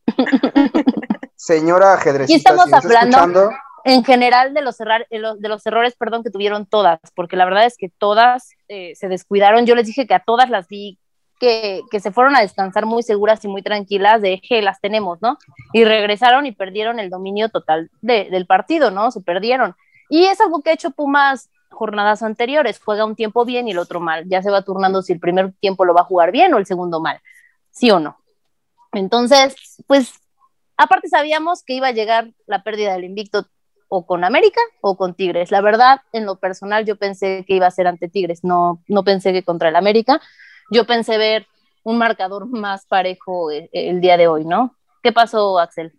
Señora 1.36 1.94
ajedrecista, 1.94 2.32
Y 2.34 2.36
estamos 2.36 2.72
hablando- 2.72 3.16
escuchando, 3.16 3.50
En 3.84 4.04
general, 4.04 4.52
de 4.52 4.60
los, 4.60 4.78
errar- 4.80 5.06
de 5.10 5.18
los, 5.18 5.40
de 5.40 5.48
los 5.48 5.64
errores, 5.66 5.96
perdón, 5.96 6.22
que 6.22 6.30
tuvieron 6.30 6.66
todas, 6.66 7.00
porque 7.14 7.36
la 7.36 7.46
verdad 7.46 7.64
es 7.64 7.76
que 7.78 7.88
todas 7.88 8.50
eh, 8.68 8.94
se 8.94 9.08
descuidaron. 9.08 9.64
Yo 9.64 9.74
les 9.74 9.86
dije 9.86 10.06
que 10.06 10.12
a 10.14 10.20
todas 10.20 10.50
las 10.50 10.68
vi 10.68 10.98
que, 11.38 11.80
que 11.90 11.98
se 12.00 12.10
fueron 12.12 12.36
a 12.36 12.40
descansar 12.42 12.84
muy 12.84 13.02
seguras 13.02 13.42
y 13.44 13.48
muy 13.48 13.62
tranquilas, 13.62 14.20
de 14.20 14.42
que 14.46 14.60
las 14.60 14.80
tenemos, 14.82 15.22
¿no? 15.22 15.38
Y 15.72 15.84
regresaron 15.84 16.44
y 16.44 16.52
perdieron 16.52 16.98
el 17.00 17.08
dominio 17.08 17.48
total 17.48 17.90
de- 18.02 18.28
del 18.30 18.44
partido, 18.46 18.90
¿no? 18.90 19.10
Se 19.10 19.22
perdieron. 19.22 19.74
Y 20.10 20.26
es 20.26 20.38
algo 20.42 20.60
que 20.60 20.70
ha 20.70 20.74
hecho 20.74 20.90
Pumas 20.90 21.48
jornadas 21.70 22.22
anteriores, 22.22 22.80
juega 22.84 23.04
un 23.04 23.16
tiempo 23.16 23.44
bien 23.44 23.68
y 23.68 23.72
el 23.72 23.78
otro 23.78 24.00
mal. 24.00 24.24
Ya 24.28 24.42
se 24.42 24.50
va 24.50 24.62
turnando 24.62 25.02
si 25.02 25.12
el 25.12 25.20
primer 25.20 25.52
tiempo 25.54 25.84
lo 25.84 25.94
va 25.94 26.02
a 26.02 26.04
jugar 26.04 26.32
bien 26.32 26.52
o 26.54 26.58
el 26.58 26.66
segundo 26.66 27.00
mal, 27.00 27.20
sí 27.70 27.90
o 27.90 28.00
no. 28.00 28.18
Entonces, 28.92 29.54
pues, 29.86 30.12
aparte 30.76 31.08
sabíamos 31.08 31.62
que 31.62 31.74
iba 31.74 31.88
a 31.88 31.92
llegar 31.92 32.32
la 32.46 32.62
pérdida 32.62 32.92
del 32.94 33.04
invicto 33.04 33.46
o 33.88 34.06
con 34.06 34.24
América 34.24 34.60
o 34.80 34.96
con 34.96 35.14
Tigres. 35.14 35.50
La 35.50 35.60
verdad, 35.60 36.00
en 36.12 36.26
lo 36.26 36.36
personal, 36.36 36.84
yo 36.84 36.96
pensé 36.96 37.44
que 37.46 37.54
iba 37.54 37.66
a 37.66 37.70
ser 37.70 37.86
ante 37.86 38.08
Tigres, 38.08 38.44
no, 38.44 38.82
no 38.88 39.04
pensé 39.04 39.32
que 39.32 39.42
contra 39.42 39.68
el 39.68 39.76
América. 39.76 40.20
Yo 40.70 40.86
pensé 40.86 41.18
ver 41.18 41.46
un 41.82 41.98
marcador 41.98 42.46
más 42.50 42.86
parejo 42.86 43.50
eh, 43.50 43.68
el 43.72 44.00
día 44.00 44.16
de 44.16 44.28
hoy, 44.28 44.44
¿no? 44.44 44.76
¿Qué 45.02 45.12
pasó, 45.12 45.58
Axel? 45.58 45.92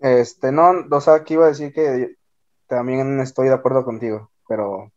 este, 0.00 0.52
no, 0.52 0.72
o 0.90 1.00
sea, 1.00 1.24
que 1.24 1.34
iba 1.34 1.46
a 1.46 1.48
decir 1.48 1.72
que 1.72 2.16
también 2.66 3.20
estoy 3.20 3.48
de 3.48 3.54
acuerdo 3.54 3.84
contigo, 3.84 4.30
pero 4.48 4.92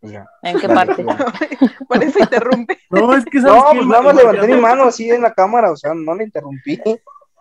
pues 0.00 0.12
ya. 0.12 0.26
¿En 0.42 0.58
qué 0.60 0.68
Dale, 0.68 0.94
parte? 0.94 1.04
Por 1.88 2.02
eso 2.02 2.18
interrumpe. 2.20 2.78
No, 2.90 3.14
es 3.14 3.24
que 3.24 3.40
sabes 3.40 3.62
No, 3.62 3.70
pues 3.72 3.86
nada 3.86 4.02
más 4.02 4.16
levanté 4.16 4.46
mi 4.46 4.60
mano 4.60 4.84
así 4.84 5.10
en 5.10 5.22
la 5.22 5.34
cámara, 5.34 5.70
o 5.70 5.76
sea, 5.76 5.92
no 5.94 6.14
la 6.14 6.22
interrumpí. 6.24 6.80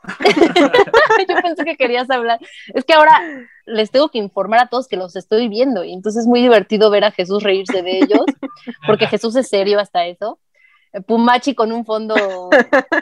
yo 1.29 1.35
pensé 1.41 1.63
que 1.65 1.75
querías 1.75 2.09
hablar. 2.09 2.39
Es 2.73 2.83
que 2.85 2.93
ahora 2.93 3.19
les 3.65 3.91
tengo 3.91 4.09
que 4.09 4.17
informar 4.17 4.59
a 4.59 4.67
todos 4.67 4.87
que 4.87 4.97
los 4.97 5.15
estoy 5.15 5.47
viendo 5.49 5.83
y 5.83 5.93
entonces 5.93 6.21
es 6.21 6.27
muy 6.27 6.41
divertido 6.41 6.89
ver 6.89 7.03
a 7.03 7.11
Jesús 7.11 7.43
reírse 7.43 7.81
de 7.81 7.99
ellos, 7.99 8.25
porque 8.85 9.07
Jesús 9.07 9.35
es 9.35 9.47
serio 9.47 9.79
hasta 9.79 10.05
eso. 10.05 10.39
Pumachi 11.05 11.53
con 11.53 11.71
un 11.71 11.85
fondo 11.85 12.15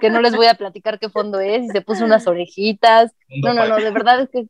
que 0.01 0.09
no 0.09 0.19
les 0.21 0.35
voy 0.35 0.47
a 0.47 0.55
platicar 0.55 0.99
qué 0.99 1.09
fondo 1.09 1.39
es, 1.39 1.63
y 1.63 1.69
se 1.69 1.81
puso 1.81 2.03
unas 2.03 2.27
orejitas. 2.27 3.13
No, 3.43 3.53
no, 3.53 3.67
no, 3.67 3.77
de 3.77 3.91
verdad 3.91 4.21
es 4.21 4.29
que. 4.29 4.47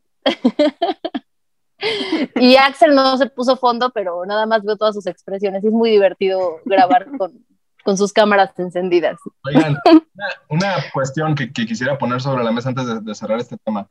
Y 2.36 2.56
Axel 2.56 2.94
no 2.94 3.16
se 3.16 3.26
puso 3.26 3.56
fondo, 3.56 3.90
pero 3.90 4.24
nada 4.26 4.46
más 4.46 4.62
veo 4.62 4.76
todas 4.76 4.94
sus 4.94 5.06
expresiones. 5.06 5.64
Es 5.64 5.72
muy 5.72 5.90
divertido 5.90 6.60
grabar 6.64 7.06
con, 7.18 7.44
con 7.86 7.96
sus 7.96 8.12
cámaras 8.12 8.50
encendidas. 8.58 9.18
Oigan, 9.44 9.76
una, 10.48 10.74
cuestión 10.92 11.34
que, 11.34 11.52
quisiera 11.52 11.98
poner 11.98 12.20
sobre 12.20 12.42
la 12.42 12.52
mesa 12.52 12.70
antes 12.70 13.04
de, 13.04 13.14
cerrar 13.14 13.38
este 13.38 13.56
tema. 13.58 13.86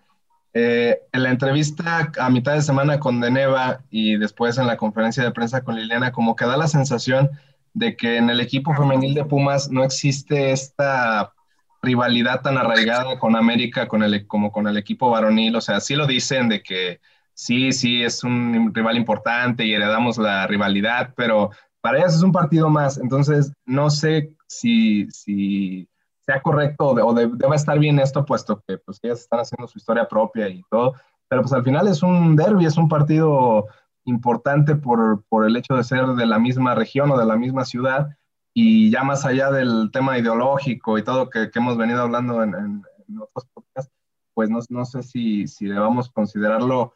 Eh, 0.54 1.00
en 1.12 1.24
la 1.24 1.30
entrevista 1.30 2.12
a 2.18 2.30
mitad 2.30 2.54
de 2.54 2.62
semana 2.62 3.00
con 3.00 3.20
Deneva 3.20 3.82
y 3.90 4.18
después 4.18 4.58
en 4.58 4.68
la 4.68 4.78
conferencia 4.78 5.24
de 5.24 5.32
prensa 5.32 5.64
con 5.64 5.76
Liliana, 5.76 6.12
como 6.12 6.36
que 6.36 6.46
da 6.46 6.58
la 6.58 6.68
sensación 6.68 7.30
de 7.74 7.96
que 7.96 8.18
en 8.18 8.30
el 8.30 8.40
equipo 8.40 8.74
femenil 8.74 9.14
de 9.14 9.26
Pumas 9.26 9.70
no 9.70 9.84
existe 9.84 10.52
esta 10.52 11.34
rivalidad 11.82 12.42
tan 12.42 12.58
arraigada 12.58 13.20
con 13.20 13.36
América 13.36 13.88
con 13.88 14.04
el, 14.04 14.28
como 14.28 14.52
con 14.52 14.68
el 14.68 14.78
equipo 14.78 15.10
varonil. 15.10 15.56
O 15.56 15.62
sea, 15.62 15.80
sí 15.80 15.96
lo 15.96 16.06
dicen 16.08 16.50
de 16.50 16.64
que 16.64 17.00
sí, 17.36 17.72
sí, 17.72 18.02
es 18.02 18.24
un 18.24 18.74
rival 18.74 18.98
importante 18.98 19.64
y 19.64 19.74
heredamos 19.74 20.18
la 20.18 20.48
rivalidad, 20.48 21.14
pero 21.16 21.52
para 21.82 22.00
ellas 22.00 22.16
es 22.16 22.24
un 22.24 22.32
partido 22.32 22.70
más. 22.70 22.98
Entonces, 22.98 23.54
no 23.66 23.92
sé 23.92 24.36
si, 24.48 25.08
si 25.12 25.88
sea 26.22 26.42
correcto 26.42 26.88
o, 26.88 27.14
deba 27.14 27.56
estar 27.56 27.78
bien 27.78 28.00
esto, 28.00 28.26
puesto 28.26 28.64
que 28.68 28.80
pues 28.80 29.00
ellas 29.04 29.20
están 29.20 29.42
haciendo 29.42 29.68
su 29.68 29.78
historia 29.78 30.08
propia 30.08 30.50
y 30.50 30.64
todo. 30.72 30.96
Pero 31.28 31.44
pues 31.44 31.54
al 31.54 31.64
final 31.64 31.88
es 31.88 32.02
un 32.02 32.36
derby, 32.36 32.66
es 32.66 32.78
un 32.78 32.90
partido 32.90 33.68
importante 34.06 34.76
por, 34.76 35.24
el 35.46 35.58
hecho 35.58 35.76
de 35.76 35.84
ser 35.84 36.06
de 36.08 36.26
la 36.26 36.40
misma 36.40 36.76
región 36.76 37.12
o 37.12 37.18
de 37.18 37.26
la 37.26 37.36
misma 37.36 37.66
ciudad 37.66 38.10
y 38.54 38.90
ya 38.90 39.04
más 39.04 39.26
allá 39.26 39.52
del 39.52 39.90
tema 39.92 40.18
ideológico 40.18 40.98
y 40.98 41.04
todo 41.04 41.30
que, 41.30 41.52
que 41.52 41.60
hemos 41.60 41.78
venido 41.78 42.02
hablando 42.02 42.42
en, 42.42 42.56
en, 42.56 42.84
otros 43.20 43.46
podcasts, 43.54 43.92
pues 44.34 44.50
no, 44.50 44.60
no 44.70 44.86
sé 44.86 45.04
si, 45.04 45.48
si, 45.48 45.68
debamos 45.68 46.10
considerarlo 46.10 46.94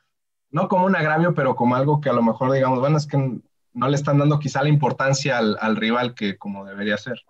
no 0.51 0.67
como 0.67 0.85
un 0.85 0.95
agravio, 0.95 1.33
pero 1.33 1.55
como 1.55 1.75
algo 1.75 2.01
que 2.01 2.09
a 2.09 2.13
lo 2.13 2.21
mejor 2.21 2.51
digamos, 2.51 2.79
bueno, 2.79 2.97
es 2.97 3.07
que 3.07 3.17
no 3.73 3.87
le 3.87 3.95
están 3.95 4.17
dando 4.17 4.39
quizá 4.39 4.63
la 4.63 4.69
importancia 4.69 5.37
al, 5.37 5.57
al 5.59 5.75
rival 5.75 6.15
que 6.15 6.37
como 6.37 6.65
debería 6.65 6.97
ser. 6.97 7.21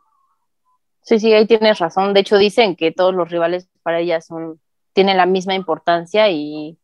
Sí, 1.02 1.20
sí, 1.20 1.34
ahí 1.34 1.48
tienes 1.48 1.80
razón. 1.80 2.14
De 2.14 2.22
hecho, 2.22 2.38
dicen 2.38 2.76
que 2.76 2.92
todos 2.92 3.14
los 3.14 3.30
rivales 3.30 3.70
para 3.84 4.00
ellas 4.00 4.26
son, 4.26 4.60
tienen 4.94 5.18
la 5.18 5.26
misma 5.26 5.56
importancia 5.56 6.30
y 6.30 6.78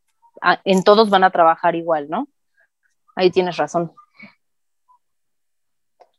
en 0.64 0.84
todos 0.84 1.10
van 1.10 1.24
a 1.24 1.30
trabajar 1.30 1.74
igual, 1.74 2.08
¿no? 2.10 2.28
ahí 3.16 3.30
tienes 3.30 3.56
razón. 3.56 3.92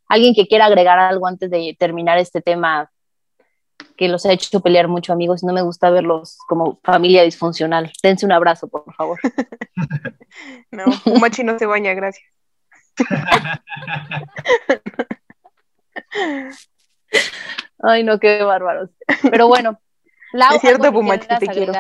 ¿Alguien 0.10 0.34
que 0.34 0.48
quiera 0.48 0.66
agregar 0.66 1.00
algo 1.00 1.28
antes 1.28 1.50
de 1.50 1.76
terminar 1.80 2.18
este 2.18 2.42
tema 2.42 2.92
que 3.96 4.08
los 4.08 4.26
ha 4.26 4.32
hecho 4.32 4.60
pelear 4.62 4.88
mucho, 4.88 5.12
amigos? 5.14 5.44
No 5.44 5.54
me 5.54 5.62
gusta 5.62 5.90
verlos 5.90 6.38
como 6.48 6.80
familia 6.84 7.24
disfuncional. 7.24 7.92
Dense 8.02 8.26
un 8.26 8.32
abrazo, 8.32 8.68
por 8.68 8.94
favor. 8.94 9.20
no, 10.72 10.86
un 11.06 11.20
machi 11.20 11.44
no 11.44 11.58
se 11.58 11.66
baña, 11.66 11.94
gracias. 11.94 12.26
Ay, 17.80 18.04
no, 18.04 18.20
qué 18.20 18.44
bárbaros. 18.44 18.90
Pero 19.30 19.48
bueno, 19.48 19.80
Lau, 20.34 20.56
es 20.56 20.62
cierto, 20.62 20.92
te 21.40 21.48
quiero. 21.48 21.74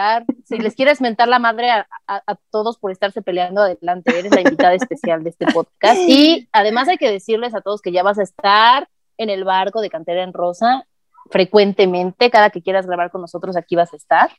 Si 0.45 0.57
les 0.57 0.73
quieres 0.75 1.01
mentar 1.01 1.27
la 1.27 1.39
madre 1.39 1.69
a, 1.69 1.85
todos 2.49 2.77
por 2.77 2.91
estarse 2.91 3.21
peleando 3.21 3.61
adelante, 3.61 4.17
eres 4.17 4.33
la 4.33 4.41
invitada 4.41 4.73
especial 4.73 5.23
de 5.23 5.31
este 5.31 5.45
podcast. 5.47 5.99
Y 6.07 6.47
además 6.51 6.87
hay 6.87 6.97
que 6.97 7.11
decirles 7.11 7.53
a 7.53 7.61
todos 7.61 7.81
que 7.81 7.91
ya 7.91 8.03
vas 8.03 8.19
a 8.19 8.23
estar 8.23 8.87
en 9.17 9.29
el 9.29 9.43
barco 9.43 9.81
de 9.81 9.89
Cantera 9.89 10.23
en 10.23 10.33
Rosa 10.33 10.87
frecuentemente. 11.31 12.29
Cada 12.29 12.49
que 12.49 12.61
quieras 12.61 12.85
grabar 12.85 13.11
con 13.11 13.21
nosotros, 13.21 13.55
aquí 13.57 13.75
vas 13.75 13.93
a 13.93 13.97
estar. 13.97 14.31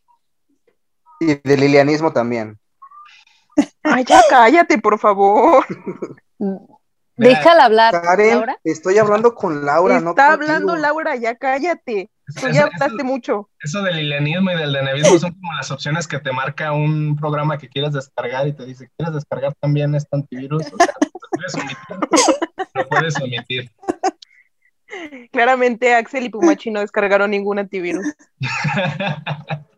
Y 1.20 1.35
de 1.35 1.57
lilianismo 1.57 2.12
también. 2.12 2.59
Ay, 3.83 4.05
ya 4.05 4.22
cállate, 4.29 4.79
por 4.79 4.98
favor. 4.98 5.64
Déjala 7.16 7.64
hablar. 7.64 8.01
Karen, 8.01 8.44
estoy 8.62 8.98
hablando 8.98 9.35
con 9.35 9.66
Laura, 9.66 9.98
Está 9.98 10.33
hablando 10.33 10.77
Laura, 10.77 11.16
ya 11.16 11.35
cállate. 11.35 12.11
Tú 12.40 12.48
ya 12.48 12.64
hablaste 12.64 13.03
mucho. 13.05 13.48
Eso 13.59 13.83
del 13.83 13.96
lilianismo 13.96 14.51
y 14.53 14.57
del 14.57 14.72
denevismo 14.72 15.18
son 15.18 15.33
como 15.33 15.53
las 15.55 15.70
opciones 15.70 16.07
que 16.07 16.18
te 16.18 16.31
marca 16.31 16.72
un 16.72 17.16
programa 17.16 17.57
que 17.59 17.68
quieres 17.68 17.92
descargar 17.92 18.46
y 18.46 18.53
te 18.53 18.66
dice, 18.66 18.90
¿quieres 18.96 19.14
descargar 19.14 19.55
también 19.61 19.94
este 19.94 20.14
antivirus? 20.14 20.62
O 20.66 20.77
sea, 20.77 20.94
lo 21.01 21.11
puedes 21.31 21.55
omitir. 21.55 21.79
Lo 22.74 22.88
puedes 22.88 23.20
omitir. 23.20 23.70
Claramente 25.30 25.94
Axel 25.94 26.24
y 26.24 26.30
Pumachi 26.30 26.70
no 26.70 26.80
descargaron 26.80 27.30
ningún 27.30 27.58
antivirus. 27.58 28.06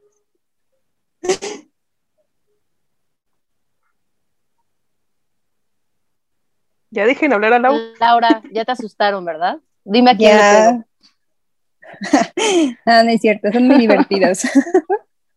Ya 6.93 7.07
dejen 7.07 7.33
hablar 7.33 7.53
a 7.53 7.59
Laura. 7.61 7.85
Laura, 8.01 8.43
ya 8.51 8.65
te 8.65 8.73
asustaron, 8.73 9.25
¿verdad? 9.25 9.59
Dime 9.85 10.11
a 10.11 10.17
quién 10.17 10.37
ya. 10.37 10.85
no, 12.87 13.05
no 13.05 13.11
es 13.11 13.21
cierto, 13.21 13.53
son 13.53 13.69
muy 13.69 13.79
divertidos. 13.79 14.43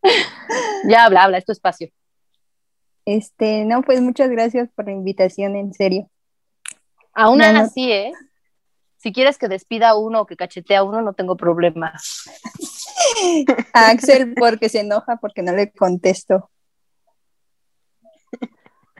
ya 0.88 1.04
habla, 1.04 1.24
habla, 1.24 1.38
es 1.38 1.44
tu 1.44 1.52
espacio. 1.52 1.90
Este, 3.04 3.64
no, 3.64 3.82
pues 3.82 4.00
muchas 4.00 4.30
gracias 4.30 4.68
por 4.74 4.86
la 4.86 4.92
invitación, 4.92 5.56
en 5.56 5.72
serio. 5.72 6.10
Aún 7.12 7.42
así, 7.42 7.92
¿eh? 7.92 8.12
Si 9.04 9.12
quieres 9.12 9.36
que 9.36 9.48
despida 9.48 9.90
a 9.90 9.98
uno 9.98 10.22
o 10.22 10.26
que 10.26 10.34
cachete 10.34 10.74
a 10.74 10.82
uno, 10.82 11.02
no 11.02 11.12
tengo 11.12 11.36
problema. 11.36 11.92
Axel, 13.74 14.34
porque 14.34 14.70
se 14.70 14.80
enoja 14.80 15.18
porque 15.18 15.42
no 15.42 15.52
le 15.52 15.70
contesto. 15.72 16.50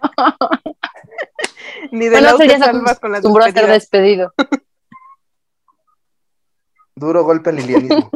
Ni 1.90 2.04
de 2.04 2.20
bueno, 2.20 2.36
ya 2.44 2.58
salvas 2.58 3.00
con 3.00 3.12
las 3.12 3.24
a 3.24 3.50
ser 3.50 3.66
despedido. 3.66 4.34
Duro 6.94 7.24
golpe 7.24 7.50
lilianismo. 7.50 8.10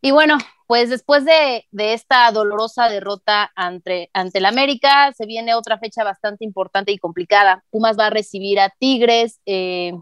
y 0.00 0.10
bueno, 0.10 0.38
pues 0.72 0.88
después 0.88 1.26
de, 1.26 1.66
esta 1.76 2.30
dolorosa 2.30 2.88
derrota 2.88 3.52
ante, 3.54 4.08
ante 4.14 4.38
el 4.38 4.46
América, 4.46 5.12
se 5.12 5.26
viene 5.26 5.54
otra 5.54 5.76
fecha 5.76 6.02
bastante 6.02 6.46
importante 6.46 6.92
y 6.92 6.96
complicada. 6.98 7.62
Pumas 7.68 7.98
va 7.98 8.06
a 8.06 8.10
recibir 8.10 8.58
a 8.58 8.70
Tigres. 8.70 9.38
Eh, 9.44 9.92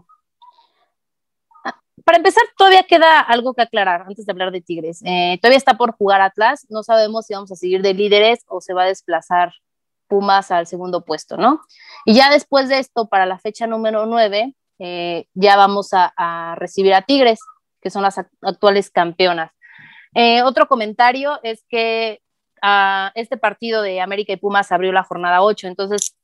para 2.05 2.19
empezar, 2.19 2.43
todavía 2.57 2.83
queda 2.83 3.19
algo 3.19 3.53
que 3.53 3.63
aclarar 3.63 4.03
antes 4.07 4.25
de 4.25 4.31
hablar 4.31 4.53
de 4.53 4.61
Tigres. 4.61 5.01
Eh, 5.03 5.39
todavía 5.41 5.57
está 5.57 5.73
por 5.73 5.91
jugar 5.91 6.21
Atlas, 6.21 6.65
no 6.69 6.83
sabemos 6.83 7.25
si 7.25 7.33
vamos 7.33 7.51
a 7.51 7.57
seguir 7.57 7.81
de 7.81 7.93
líderes 7.93 8.45
o 8.47 8.61
se 8.61 8.73
va 8.73 8.83
a 8.83 8.87
desplazar 8.87 9.51
Pumas 10.07 10.51
al 10.51 10.67
segundo 10.67 11.03
puesto, 11.03 11.35
¿no? 11.35 11.59
Y 12.05 12.13
ya 12.13 12.31
después 12.31 12.69
de 12.69 12.79
esto, 12.79 13.09
para 13.09 13.25
la 13.25 13.39
fecha 13.39 13.67
número 13.67 14.05
9, 14.05 14.55
eh, 14.79 15.25
ya 15.33 15.57
vamos 15.57 15.89
a, 15.91 16.55
recibir 16.55 16.93
a 16.93 17.01
Tigres, 17.01 17.41
que 17.81 17.89
son 17.89 18.03
las 18.03 18.17
actuales 18.41 18.89
campeonas. 18.89 19.51
Eh, 20.13 20.43
otro 20.43 20.67
comentario 20.67 21.39
es 21.43 21.63
que 21.69 22.21
ah, 22.61 23.11
este 23.15 23.37
partido 23.37 23.81
de 23.81 24.01
América 24.01 24.33
y 24.33 24.37
Pumas 24.37 24.71
abrió 24.71 24.91
la 24.91 25.03
jornada 25.03 25.41
8, 25.41 25.67
entonces 25.67 26.15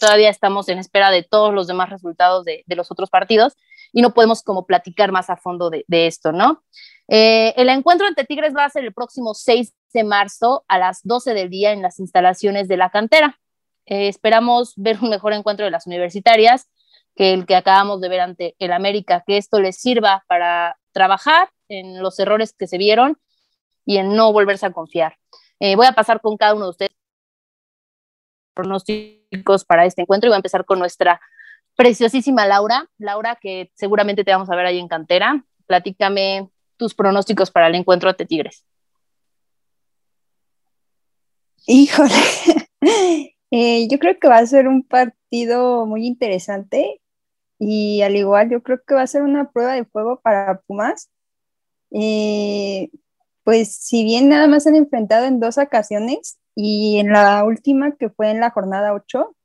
todavía 0.00 0.30
estamos 0.30 0.70
en 0.70 0.78
espera 0.78 1.10
de 1.10 1.22
todos 1.22 1.52
los 1.52 1.66
demás 1.66 1.90
resultados 1.90 2.46
de, 2.46 2.64
de 2.66 2.76
los 2.76 2.90
otros 2.90 3.10
partidos 3.10 3.58
y 3.96 4.02
no 4.02 4.12
podemos 4.12 4.42
como 4.42 4.66
platicar 4.66 5.12
más 5.12 5.30
a 5.30 5.36
fondo 5.36 5.70
de, 5.70 5.84
esto, 5.88 6.30
¿no? 6.30 6.62
Eh, 7.08 7.54
el 7.56 7.70
encuentro 7.70 8.06
entre 8.06 8.24
Tigres 8.24 8.54
va 8.54 8.64
a 8.64 8.70
ser 8.70 8.84
el 8.84 8.92
próximo 8.92 9.32
6 9.32 9.72
de 9.94 10.04
marzo 10.04 10.66
a 10.68 10.78
las 10.78 11.00
12 11.04 11.32
del 11.32 11.48
día 11.48 11.72
en 11.72 11.80
las 11.80 11.98
instalaciones 11.98 12.68
de 12.68 12.76
la 12.76 12.90
cantera. 12.90 13.40
Eh, 13.86 14.08
esperamos 14.08 14.74
ver 14.76 14.98
un 15.00 15.08
mejor 15.08 15.32
encuentro 15.32 15.64
de 15.64 15.70
las 15.70 15.86
universitarias 15.86 16.68
que 17.14 17.32
el 17.32 17.46
que 17.46 17.56
acabamos 17.56 18.02
de 18.02 18.10
ver 18.10 18.20
ante 18.20 18.54
el 18.58 18.72
América, 18.72 19.24
que 19.26 19.38
esto 19.38 19.60
les 19.60 19.80
sirva 19.80 20.24
para 20.28 20.76
trabajar 20.92 21.48
en 21.68 22.02
los 22.02 22.18
errores 22.18 22.52
que 22.52 22.66
se 22.66 22.76
vieron 22.76 23.18
y 23.86 23.96
en 23.98 24.14
no 24.14 24.32
volverse 24.32 24.66
a 24.66 24.72
confiar. 24.72 25.16
Eh, 25.60 25.76
voy 25.76 25.86
a 25.86 25.92
pasar 25.92 26.20
con 26.20 26.36
cada 26.36 26.54
uno 26.54 26.64
de 26.64 26.70
ustedes 26.70 26.90
pronósticos 28.52 29.64
para 29.64 29.86
este 29.86 30.02
encuentro 30.02 30.28
y 30.28 30.30
voy 30.30 30.36
a 30.36 30.38
empezar 30.38 30.64
con 30.64 30.78
nuestra 30.78 31.20
preciosísima 31.76 32.46
Laura. 32.46 32.90
Laura, 32.98 33.36
que 33.40 33.70
seguramente 33.74 34.24
te 34.24 34.32
vamos 34.32 34.50
a 34.50 34.56
ver 34.56 34.66
ahí 34.66 34.78
en 34.78 34.88
cantera. 34.88 35.44
Platícame 35.66 36.50
tus 36.76 36.94
pronósticos 36.94 37.50
para 37.50 37.68
el 37.68 37.74
encuentro 37.74 38.10
ante 38.10 38.26
Tigres. 38.26 38.64
Híjole, 41.66 42.14
eh, 43.50 43.88
yo 43.88 43.98
creo 43.98 44.18
que 44.18 44.28
va 44.28 44.38
a 44.38 44.46
ser 44.46 44.68
un 44.68 44.82
partido 44.82 45.86
muy 45.86 46.06
interesante 46.06 47.00
y 47.58 48.02
al 48.02 48.16
igual 48.16 48.50
yo 48.50 48.62
creo 48.62 48.80
que 48.86 48.94
va 48.94 49.02
a 49.02 49.06
ser 49.06 49.22
una 49.22 49.50
prueba 49.50 49.72
de 49.72 49.84
fuego 49.84 50.20
para 50.20 50.60
Pumas. 50.60 51.10
Eh, 51.90 52.90
pues 53.46 53.76
si 53.76 54.02
bien 54.02 54.28
nada 54.28 54.48
más 54.48 54.66
han 54.66 54.74
enfrentado 54.74 55.24
en 55.24 55.38
dos 55.38 55.56
ocasiones 55.56 56.36
y 56.56 56.98
en 56.98 57.12
la 57.12 57.44
última 57.44 57.92
que 57.92 58.10
fue 58.10 58.32
en 58.32 58.40
la 58.40 58.50
jornada 58.50 58.92
8, 58.92 59.36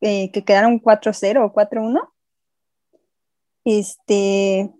eh, 0.00 0.30
que 0.30 0.44
quedaron 0.44 0.80
4-0 0.80 1.44
o 1.44 1.52
4-1. 1.52 2.08
Este, 3.64 4.72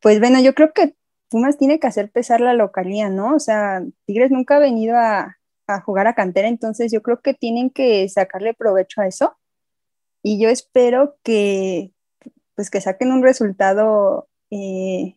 pues 0.00 0.20
bueno, 0.20 0.40
yo 0.40 0.54
creo 0.54 0.72
que 0.72 0.94
Pumas 1.28 1.58
tiene 1.58 1.80
que 1.80 1.88
hacer 1.88 2.12
pesar 2.12 2.40
la 2.40 2.54
localía, 2.54 3.10
¿no? 3.10 3.34
O 3.34 3.40
sea, 3.40 3.82
Tigres 4.06 4.30
nunca 4.30 4.58
ha 4.58 4.60
venido 4.60 4.96
a, 4.96 5.36
jugar 5.84 6.06
a 6.06 6.14
cantera, 6.14 6.46
entonces 6.46 6.92
yo 6.92 7.02
creo 7.02 7.20
que 7.20 7.34
tienen 7.34 7.68
que 7.68 8.08
sacarle 8.08 8.54
provecho 8.54 9.00
a 9.00 9.08
eso. 9.08 9.36
Y 10.22 10.40
yo 10.40 10.50
espero 10.50 11.16
que, 11.24 11.90
pues 12.54 12.70
que 12.70 12.80
saquen 12.80 13.10
un 13.10 13.24
resultado, 13.24 14.28
eh, 14.52 15.16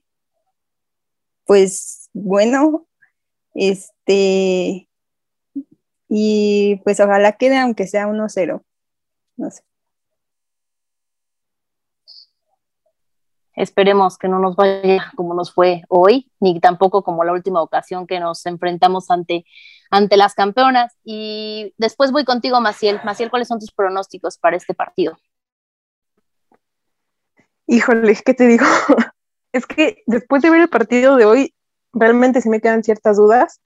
pues 1.45 2.09
bueno, 2.13 2.87
este, 3.53 4.89
y 6.09 6.81
pues 6.83 6.99
ojalá 6.99 7.33
quede 7.33 7.57
aunque 7.57 7.87
sea 7.87 8.07
1-0, 8.07 8.63
no 9.37 9.51
sé. 9.51 9.63
Esperemos 13.55 14.17
que 14.17 14.27
no 14.27 14.39
nos 14.39 14.55
vaya 14.55 15.11
como 15.15 15.35
nos 15.35 15.53
fue 15.53 15.83
hoy, 15.87 16.31
ni 16.39 16.59
tampoco 16.59 17.03
como 17.03 17.23
la 17.23 17.33
última 17.33 17.61
ocasión 17.61 18.07
que 18.07 18.19
nos 18.19 18.45
enfrentamos 18.47 19.11
ante, 19.11 19.45
ante 19.91 20.17
las 20.17 20.33
campeonas. 20.33 20.97
Y 21.03 21.73
después 21.77 22.11
voy 22.11 22.25
contigo, 22.25 22.59
Maciel. 22.61 22.99
Maciel, 23.03 23.29
¿cuáles 23.29 23.47
son 23.47 23.59
tus 23.59 23.71
pronósticos 23.71 24.39
para 24.39 24.57
este 24.57 24.73
partido? 24.73 25.17
Híjole, 27.67 28.17
¿qué 28.25 28.33
te 28.33 28.47
digo? 28.47 28.65
es 29.51 29.67
que 29.67 30.03
después 30.07 30.41
de 30.41 30.49
ver 30.49 30.61
el 30.61 30.69
partido 30.69 31.15
de 31.15 31.25
hoy, 31.25 31.53
realmente 31.93 32.41
sí 32.41 32.49
me 32.49 32.61
quedan 32.61 32.83
ciertas 32.83 33.17
dudas. 33.17 33.61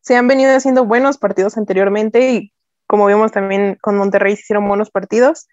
Se 0.00 0.16
han 0.16 0.28
venido 0.28 0.54
haciendo 0.54 0.84
buenos 0.84 1.18
partidos 1.18 1.56
anteriormente 1.56 2.30
y 2.30 2.52
como 2.86 3.06
vimos 3.06 3.32
también 3.32 3.76
con 3.80 3.96
Monterrey 3.96 4.36
se 4.36 4.42
hicieron 4.42 4.68
buenos 4.68 4.90
partidos 4.90 5.48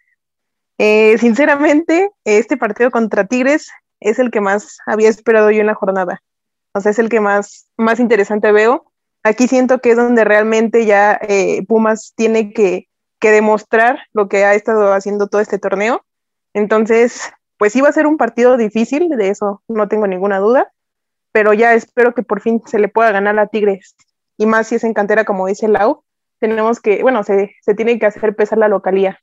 eh, 0.78 1.18
sinceramente, 1.18 2.12
este 2.26 2.58
partido 2.58 2.92
contra 2.92 3.26
Tigres 3.26 3.70
es 4.00 4.20
el 4.20 4.32
que 4.32 4.42
más 4.42 4.80
había 4.86 5.10
esperado 5.10 5.52
yo 5.52 5.62
en 5.62 5.68
la 5.68 5.76
jornada. 5.76 6.22
O 6.74 6.82
sea, 6.82 6.92
es 6.92 7.00
el 7.00 7.10
que 7.10 7.20
más, 7.20 7.68
más 7.78 8.00
interesante 8.00 8.52
veo. 8.52 8.92
Aquí 9.24 9.48
siento 9.48 9.80
que 9.80 9.92
es 9.92 9.98
donde 9.98 10.24
realmente 10.24 10.86
ya 10.86 11.18
eh, 11.22 11.66
Pumas 11.68 12.14
tiene 12.16 12.52
que, 12.52 12.90
que, 13.20 13.32
demostrar 13.32 14.00
lo 14.12 14.28
que 14.28 14.44
ha 14.44 14.56
estado 14.56 14.94
haciendo 14.94 15.28
todo 15.28 15.40
este 15.40 15.60
torneo. 15.60 16.04
Entonces, 16.54 17.32
pues 17.58 17.76
iba 17.76 17.88
a 17.88 17.94
ser 17.94 18.06
un 18.06 18.18
partido 18.18 18.58
difícil, 18.58 19.08
de 19.10 19.30
eso 19.30 19.64
no 19.70 19.88
tengo 19.88 20.08
ninguna 20.08 20.40
duda, 20.40 20.73
pero 21.34 21.54
ya 21.54 21.74
espero 21.74 22.14
que 22.14 22.24
por 22.24 22.40
fin 22.42 22.62
se 22.66 22.80
le 22.80 22.88
pueda 22.88 23.12
ganar 23.12 23.38
a 23.40 23.48
Tigres. 23.48 23.96
Y 24.38 24.46
más 24.46 24.68
si 24.68 24.76
es 24.76 24.86
en 24.86 24.94
cantera, 24.94 25.26
como 25.26 25.48
dice 25.48 25.68
Lau, 25.68 26.06
tenemos 26.40 26.80
que, 26.80 27.02
bueno, 27.02 27.24
se, 27.24 27.54
se 27.62 27.76
tiene 27.76 28.00
que 28.00 28.06
hacer 28.06 28.36
pesar 28.36 28.58
la 28.58 28.70
localía. 28.70 29.20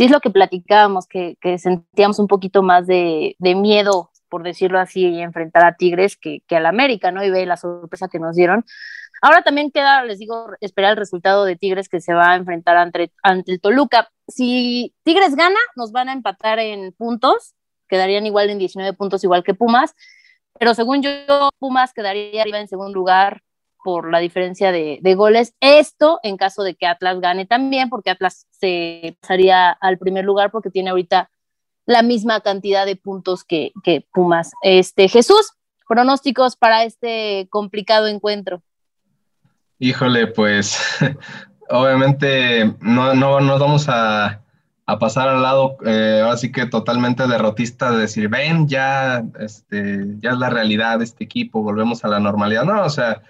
sí 0.00 0.04
es 0.04 0.10
lo 0.10 0.20
que 0.20 0.30
platicábamos, 0.30 1.06
que, 1.06 1.36
sentíamos 1.58 2.18
un 2.18 2.26
poquito 2.26 2.62
más 2.62 2.86
de, 2.86 3.36
miedo, 3.38 4.10
por 4.30 4.42
decirlo 4.42 4.78
así, 4.78 5.08
y 5.08 5.20
enfrentar 5.20 5.64
a 5.66 5.74
Tigres 5.76 6.16
que, 6.16 6.40
que 6.46 6.56
al 6.56 6.66
América, 6.66 7.10
¿no? 7.12 7.22
Y 7.24 7.30
ve 7.30 7.44
la 7.46 7.56
sorpresa 7.56 8.08
que 8.08 8.18
nos 8.18 8.36
dieron. 8.36 8.64
Ahora 9.22 9.42
también 9.42 9.70
queda, 9.70 10.04
les 10.04 10.18
digo, 10.18 10.46
esperar 10.60 10.92
el 10.92 10.96
resultado 10.96 11.44
de 11.44 11.56
Tigres 11.56 11.88
que 11.88 12.00
se 12.00 12.14
va 12.14 12.32
a 12.32 12.36
enfrentar 12.36 12.76
ante, 12.78 13.12
ante 13.22 13.52
el 13.52 13.60
Toluca. 13.60 14.10
Si 14.28 14.94
Tigres 15.02 15.36
gana, 15.36 15.58
nos 15.76 15.92
van 15.92 16.08
a 16.08 16.12
empatar 16.14 16.58
en 16.58 16.92
puntos, 16.92 17.54
quedarían 17.88 18.24
igual 18.24 18.48
en 18.48 18.58
19 18.58 18.94
puntos, 18.96 19.22
igual 19.24 19.44
que 19.44 19.52
Pumas, 19.54 19.94
pero 20.58 20.74
según 20.74 21.02
yo, 21.02 21.50
Pumas 21.58 21.92
quedaría 21.92 22.42
arriba 22.42 22.60
en 22.60 22.68
segundo 22.68 22.92
lugar 22.92 23.42
por 23.82 24.10
la 24.10 24.18
diferencia 24.18 24.72
de, 24.72 25.00
goles. 25.14 25.54
Esto 25.60 26.20
en 26.22 26.36
caso 26.36 26.62
de 26.62 26.74
que 26.74 26.86
Atlas 26.86 27.20
gane 27.20 27.46
también, 27.46 27.88
porque 27.88 28.10
Atlas 28.10 28.46
se 28.50 29.16
pasaría 29.20 29.70
al 29.70 29.98
primer 29.98 30.24
lugar 30.24 30.50
porque 30.50 30.70
tiene 30.70 30.90
ahorita 30.90 31.30
la 31.90 32.02
misma 32.02 32.40
cantidad 32.40 32.86
de 32.86 32.94
puntos 32.94 33.42
que, 33.42 33.72
Pumas. 34.12 34.52
Este, 34.62 35.08
Jesús, 35.08 35.54
pronósticos 35.88 36.54
para 36.54 36.84
este 36.84 37.48
complicado 37.50 38.06
encuentro. 38.06 38.62
Híjole, 39.80 40.28
pues 40.28 40.78
obviamente 41.68 42.76
no, 42.80 43.14
no 43.14 43.40
nos 43.40 43.58
vamos 43.58 43.86
a, 43.88 44.40
pasar 45.00 45.28
al 45.28 45.42
lado, 45.42 45.76
eh, 45.84 46.20
así 46.28 46.50
que 46.50 46.66
totalmente 46.66 47.28
derrotista 47.28 47.92
de 47.92 47.98
decir, 47.98 48.28
ven, 48.28 48.66
ya, 48.66 49.24
este, 49.38 50.04
ya 50.18 50.30
es 50.30 50.38
la 50.38 50.50
realidad 50.50 50.98
de 50.98 51.04
este 51.04 51.22
equipo, 51.22 51.62
volvemos 51.62 52.04
a 52.04 52.08
la 52.08 52.18
normalidad. 52.18 52.64
No, 52.64 52.82
o 52.82 52.90
sea, 52.90 53.22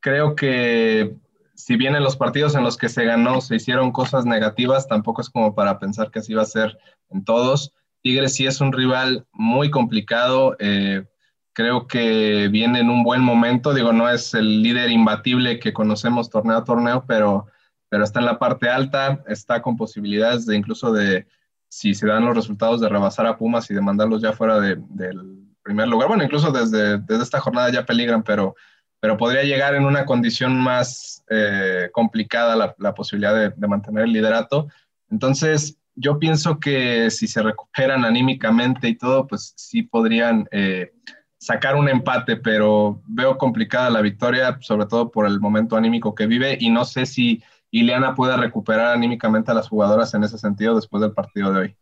creo 0.00 0.34
que 0.34 1.14
si 1.54 1.76
bien 1.76 1.96
en 1.96 2.02
los 2.02 2.16
partidos 2.16 2.54
en 2.54 2.64
los 2.64 2.78
que 2.78 2.88
se 2.88 3.04
ganó 3.04 3.42
se 3.42 3.56
hicieron 3.56 3.92
cosas 3.92 4.24
negativas, 4.24 4.88
tampoco 4.88 5.20
es 5.20 5.28
como 5.28 5.54
para 5.54 5.78
pensar 5.78 6.10
que 6.10 6.20
así 6.20 6.32
va 6.32 6.42
a 6.42 6.46
ser 6.46 6.78
en 7.10 7.24
todos. 7.24 7.74
Tigres 8.02 8.34
sí 8.34 8.46
es 8.46 8.60
un 8.60 8.72
rival 8.72 9.26
muy 9.32 9.70
complicado. 9.70 10.56
Eh, 10.58 11.04
creo 11.52 11.86
que 11.86 12.48
viene 12.48 12.80
en 12.80 12.90
un 12.90 13.02
buen 13.02 13.22
momento. 13.22 13.74
Digo, 13.74 13.92
no 13.92 14.08
es 14.08 14.34
el 14.34 14.62
líder 14.62 14.90
imbatible 14.90 15.58
que 15.58 15.72
conocemos 15.72 16.30
torneo 16.30 16.58
a 16.58 16.64
torneo, 16.64 17.04
pero, 17.06 17.46
pero 17.88 18.04
está 18.04 18.20
en 18.20 18.26
la 18.26 18.38
parte 18.38 18.68
alta, 18.68 19.22
está 19.28 19.62
con 19.62 19.76
posibilidades 19.76 20.46
de 20.46 20.56
incluso 20.56 20.92
de, 20.92 21.26
si 21.68 21.94
se 21.94 22.06
dan 22.06 22.24
los 22.24 22.36
resultados, 22.36 22.80
de 22.80 22.88
rebasar 22.88 23.26
a 23.26 23.36
Pumas 23.36 23.70
y 23.70 23.74
de 23.74 23.80
mandarlos 23.80 24.20
ya 24.20 24.32
fuera 24.32 24.60
del 24.60 25.46
primer 25.62 25.88
lugar. 25.88 26.08
Bueno, 26.08 26.24
incluso 26.24 26.50
desde, 26.50 26.98
desde 26.98 27.22
esta 27.22 27.40
jornada 27.40 27.70
ya 27.70 27.86
peligran, 27.86 28.22
pero 28.22 28.54
pero 29.02 29.16
podría 29.16 29.42
llegar 29.42 29.74
en 29.74 29.84
una 29.84 30.06
condición 30.06 30.60
más 30.60 31.24
eh, 31.28 31.90
complicada 31.92 32.54
la, 32.78 32.94
posibilidad 32.94 33.50
de, 33.50 33.66
mantener 33.66 34.04
el 34.04 34.12
liderato. 34.12 34.68
Entonces, 35.10 35.76
yo 35.94 36.18
pienso 36.18 36.58
que 36.58 37.10
si 37.10 37.26
se 37.26 37.42
recuperan 37.42 38.04
anímicamente 38.04 38.88
y 38.88 38.96
todo, 38.96 39.26
pues 39.26 39.52
sí 39.56 39.82
podrían 39.82 40.48
eh, 40.50 40.92
sacar 41.38 41.76
un 41.76 41.88
empate, 41.88 42.36
pero 42.36 43.02
veo 43.06 43.36
complicada 43.36 43.90
la 43.90 44.00
victoria, 44.00 44.58
sobre 44.60 44.86
todo 44.86 45.10
por 45.10 45.26
el 45.26 45.40
momento 45.40 45.76
anímico 45.76 46.14
que 46.14 46.26
vive, 46.26 46.56
y 46.60 46.70
no 46.70 46.84
sé 46.84 47.04
si 47.06 47.42
Ileana 47.70 48.14
puede 48.14 48.36
recuperar 48.36 48.94
anímicamente 48.94 49.50
a 49.50 49.54
las 49.54 49.68
jugadoras 49.68 50.14
en 50.14 50.24
ese 50.24 50.38
sentido 50.38 50.76
después 50.76 51.00
del 51.00 51.12
partido 51.12 51.52
de 51.52 51.60
hoy. 51.60 51.76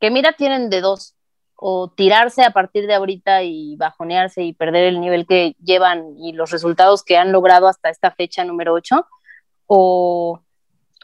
Que 0.00 0.10
mira, 0.10 0.32
tienen 0.32 0.70
de 0.70 0.80
dos 0.80 1.14
o 1.60 1.90
tirarse 1.90 2.44
a 2.44 2.52
partir 2.52 2.86
de 2.86 2.94
ahorita 2.94 3.42
y 3.42 3.74
bajonearse 3.76 4.44
y 4.44 4.52
perder 4.52 4.84
el 4.84 5.00
nivel 5.00 5.26
que 5.26 5.56
llevan 5.60 6.16
y 6.16 6.32
los 6.32 6.52
resultados 6.52 7.02
que 7.02 7.16
han 7.16 7.32
logrado 7.32 7.66
hasta 7.66 7.90
esta 7.90 8.12
fecha 8.12 8.44
número 8.44 8.74
8, 8.74 9.06
o, 9.66 10.40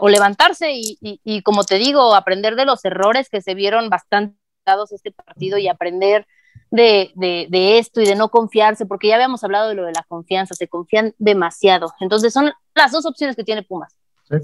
levantarse 0.00 0.70
y, 0.72 1.42
como 1.42 1.64
te 1.64 1.76
digo, 1.76 2.14
aprender 2.14 2.56
de 2.56 2.64
los 2.64 2.84
errores 2.84 3.28
que 3.28 3.40
se 3.40 3.54
vieron 3.54 3.88
bastante 3.90 4.36
dados 4.66 4.92
este 4.92 5.12
partido 5.12 5.58
y 5.58 5.68
aprender 5.68 6.26
de, 6.70 7.78
esto 7.78 8.00
y 8.00 8.06
de 8.06 8.16
no 8.16 8.30
confiarse, 8.30 8.86
porque 8.86 9.08
ya 9.08 9.14
habíamos 9.14 9.44
hablado 9.44 9.68
de 9.68 9.74
lo 9.74 9.84
de 9.84 9.92
la 9.92 10.04
confianza, 10.08 10.54
se 10.54 10.68
confían 10.68 11.14
demasiado. 11.18 11.92
Entonces 12.00 12.32
son 12.32 12.52
las 12.74 12.92
dos 12.92 13.06
opciones 13.06 13.36
que 13.36 13.44
tiene 13.44 13.62
Pumas. 13.62 13.96
Sí. 14.28 14.36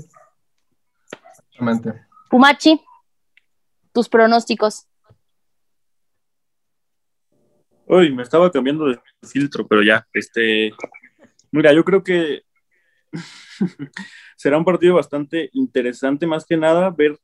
Exactamente. 1.29 2.07
Pumachi, 2.29 2.81
tus 3.93 4.09
pronósticos. 4.09 4.87
Uy, 7.87 8.15
me 8.15 8.23
estaba 8.23 8.51
cambiando 8.53 8.87
de 8.87 9.01
filtro, 9.23 9.67
pero 9.67 9.83
ya, 9.83 10.07
este, 10.13 10.73
mira, 11.51 11.73
yo 11.73 11.85
creo 11.85 12.05
que 12.05 12.45
será 14.37 14.59
un 14.59 14.65
partido 14.65 14.95
bastante 14.95 15.51
interesante, 15.53 16.27
más 16.27 16.45
que 16.45 16.57
nada, 16.57 16.91
ver 16.91 17.19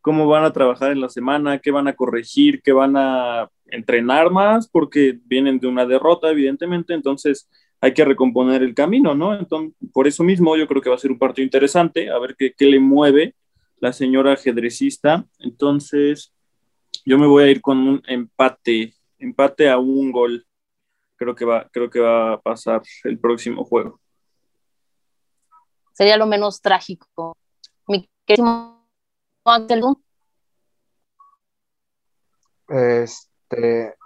cómo 0.00 0.26
van 0.26 0.44
a 0.44 0.52
trabajar 0.52 0.92
en 0.92 1.00
la 1.00 1.08
semana, 1.08 1.58
qué 1.58 1.70
van 1.70 1.88
a 1.88 1.94
corregir, 1.94 2.62
qué 2.62 2.72
van 2.72 2.96
a 2.96 3.50
entrenar 3.66 4.30
más, 4.30 4.68
porque 4.68 5.18
vienen 5.24 5.58
de 5.58 5.66
una 5.66 5.86
derrota, 5.86 6.30
evidentemente, 6.30 6.94
entonces 6.94 7.48
hay 7.80 7.94
que 7.94 8.04
recomponer 8.04 8.62
el 8.62 8.74
camino, 8.74 9.14
¿no? 9.14 9.38
Entonces, 9.38 9.74
por 9.92 10.08
eso 10.08 10.24
mismo 10.24 10.56
yo 10.56 10.66
creo 10.66 10.82
que 10.82 10.90
va 10.90 10.96
a 10.96 10.98
ser 10.98 11.12
un 11.12 11.18
partido 11.18 11.44
interesante, 11.44 12.10
a 12.10 12.18
ver 12.18 12.34
qué, 12.36 12.52
qué 12.56 12.66
le 12.66 12.80
mueve 12.80 13.34
la 13.80 13.92
señora 13.92 14.32
ajedrecista. 14.32 15.24
Entonces, 15.38 16.34
yo 17.04 17.18
me 17.18 17.26
voy 17.26 17.44
a 17.44 17.50
ir 17.50 17.60
con 17.60 17.78
un 17.78 18.02
empate 18.06 18.94
empate 19.18 19.68
a 19.68 19.78
un 19.78 20.10
gol. 20.12 20.46
Creo 21.16 21.34
que 21.34 21.44
va, 21.44 21.68
creo 21.72 21.90
que 21.90 22.00
va 22.00 22.34
a 22.34 22.40
pasar 22.40 22.82
el 23.04 23.18
próximo 23.18 23.64
juego. 23.64 24.00
Sería 25.98 26.16
lo 26.16 26.26
menos 26.26 26.62
trágico. 26.62 27.36
Mi 27.88 28.08
querido 28.24 28.86
Ángel 29.44 29.82
Este, 32.68 33.96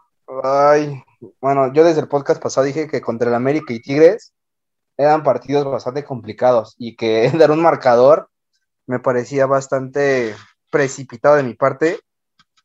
ay, 0.42 1.04
bueno, 1.38 1.70
yo 1.74 1.84
desde 1.84 2.00
el 2.00 2.08
podcast 2.08 2.42
pasado 2.42 2.64
dije 2.64 2.88
que 2.88 3.02
contra 3.02 3.28
el 3.28 3.34
América 3.34 3.74
y 3.74 3.82
Tigres 3.82 4.32
eran 4.96 5.22
partidos 5.22 5.66
bastante 5.66 6.02
complicados 6.02 6.74
y 6.78 6.96
que 6.96 7.30
dar 7.38 7.50
un 7.50 7.60
marcador 7.60 8.30
me 8.86 8.98
parecía 8.98 9.44
bastante 9.44 10.34
precipitado 10.70 11.36
de 11.36 11.42
mi 11.42 11.52
parte 11.52 12.00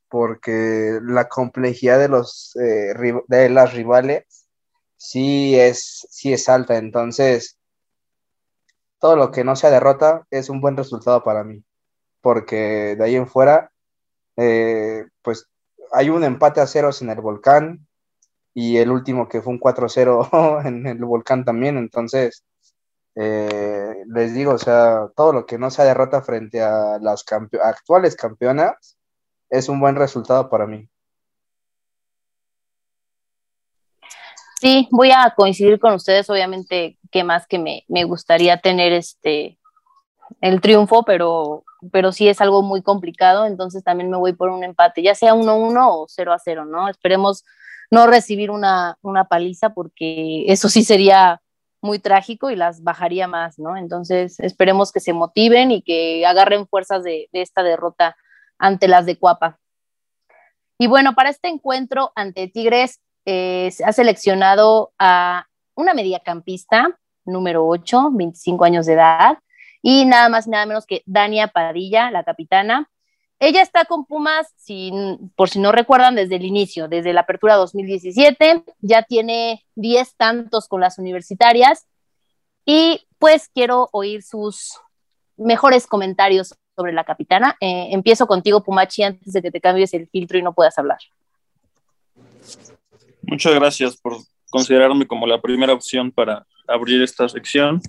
porque 0.07 0.99
la 1.03 1.28
complejidad 1.28 1.99
de, 1.99 2.07
los, 2.07 2.55
eh, 2.55 2.93
de 3.28 3.49
las 3.49 3.73
rivales 3.73 4.47
sí 4.95 5.59
es, 5.59 6.07
sí 6.09 6.32
es 6.32 6.47
alta. 6.47 6.78
Entonces, 6.78 7.57
todo 9.00 9.16
lo 9.16 9.32
que 9.32 9.43
no 9.43 9.56
sea 9.56 9.70
derrota 9.70 10.26
es 10.32 10.50
un 10.50 10.62
buen 10.62 10.78
resultado 10.78 11.24
para 11.24 11.43
mí, 11.43 11.64
porque 12.22 12.95
de 12.95 13.04
ahí 13.04 13.16
en 13.16 13.28
fuera, 13.28 13.72
eh, 14.38 15.06
pues 15.22 15.48
hay 15.91 16.10
un 16.10 16.24
empate 16.24 16.62
a 16.62 16.68
ceros 16.68 17.02
en 17.02 17.10
el 17.10 17.22
volcán 17.22 17.88
y 18.54 18.78
el 18.78 18.91
último 18.91 19.28
que 19.30 19.41
fue 19.41 19.54
un 19.54 19.60
4-0 19.60 20.62
en 20.66 20.88
el 20.88 20.98
volcán 21.06 21.45
también, 21.45 21.78
entonces 21.78 22.43
eh, 23.16 24.04
les 24.08 24.34
digo, 24.34 24.54
o 24.54 24.58
sea, 24.60 25.10
todo 25.16 25.34
lo 25.34 25.45
que 25.45 25.58
no 25.58 25.72
sea 25.72 25.86
derrota 25.86 26.22
frente 26.22 26.62
a 26.62 27.00
las 27.00 27.26
actuales 27.64 28.16
campeonas 28.16 28.98
es 29.50 29.70
un 29.70 29.80
buen 29.80 29.95
resultado 29.95 30.50
para 30.50 30.68
mí. 30.68 30.89
Sí, 34.60 34.88
voy 34.91 35.12
a 35.12 35.34
coincidir 35.36 35.80
con 35.80 35.93
ustedes, 35.93 36.30
obviamente, 36.30 36.97
que 37.12 37.24
más 37.24 37.45
que 37.47 37.60
me, 37.60 37.84
me 37.88 38.05
gustaría 38.05 38.58
tener 38.58 38.91
este 38.91 39.58
el 40.41 40.62
triunfo, 40.62 41.03
pero, 41.03 41.64
pero 41.91 42.12
sí 42.12 42.28
es 42.28 42.41
algo 42.41 42.62
muy 42.62 42.82
complicado, 42.82 43.45
entonces 43.45 43.84
también 43.84 44.10
me 44.10 44.18
voy 44.18 44.34
por 44.34 44.49
un 44.49 44.64
empate, 44.64 45.01
ya 45.01 45.16
sea 45.16 45.34
1-1 45.34 45.88
o 45.89 46.08
0-0, 46.08 46.68
¿no? 46.68 46.89
Esperemos 46.89 47.45
no 47.89 48.08
recibir 48.08 48.51
una, 48.51 48.97
una 49.01 49.26
paliza 49.26 49.74
porque 49.74 50.45
eso 50.47 50.70
sí 50.70 50.84
sería 50.84 51.41
muy 51.82 51.99
trágico 51.99 52.49
y 52.49 52.55
las 52.55 52.84
bajaría 52.84 53.28
más, 53.28 53.60
¿no? 53.60 53.78
Entonces 53.78 54.39
esperemos 54.39 54.91
que 54.91 54.99
se 54.99 55.14
motiven 55.14 55.72
y 55.72 55.82
que 55.82 56.26
agarren 56.26 56.68
fuerzas 56.68 57.03
de, 57.03 57.30
de 57.32 57.41
esta 57.41 57.64
derrota 57.64 58.18
ante 58.58 58.88
las 58.88 59.05
de 59.05 59.18
Cuapa. 59.18 59.60
Y 60.80 60.88
bueno, 60.88 61.14
para 61.16 61.30
este 61.30 61.47
encuentro 61.47 62.12
ante 62.16 62.47
Tigres 62.47 62.99
eh, 63.30 63.73
ha 63.84 63.91
seleccionado 63.91 64.93
a 64.97 65.47
una 65.75 65.93
mediacampista, 65.93 66.97
número 67.25 67.67
8, 67.67 68.11
25 68.13 68.63
años 68.63 68.86
de 68.86 68.93
edad, 68.93 69.38
y 69.82 70.05
nada 70.05 70.30
más 70.30 70.47
y 70.47 70.51
nada 70.51 70.65
menos 70.65 70.86
que 70.86 71.03
Dania 71.05 71.49
Padilla, 71.49 72.09
la 72.09 72.23
capitana. 72.23 72.89
Ella 73.39 73.61
está 73.61 73.84
con 73.84 74.05
Pumas, 74.05 74.47
por 75.36 75.49
si 75.49 75.59
no 75.59 75.73
recuerdan, 75.73 76.15
desde 76.15 76.38
el 76.38 76.45
inicio, 76.45 76.88
desde 76.88 77.11
la 77.11 77.21
apertura 77.21 77.55
2017, 77.55 78.63
ya 78.80 79.03
tiene 79.03 79.65
10 79.75 80.15
tantos 80.15 80.69
con 80.69 80.80
las 80.80 80.97
universitarias 80.97 81.86
y 82.65 83.05
pues 83.19 83.49
quiero 83.53 83.89
oír 83.91 84.23
sus 84.23 84.80
mejores 85.36 85.86
comentarios 85.86 86.55
sobre 86.78 86.93
la 86.93 87.03
capitana. 87.03 87.57
Eh, 87.59 87.89
empiezo 87.91 88.25
contigo, 88.25 88.63
Pumachi, 88.63 89.03
antes 89.03 89.34
de 89.34 89.41
que 89.41 89.51
te 89.51 89.59
cambies 89.59 89.93
el 89.93 90.07
filtro 90.07 90.39
y 90.39 90.43
no 90.43 90.53
puedas 90.53 90.78
hablar. 90.80 90.99
Muchas 93.28 93.53
gracias 93.55 93.97
por 93.97 94.15
considerarme 94.49 95.05
como 95.05 95.28
la 95.28 95.41
primera 95.41 95.73
opción 95.73 96.11
para 96.11 96.47
abrir 96.65 97.01
esta 97.01 97.28
sección. 97.28 97.82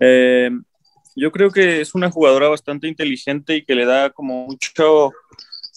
Eh, 0.00 0.50
yo 1.14 1.30
creo 1.30 1.52
que 1.52 1.80
es 1.80 1.94
una 1.94 2.10
jugadora 2.10 2.48
bastante 2.48 2.88
inteligente 2.88 3.54
y 3.54 3.64
que 3.64 3.76
le 3.76 3.84
da 3.84 4.10
como 4.10 4.46
mucho, 4.46 5.12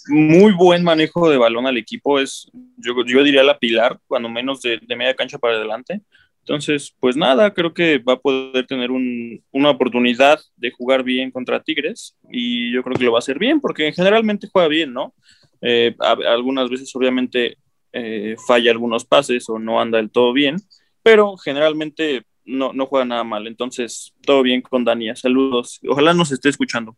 muy 0.08 0.54
buen 0.54 0.84
manejo 0.84 1.30
de 1.30 1.38
balón 1.38 1.68
al 1.68 1.78
equipo. 1.78 2.20
Es, 2.20 2.50
yo, 2.78 2.96
yo 3.06 3.24
diría 3.24 3.44
la 3.44 3.60
pilar, 3.60 4.00
cuando 4.08 4.28
menos 4.28 4.64
de, 4.64 4.82
media 4.98 5.16
cancha 5.16 5.38
para 5.38 5.56
adelante. 5.56 6.02
Entonces, 6.40 6.96
pues 7.00 7.16
nada, 7.16 7.54
creo 7.54 7.76
que 7.76 8.00
va 8.00 8.14
a 8.14 8.20
poder 8.20 8.66
tener 8.66 8.90
una 8.90 9.70
oportunidad 9.70 10.40
de 10.56 10.72
jugar 10.72 11.04
bien 11.04 11.30
contra 11.30 11.62
Tigres 11.62 12.18
y 12.32 12.72
yo 12.72 12.82
creo 12.82 12.98
que 12.98 13.04
lo 13.04 13.12
va 13.12 13.20
a 13.20 13.20
hacer 13.20 13.38
bien 13.38 13.62
porque 13.62 13.92
generalmente 13.94 14.50
juega 14.52 14.68
bien, 14.68 14.94
¿no? 14.94 15.14
Eh, 15.62 15.96
algunas 16.00 16.70
veces 16.70 16.96
obviamente 16.96 17.58
eh, 17.98 18.36
falla 18.46 18.72
algunos 18.72 19.06
pases 19.06 19.50
o 19.50 19.58
no 19.58 19.80
anda 19.80 19.98
del 19.98 20.12
todo 20.12 20.34
bien, 20.34 20.58
pero 21.02 21.38
generalmente 21.38 22.26
no, 22.44 22.74
no 22.74 22.88
juega 22.88 23.06
nada 23.06 23.24
mal. 23.24 23.48
Entonces, 23.48 24.14
todo 24.22 24.42
bien 24.42 24.62
con 24.62 24.84
Dania. 24.84 25.16
Saludos. 25.16 25.80
Ojalá 25.88 26.14
nos 26.14 26.30
esté 26.34 26.50
escuchando. 26.50 26.98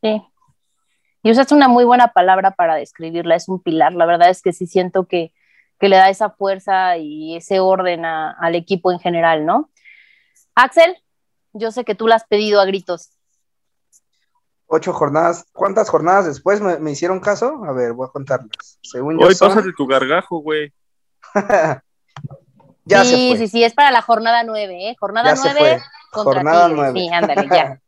Sí. 0.00 0.22
Y 1.24 1.32
usaste 1.32 1.52
una 1.52 1.66
muy 1.66 1.84
buena 1.84 2.12
palabra 2.12 2.52
para 2.52 2.76
describirla, 2.76 3.34
es 3.34 3.48
un 3.48 3.60
pilar. 3.60 3.92
La 3.92 4.06
verdad 4.06 4.30
es 4.30 4.40
que 4.40 4.52
sí 4.52 4.68
siento 4.68 5.08
que, 5.08 5.32
que 5.80 5.88
le 5.88 5.96
da 5.96 6.08
esa 6.08 6.30
fuerza 6.30 6.96
y 6.96 7.34
ese 7.34 7.58
orden 7.58 8.04
al 8.04 8.54
equipo 8.54 8.92
en 8.92 9.00
general, 9.00 9.44
¿no? 9.44 9.68
Axel, 10.54 10.96
yo 11.52 11.72
sé 11.72 11.84
que 11.84 11.96
tú 11.96 12.06
la 12.06 12.14
has 12.14 12.24
pedido 12.24 12.60
a 12.60 12.66
gritos 12.66 13.19
ocho 14.70 14.92
jornadas. 14.92 15.46
¿Cuántas 15.52 15.90
jornadas 15.90 16.26
después 16.26 16.60
me, 16.60 16.90
hicieron 16.90 17.20
caso? 17.20 17.62
A 17.64 17.72
ver, 17.72 17.92
voy 17.92 18.06
a 18.06 18.12
contarlas. 18.12 18.78
Según 18.82 19.22
Hoy 19.22 19.34
pásate 19.34 19.72
tu 19.76 19.86
gargajo, 19.86 20.38
güey. 20.38 20.72
ya 22.84 23.04
sí, 23.04 23.34
sí, 23.36 23.48
sí, 23.48 23.64
es 23.64 23.74
para 23.74 23.90
la 23.90 24.00
jornada 24.00 24.44
nueve, 24.44 24.90
¿eh? 24.90 24.96
Jornada 24.98 25.34
nueve 25.34 25.82
contra 26.12 26.34
jornada 26.34 26.68
nueve. 26.68 26.98
Sí, 26.98 27.08
ándale, 27.12 27.48
ya. 27.52 27.80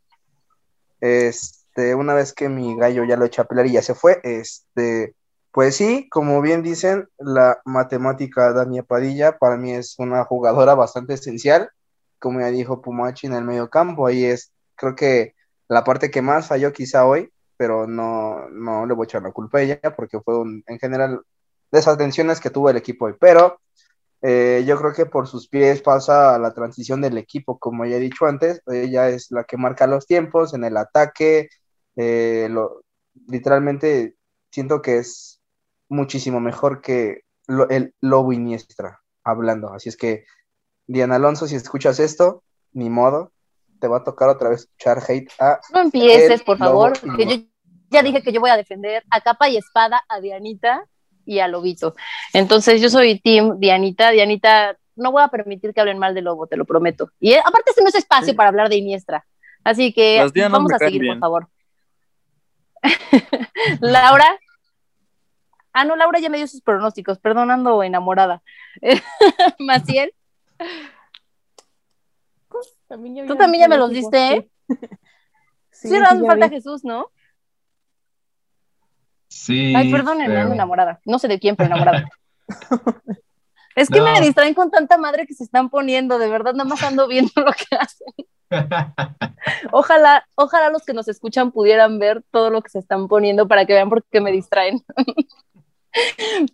este, 1.01 1.95
una 1.95 2.14
vez 2.14 2.33
que 2.33 2.49
mi 2.49 2.76
gallo 2.76 3.05
ya 3.05 3.16
lo 3.16 3.24
eché 3.24 3.41
a 3.41 3.45
pelar 3.45 3.66
y 3.66 3.72
ya 3.72 3.83
se 3.83 3.95
fue, 3.95 4.20
este, 4.24 5.14
pues 5.53 5.76
sí, 5.76 6.09
como 6.11 6.41
bien 6.43 6.62
dicen, 6.62 7.09
la 7.18 7.61
matemática 7.64 8.53
Dania 8.53 8.83
Padilla 8.83 9.39
para 9.39 9.57
mí 9.57 9.72
es 9.72 9.95
una 9.99 10.24
jugadora 10.24 10.74
bastante 10.74 11.14
esencial, 11.14 11.70
como 12.18 12.41
ya 12.41 12.47
dijo 12.47 12.83
Pumachi 12.83 13.28
en 13.28 13.35
el 13.35 13.45
medio 13.45 13.70
campo, 13.70 14.07
ahí 14.07 14.24
es, 14.24 14.53
creo 14.74 14.97
que 14.97 15.35
la 15.73 15.85
parte 15.85 16.11
que 16.11 16.20
más 16.20 16.49
falló 16.49 16.73
quizá 16.73 17.07
hoy, 17.07 17.33
pero 17.57 17.87
no, 17.87 18.49
no 18.51 18.85
le 18.85 18.95
voy 18.95 19.05
a 19.05 19.07
echar 19.07 19.23
la 19.23 19.33
culpa 19.33 19.59
a 19.59 19.62
ella 19.62 19.81
porque 19.97 20.20
fue 20.20 20.39
un, 20.39 20.62
en 20.66 20.79
general 20.79 21.23
desatenciones 21.70 22.41
que 22.41 22.51
tuvo 22.51 22.68
el 22.68 22.77
equipo 22.77 23.07
hoy. 23.07 23.14
Pero 23.18 23.59
eh, 24.20 24.64
yo 24.66 24.77
creo 24.79 24.93
que 24.93 25.07
por 25.07 25.27
sus 25.27 25.49
pies 25.49 25.81
pasa 25.81 26.39
la 26.39 26.53
transición 26.53 27.01
del 27.01 27.16
equipo, 27.16 27.59
como 27.59 27.87
ya 27.87 27.97
he 27.97 28.01
dicho 28.01 28.27
antes, 28.27 28.61
ella 28.66 29.09
es 29.09 29.31
la 29.31 29.45
que 29.45 29.57
marca 29.57 29.87
los 29.87 30.07
tiempos 30.07 30.53
en 30.53 30.64
el 30.64 30.77
ataque, 30.77 31.49
eh, 31.97 32.49
lo, 32.51 32.83
literalmente 33.29 34.16
siento 34.51 34.83
que 34.83 34.99
es 34.99 35.41
muchísimo 35.89 36.39
mejor 36.39 36.83
que 36.83 37.23
el 37.70 37.95
Lobo 38.01 38.33
Iniestra 38.35 39.01
hablando. 39.25 39.73
Así 39.73 39.89
es 39.89 39.97
que, 39.97 40.25
Diana 40.87 41.16
Alonso, 41.16 41.47
si 41.47 41.57
escuchas 41.57 41.99
esto, 41.99 42.43
ni 42.73 42.91
modo, 42.91 43.32
te 43.83 43.89
va 43.89 43.97
a 43.97 44.05
tocar 44.05 44.28
otra 44.28 44.49
vez 44.49 44.70
echar 44.78 44.99
hate 45.09 45.28
a. 45.41 45.59
No 45.72 45.80
empieces, 45.80 46.41
por 46.45 46.57
favor, 46.57 46.93
que 47.16 47.26
yo 47.26 47.45
ya 47.91 48.01
dije 48.01 48.22
que 48.22 48.33
yo 48.33 48.41
voy 48.41 48.51
a 48.51 48.57
defender 48.57 49.03
a 49.11 49.20
capa 49.20 49.49
y 49.49 49.57
espada 49.57 50.05
a 50.09 50.20
Dianita 50.20 50.85
y 51.26 51.41
a 51.41 51.49
Lobito. 51.49 51.97
Entonces 52.33 52.80
yo 52.80 52.89
soy 52.89 53.18
Team 53.18 53.59
Dianita. 53.59 54.11
Dianita, 54.11 54.78
no 54.95 55.11
voy 55.11 55.24
a 55.24 55.28
permitir 55.28 55.74
que 55.74 55.80
hablen 55.80 55.99
mal 55.99 56.14
de 56.14 56.22
Lobo, 56.22 56.47
te 56.47 56.57
lo 56.57 56.64
prometo. 56.64 57.11
Y 57.18 57.33
eh, 57.33 57.41
aparte, 57.45 57.70
este 57.70 57.83
no 57.83 57.89
es 57.89 57.97
espacio 57.97 58.37
para 58.37 58.51
hablar 58.51 58.68
de 58.68 58.76
Iniestra. 58.76 59.26
Así 59.64 59.93
que 59.93 60.24
vamos 60.49 60.72
a 60.72 60.78
seguir, 60.78 61.05
por 61.05 61.18
favor. 61.18 61.49
Laura. 63.80 64.39
Ah, 65.72 65.85
no, 65.85 65.97
Laura 65.97 66.20
ya 66.20 66.28
me 66.28 66.37
dio 66.37 66.47
sus 66.47 66.61
pronósticos, 66.61 67.18
perdonando 67.18 67.83
enamorada. 67.83 68.45
Maciel. 69.59 70.14
Tú 73.26 73.36
también 73.36 73.62
ya 73.62 73.68
me 73.68 73.78
los 73.78 73.90
diste, 73.90 74.32
¿eh? 74.34 74.51
Sí, 75.70 75.88
sí, 75.88 75.97
sí 75.97 76.26
falta 76.26 76.49
Jesús, 76.49 76.84
¿no? 76.84 77.11
Sí. 79.26 79.74
Ay, 79.74 79.90
perdónenme, 79.90 80.38
ando 80.38 80.55
enamorada. 80.55 81.01
No 81.05 81.18
sé 81.18 81.26
de 81.26 81.40
quién, 81.40 81.57
pero 81.57 81.68
enamorada. 81.68 82.09
es 83.74 83.88
que 83.88 84.01
me 84.01 84.20
distraen 84.20 84.55
con 84.55 84.70
tanta 84.70 84.99
madre 84.99 85.26
que 85.26 85.34
se 85.34 85.43
están 85.43 85.70
poniendo, 85.70 86.18
de 86.18 86.28
verdad, 86.28 86.53
nada 86.53 86.68
más 86.68 86.82
ando 86.82 87.09
viendo 87.09 87.32
lo 87.36 87.53
que 87.53 87.76
hacen. 87.76 88.07
ojalá, 89.72 90.28
ojalá 90.34 90.70
los 90.70 90.84
que 90.84 90.93
nos 90.93 91.09
escuchan 91.09 91.51
pudieran 91.51 91.99
ver 91.99 92.22
todo 92.30 92.51
lo 92.51 92.62
que 92.62 92.68
se 92.68 92.78
están 92.78 93.09
poniendo 93.09 93.49
para 93.49 93.64
que 93.64 93.72
vean 93.72 93.88
por 93.88 94.05
qué 94.05 94.20
me 94.20 94.30
distraen. 94.30 94.84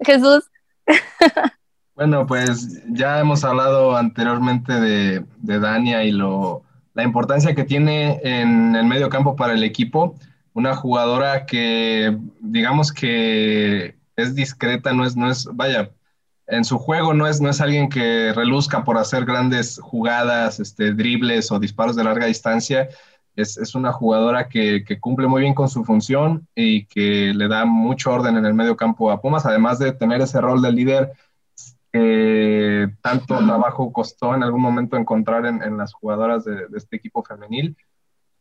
Jesús. 0.04 0.48
Bueno, 1.98 2.28
pues 2.28 2.80
ya 2.92 3.18
hemos 3.18 3.42
hablado 3.42 3.96
anteriormente 3.96 4.72
de, 4.72 5.24
Dania 5.40 6.04
y 6.04 6.12
lo, 6.12 6.62
la 6.94 7.02
importancia 7.02 7.56
que 7.56 7.64
tiene 7.64 8.20
en 8.22 8.76
el 8.76 8.86
medio 8.86 9.08
campo 9.08 9.34
para 9.34 9.54
el 9.54 9.64
equipo. 9.64 10.14
Una 10.52 10.76
jugadora 10.76 11.44
que, 11.44 12.16
digamos 12.38 12.92
que 12.92 13.96
es 14.14 14.36
discreta, 14.36 14.92
no 14.92 15.04
es, 15.04 15.16
no 15.16 15.28
es, 15.28 15.48
vaya, 15.52 15.90
en 16.46 16.64
su 16.64 16.78
juego 16.78 17.14
no 17.14 17.26
es, 17.26 17.40
no 17.40 17.50
es 17.50 17.60
alguien 17.60 17.88
que 17.88 18.32
reluzca 18.32 18.84
por 18.84 18.96
hacer 18.96 19.24
grandes 19.24 19.80
jugadas, 19.82 20.60
este, 20.60 20.92
dribles 20.92 21.50
o 21.50 21.58
disparos 21.58 21.96
de 21.96 22.04
larga 22.04 22.26
distancia. 22.26 22.88
Es, 23.34 23.58
es 23.58 23.74
una 23.74 23.92
jugadora 23.92 24.48
que, 24.48 24.84
que, 24.84 25.00
cumple 25.00 25.26
muy 25.26 25.42
bien 25.42 25.54
con 25.54 25.68
su 25.68 25.84
función 25.84 26.46
y 26.54 26.86
que 26.86 27.32
le 27.34 27.48
da 27.48 27.64
mucho 27.64 28.12
orden 28.12 28.36
en 28.36 28.46
el 28.46 28.54
medio 28.54 28.76
campo 28.76 29.10
a 29.10 29.20
Pumas, 29.20 29.46
además 29.46 29.80
de 29.80 29.92
tener 29.92 30.20
ese 30.20 30.40
rol 30.40 30.62
de 30.62 30.72
líder 30.72 31.12
que 31.92 32.90
tanto 33.02 33.38
trabajo 33.38 33.92
costó 33.92 34.34
en 34.34 34.42
algún 34.42 34.60
momento 34.60 34.96
encontrar 34.96 35.46
en, 35.46 35.76
las 35.76 35.92
jugadoras 35.92 36.44
de, 36.44 36.66
este 36.76 36.96
equipo 36.96 37.22
femenil. 37.22 37.76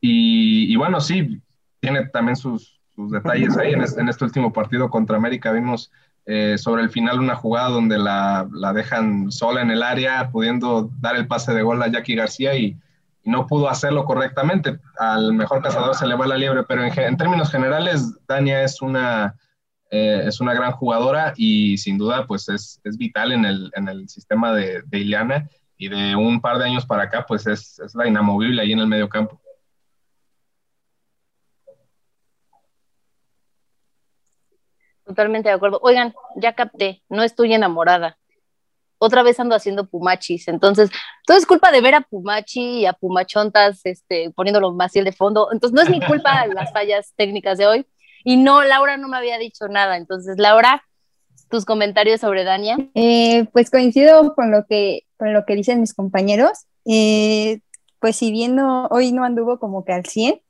Y, 0.02 0.76
bueno, 0.76 1.00
sí, 1.02 1.42
tiene 1.80 2.06
también 2.08 2.36
sus, 2.36 2.80
detalles 2.96 3.58
ahí. 3.58 3.74
En 3.74 4.10
este, 4.10 4.24
último 4.24 4.52
partido 4.52 4.90
contra 4.90 5.18
América 5.18 5.52
vimos 5.52 5.92
eh, 6.26 6.58
sobre 6.58 6.84
el 6.84 6.90
final 6.90 7.20
una 7.20 7.36
jugada 7.36 7.70
donde 7.70 7.98
la, 7.98 8.48
dejan 8.74 9.32
sola 9.32 9.62
en 9.62 9.72
el 9.72 9.84
área, 9.84 10.30
pudiendo 10.30 10.90
dar 11.00 11.16
el 11.16 11.28
pase 11.28 11.54
de 11.54 11.62
gol 11.62 11.82
a 11.82 11.88
Jackie 11.88 12.16
García 12.16 12.56
y, 12.56 12.78
no 13.24 13.46
pudo 13.46 13.70
hacerlo 13.70 14.06
correctamente. 14.06 14.80
Al 14.98 15.34
mejor 15.34 15.62
cazador 15.62 15.94
se 15.96 16.08
le 16.08 16.16
va 16.16 16.26
la 16.28 16.38
liebre, 16.38 16.64
pero 16.64 16.82
en, 16.86 17.18
términos 17.18 17.52
generales, 17.52 18.18
Dania 18.26 18.64
es 18.64 18.82
una, 18.82 19.36
eh, 19.90 20.24
es 20.26 20.40
una 20.42 20.54
gran 20.54 20.72
jugadora 20.74 21.34
y 21.36 21.78
sin 21.78 21.98
duda 21.98 22.26
pues 22.28 22.50
es, 22.50 22.80
es 22.84 22.98
vital 22.98 23.32
en 23.32 23.46
el, 23.46 23.72
en 23.76 23.88
el 23.88 24.10
sistema 24.10 24.54
de, 24.54 24.82
de, 24.86 25.00
Ileana 25.00 25.50
y 25.78 25.90
de 25.90 26.16
un 26.16 26.42
par 26.42 26.58
de 26.58 26.66
años 26.66 26.86
para 26.86 27.04
acá 27.04 27.26
pues 27.28 27.48
es, 27.48 27.80
es 27.80 27.96
la 27.96 28.08
inamovible 28.08 28.62
ahí 28.62 28.74
en 28.74 28.80
el 28.80 28.88
medio 28.88 29.08
campo. 29.08 29.40
Totalmente 35.06 35.48
de 35.48 35.56
acuerdo. 35.56 35.80
Oigan, 35.82 36.14
ya 36.36 36.54
capté, 36.54 37.02
no 37.08 37.24
estoy 37.24 37.54
enamorada 37.54 38.18
otra 39.00 39.24
vez 39.24 39.40
ando 39.40 39.56
haciendo 39.56 39.86
pumachis. 39.86 40.48
Entonces, 40.48 40.90
todo 41.26 41.38
es 41.38 41.46
culpa 41.46 41.72
de 41.72 41.82
ver 41.82 41.96
a 41.96 42.02
Pumachi 42.02 42.80
y 42.80 42.86
a 42.86 42.94
Pumachontas 42.94 43.82
este, 43.84 44.32
poniéndolo 44.32 44.72
más 44.72 44.94
de 44.94 45.12
fondo. 45.12 45.50
Entonces, 45.52 45.76
no 45.76 45.82
es 45.82 45.90
mi 45.90 46.06
culpa 46.06 46.46
las 46.54 46.72
fallas 46.72 47.14
técnicas 47.16 47.58
de 47.58 47.68
hoy. 47.68 47.86
Y 48.28 48.36
no, 48.36 48.62
Laura 48.62 48.98
no 48.98 49.08
me 49.08 49.16
había 49.16 49.38
dicho 49.38 49.70
nada. 49.70 49.96
Entonces, 49.96 50.38
Laura, 50.38 50.84
tus 51.50 51.64
comentarios 51.64 52.20
sobre 52.20 52.44
Dania. 52.44 52.76
Eh, 52.94 53.48
pues 53.54 53.72
coincido 53.72 54.36
con 54.36 54.52
lo 54.52 54.66
que, 54.66 55.04
con 55.16 55.32
lo 55.32 55.46
que 55.46 55.56
dicen 55.56 55.80
mis 55.80 55.94
compañeros. 55.94 56.66
Eh, 56.84 57.62
pues 58.00 58.18
si 58.18 58.34
bien 58.34 58.60
hoy 58.60 59.14
no 59.14 59.24
anduvo 59.24 59.60
como 59.60 59.86
que 59.86 59.94
al 59.94 60.06
100, 60.06 60.42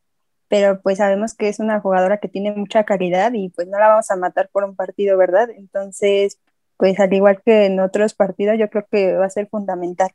pero 0.47 0.82
pues 0.82 0.97
sabemos 0.97 1.36
que 1.36 1.49
es 1.49 1.59
una 1.59 1.80
jugadora 1.80 2.17
que 2.17 2.28
tiene 2.28 2.51
mucha 2.51 2.84
calidad 2.84 3.32
y 3.34 3.49
pues 3.49 3.67
no 3.67 3.78
la 3.78 3.89
vamos 3.89 4.09
a 4.09 4.15
matar 4.15 4.49
por 4.51 4.63
un 4.63 4.75
partido, 4.75 5.15
¿verdad? 5.15 5.51
Entonces, 5.51 6.39
pues 6.78 6.99
al 6.99 7.13
igual 7.13 7.43
que 7.45 7.67
en 7.67 7.80
otros 7.80 8.15
partidos, 8.15 8.57
yo 8.57 8.71
creo 8.71 8.88
que 8.89 9.13
va 9.13 9.28
a 9.28 9.30
ser 9.30 9.49
fundamental. 9.49 10.09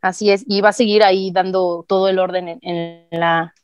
Así 0.00 0.30
es, 0.30 0.44
y 0.46 0.60
va 0.60 0.68
a 0.68 0.72
seguir 0.72 1.02
ahí 1.02 1.30
dando 1.32 1.84
todo 1.88 2.08
el 2.08 2.18
orden 2.18 2.58
en, 2.62 3.06
la, 3.10 3.54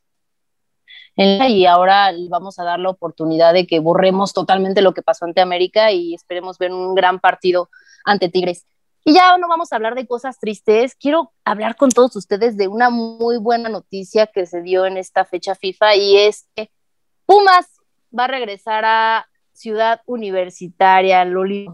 en 1.17 1.39
la, 1.39 1.49
y 1.49 1.65
ahora 1.67 2.11
vamos 2.29 2.59
a 2.59 2.65
dar 2.65 2.81
la 2.81 2.91
oportunidad 2.91 3.53
de 3.53 3.67
que 3.67 3.79
borremos 3.79 4.33
totalmente 4.33 4.83
lo 4.83 4.95
que 4.95 5.03
pasó 5.03 5.27
ante 5.27 5.41
América 5.41 5.93
y 5.93 6.15
esperemos 6.15 6.59
ver 6.59 6.73
un 6.73 6.95
gran 6.95 7.21
partido 7.21 7.71
ante 8.05 8.29
Tigres. 8.29 8.67
Y 9.05 9.15
ya 9.15 9.37
no 9.37 9.49
vamos 9.49 9.73
a 9.73 9.77
hablar 9.77 9.95
de 9.95 10.07
cosas 10.07 10.39
tristes, 10.39 10.97
quiero 10.97 11.33
hablar 11.45 11.77
con 11.77 11.91
todos 11.91 12.17
ustedes 12.17 12.57
de 12.57 12.69
una 12.69 12.91
muy 12.91 13.37
buena 13.37 13.69
noticia 13.69 14.27
que 14.27 14.47
se 14.47 14.63
dio 14.63 14.87
en 14.87 14.97
esta 14.97 15.25
fecha 15.25 15.55
FIFA 15.55 15.97
y 15.97 16.17
es 16.17 16.49
que 16.57 16.71
Pumas 17.27 17.67
va 18.17 18.25
a 18.25 18.29
regresar 18.29 18.85
a 18.85 19.29
Ciudad 19.53 20.01
Universitaria, 20.07 21.25
Loli. 21.25 21.69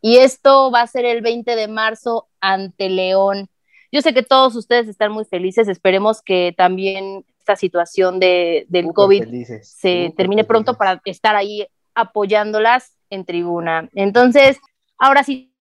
Y 0.00 0.18
esto 0.18 0.70
va 0.70 0.82
a 0.82 0.86
ser 0.86 1.04
el 1.04 1.22
20 1.22 1.56
de 1.56 1.68
marzo 1.68 2.28
ante 2.40 2.88
León. 2.88 3.48
Yo 3.92 4.00
sé 4.00 4.14
que 4.14 4.22
todos 4.22 4.56
ustedes 4.56 4.88
están 4.88 5.12
muy 5.12 5.26
felices, 5.26 5.68
esperemos 5.68 6.22
que 6.22 6.54
también 6.56 7.26
esta 7.38 7.56
situación 7.56 8.18
de, 8.18 8.64
del 8.68 8.92
COVID 8.94 9.24
se 9.62 10.14
termine 10.16 10.44
pronto 10.44 10.78
para 10.78 11.02
estar 11.04 11.36
ahí 11.36 11.66
apoyándolas 11.94 12.96
en 13.10 13.26
tribuna. 13.26 13.90
Entonces, 13.94 14.58
ahora 14.96 15.22
sí, 15.22 15.54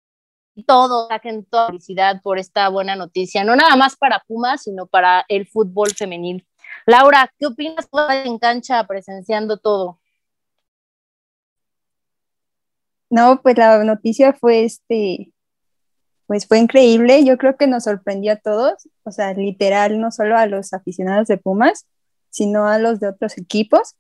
todos 0.66 1.10
saquen 1.10 1.44
toda 1.44 1.68
felicidad 1.68 2.22
por 2.22 2.40
esta 2.40 2.70
buena 2.70 2.96
noticia, 2.96 3.44
no 3.44 3.56
nada 3.56 3.76
más 3.76 3.98
para 3.98 4.24
Pumas, 4.26 4.64
sino 4.64 4.86
para 4.86 5.26
el 5.28 5.46
fútbol 5.46 5.90
femenil. 5.90 6.48
Laura, 6.86 7.34
¿qué 7.38 7.48
opinas 7.48 7.90
en 8.26 8.40
cancha 8.40 8.86
presenciando 8.88 9.58
todo? 9.58 10.00
No, 13.10 13.42
pues 13.42 13.58
la 13.58 13.84
noticia 13.84 14.32
fue 14.32 14.64
este, 14.64 15.34
pues 16.32 16.48
fue 16.48 16.60
increíble. 16.60 17.26
Yo 17.26 17.38
creo 17.38 17.58
que 17.58 17.68
nos 17.68 17.84
sorprendió 17.84 18.32
a 18.32 18.36
todos, 18.38 18.88
o 19.04 19.12
sea, 19.12 19.34
literal, 19.34 20.00
no 20.00 20.12
solo 20.12 20.38
a 20.38 20.46
los 20.46 20.72
aficionados 20.72 21.28
de 21.28 21.36
Pumas, 21.36 21.88
sino 22.30 22.68
a 22.68 22.80
los 22.80 23.02
de 23.02 23.10
otros 23.10 23.38
equipos. 23.38 23.98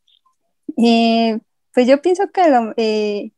Eh, 0.77 1.41
pues 1.73 1.87
yo 1.87 2.01
pienso 2.01 2.31
que 2.31 2.41
eh, 2.77 3.33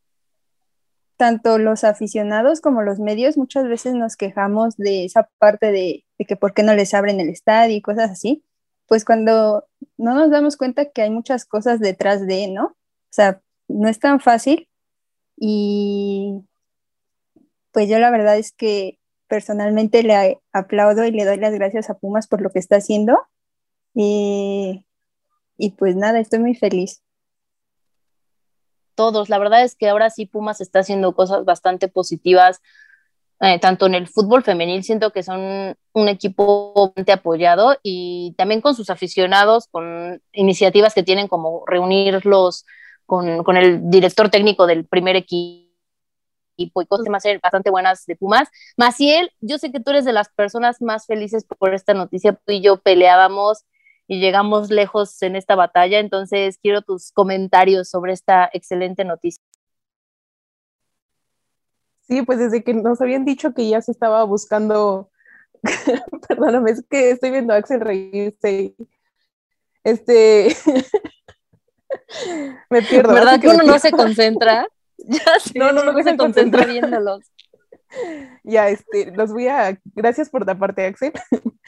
tanto 1.17 1.57
los 1.57 1.83
aficionados 1.83 2.61
como 2.61 2.83
los 2.83 2.99
medios 2.99 3.35
muchas 3.35 3.67
veces 3.67 3.95
nos 3.95 4.15
quejamos 4.15 4.77
de 4.77 5.05
esa 5.05 5.27
parte 5.39 5.71
de, 5.71 6.05
de, 6.19 6.25
que 6.25 6.35
por 6.35 6.53
qué 6.53 6.61
no 6.61 6.75
les 6.75 6.93
abren 6.93 7.19
el 7.19 7.29
estadio 7.29 7.75
y 7.75 7.81
cosas 7.81 8.11
así. 8.11 8.43
Pues 8.85 9.05
cuando 9.05 9.65
no 9.97 10.13
nos 10.13 10.29
damos 10.29 10.55
cuenta 10.55 10.91
que 10.91 11.01
hay 11.01 11.09
muchas 11.09 11.45
cosas 11.45 11.79
detrás 11.79 12.27
de, 12.27 12.47
¿no? 12.47 12.65
O 12.65 12.75
sea, 13.09 13.41
no 13.67 13.89
es 13.89 13.97
tan 13.97 14.19
fácil 14.19 14.69
y 15.35 16.43
pues 17.73 17.89
yo 17.89 17.99
la 17.99 18.11
verdad 18.11 18.37
es 18.37 18.53
que 18.53 18.99
personalmente 19.27 20.03
le 20.03 20.39
aplaudo 20.51 21.05
y 21.05 21.11
le 21.11 21.25
doy 21.25 21.37
las 21.37 21.53
gracias 21.53 21.89
a 21.89 21.95
Pumas 21.95 22.27
por 22.27 22.41
lo 22.41 22.51
que 22.51 22.59
está 22.59 22.77
haciendo. 22.77 23.17
Y, 23.95 24.85
pues 25.77 25.95
nada, 25.95 26.19
estoy 26.19 26.39
muy 26.39 26.55
feliz. 26.55 27.01
Todos, 28.95 29.29
la 29.29 29.39
verdad 29.39 29.63
es 29.63 29.75
que 29.75 29.89
ahora 29.89 30.11
sí 30.11 30.27
Pumas 30.27 30.61
está 30.61 30.79
haciendo 30.79 31.15
cosas 31.15 31.45
bastante 31.45 31.87
positivas, 31.87 32.61
eh, 33.39 33.59
tanto 33.59 33.87
en 33.87 33.95
el 33.95 34.07
fútbol 34.07 34.43
femenil, 34.43 34.83
siento 34.83 35.11
que 35.11 35.23
son 35.23 35.75
un 35.93 36.07
equipo 36.07 36.73
bastante 36.75 37.11
apoyado 37.11 37.77
y 37.81 38.35
también 38.37 38.61
con 38.61 38.75
sus 38.75 38.91
aficionados, 38.91 39.67
con 39.67 40.21
iniciativas 40.31 40.93
que 40.93 41.01
tienen 41.01 41.27
como 41.27 41.63
reunir 41.65 42.23
los 42.25 42.65
con, 43.05 43.57
el 43.57 43.89
director 43.89 44.29
técnico 44.29 44.67
del 44.67 44.85
primer 44.85 45.15
equipo 45.15 45.62
y 46.55 46.71
cosas 46.71 47.07
más 47.09 47.23
bastante 47.41 47.69
buenas 47.69 48.05
de 48.05 48.15
Pumas. 48.15 48.49
Maciel, 48.77 49.31
yo 49.41 49.57
sé 49.57 49.71
que 49.71 49.79
tú 49.79 49.91
eres 49.91 50.05
de 50.05 50.13
las 50.13 50.29
personas 50.29 50.81
más 50.81 51.05
felices 51.05 51.45
por 51.45 51.73
esta 51.73 51.93
noticia, 51.93 52.33
tú 52.33 52.53
y 52.53 52.61
yo 52.61 52.77
peleábamos 52.77 53.65
y 54.07 54.19
llegamos 54.19 54.69
lejos 54.69 55.21
en 55.21 55.35
esta 55.35 55.55
batalla, 55.55 55.99
entonces 55.99 56.57
quiero 56.61 56.81
tus 56.81 57.11
comentarios 57.11 57.89
sobre 57.89 58.13
esta 58.13 58.49
excelente 58.53 59.05
noticia. 59.05 59.43
Sí, 62.01 62.21
pues 62.21 62.37
desde 62.37 62.63
que 62.63 62.73
nos 62.73 63.01
habían 63.01 63.23
dicho 63.23 63.53
que 63.53 63.67
ya 63.67 63.81
se 63.81 63.91
estaba 63.91 64.23
buscando, 64.25 65.09
perdóname, 66.27 66.71
es 66.71 66.83
que 66.89 67.11
estoy 67.11 67.31
viendo 67.31 67.53
a 67.53 67.57
Axel 67.57 67.79
reírse. 67.79 68.75
Este, 69.83 70.55
me 72.69 72.81
pierdo. 72.81 73.13
¿Verdad 73.13 73.39
que 73.39 73.47
uno 73.47 73.63
no 73.63 73.79
se 73.79 73.91
concentra? 73.91 74.67
Ya 74.97 75.39
sé, 75.39 75.57
no, 75.57 75.71
no, 75.71 75.83
no, 75.83 76.03
se 76.03 76.17
concentra 76.17 76.65
viéndolos. 76.65 77.21
Ya, 78.43 78.69
este, 78.69 79.11
los 79.11 79.31
voy 79.31 79.47
a, 79.47 79.79
gracias 79.93 80.27
por 80.27 80.47
la 80.47 80.57
parte, 80.57 80.85
Axel. 80.85 81.13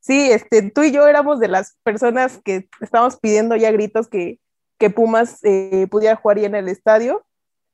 Sí, 0.00 0.30
este, 0.30 0.70
tú 0.70 0.84
y 0.84 0.92
yo 0.92 1.08
éramos 1.08 1.40
de 1.40 1.48
las 1.48 1.76
personas 1.82 2.40
que 2.44 2.68
estábamos 2.80 3.18
pidiendo 3.18 3.56
ya 3.56 3.72
gritos 3.72 4.06
que, 4.06 4.38
que 4.78 4.88
Pumas 4.88 5.40
eh, 5.42 5.88
pudiera 5.90 6.14
jugar 6.14 6.38
ya 6.38 6.46
en 6.46 6.54
el 6.54 6.68
estadio. 6.68 7.26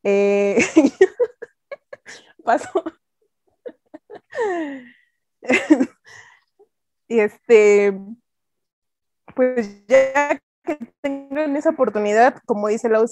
Eh, 0.03 0.65
paso. 2.43 2.85
y 7.07 7.21
este, 7.21 8.01
pues 9.35 9.87
ya 9.87 10.41
que 10.65 10.79
tengan 11.03 11.57
esa 11.57 11.71
oportunidad, 11.71 12.39
como 12.47 12.69
dice 12.69 12.89
Lau, 12.89 13.07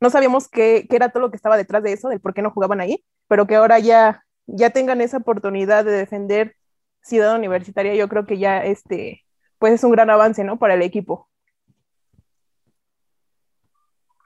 no 0.00 0.10
sabíamos 0.10 0.48
qué, 0.48 0.86
era 0.90 1.08
todo 1.10 1.22
lo 1.22 1.30
que 1.30 1.36
estaba 1.36 1.56
detrás 1.56 1.82
de 1.82 1.92
eso, 1.92 2.08
del 2.08 2.20
por 2.20 2.34
qué 2.34 2.42
no 2.42 2.50
jugaban 2.50 2.80
ahí, 2.80 3.04
pero 3.28 3.46
que 3.46 3.56
ahora 3.56 3.78
ya, 3.78 4.24
ya 4.46 4.70
tengan 4.70 5.00
esa 5.00 5.18
oportunidad 5.18 5.84
de 5.84 5.92
defender 5.92 6.56
Ciudad 7.02 7.36
Universitaria, 7.36 7.94
yo 7.94 8.08
creo 8.08 8.26
que 8.26 8.38
ya 8.38 8.64
este, 8.64 9.24
pues 9.58 9.74
es 9.74 9.84
un 9.84 9.92
gran 9.92 10.10
avance, 10.10 10.42
¿no? 10.44 10.58
Para 10.58 10.74
el 10.74 10.82
equipo. 10.82 11.28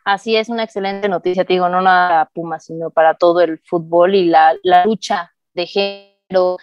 Así 0.05 0.35
es, 0.35 0.49
una 0.49 0.65
excelente 0.65 1.09
noticia, 1.09 1.45
te 1.45 1.53
digo, 1.53 1.69
no 1.69 1.83
nada 1.83 2.09
para 2.09 2.25
Puma, 2.31 2.59
sino 2.59 2.91
para 2.91 3.15
todo 3.15 3.41
el 3.43 3.61
fútbol 3.61 4.15
y 4.15 4.25
la, 4.25 4.57
lucha 4.85 5.33
de 5.53 5.67
género, 5.67 6.57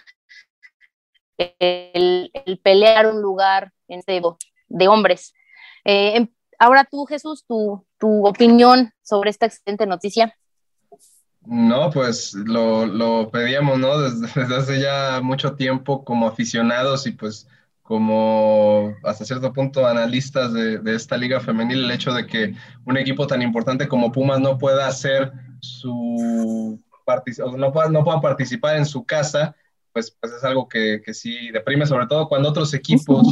el, 1.36 2.30
el, 2.34 2.58
pelear 2.58 3.06
un 3.06 3.22
lugar 3.22 3.72
en 3.86 4.00
este, 4.00 4.20
de 4.66 4.88
hombres 4.88 5.32
eh, 5.84 6.16
em, 6.16 6.28
ahora 6.58 6.86
tú, 6.90 7.04
Jesús, 7.06 7.44
tu, 7.46 7.84
tu 7.98 8.26
opinión 8.26 8.92
sobre 9.02 9.30
esta 9.30 9.46
excelente 9.46 9.86
noticia. 9.86 10.36
No, 11.46 11.90
pues 11.90 12.34
lo, 12.34 12.86
lo 12.86 13.30
pedíamos, 13.30 13.78
¿no? 13.78 13.98
Desde, 14.10 14.54
hace 14.54 14.80
ya 14.80 15.20
mucho 15.22 15.54
tiempo 15.54 16.04
como 16.04 16.28
aficionados 16.28 17.06
y 17.06 17.12
pues 17.12 17.48
como 17.82 18.94
hasta 19.02 19.24
cierto 19.24 19.50
punto 19.54 19.86
analistas 19.86 20.52
de, 20.52 20.78
de, 20.78 20.94
esta 20.94 21.16
liga 21.16 21.40
femenil, 21.40 21.84
el 21.84 21.90
hecho 21.90 22.12
de 22.12 22.26
que 22.26 22.54
un 22.84 22.98
equipo 22.98 23.26
tan 23.26 23.40
importante 23.40 23.88
como 23.88 24.12
Pumas 24.12 24.40
no 24.40 24.58
pueda 24.58 24.86
hacer 24.86 25.32
su 25.60 26.78
no 27.56 27.72
pueda, 27.72 27.88
no 27.88 28.04
pueda 28.04 28.20
participar 28.20 28.76
en 28.76 28.86
su 28.86 29.04
casa, 29.04 29.56
pues, 29.92 30.14
pues 30.20 30.32
es 30.32 30.44
algo 30.44 30.68
que, 30.68 31.00
que 31.04 31.14
sí 31.14 31.50
deprime, 31.50 31.86
sobre 31.86 32.06
todo 32.06 32.28
cuando 32.28 32.50
otros 32.50 32.74
equipos 32.74 33.26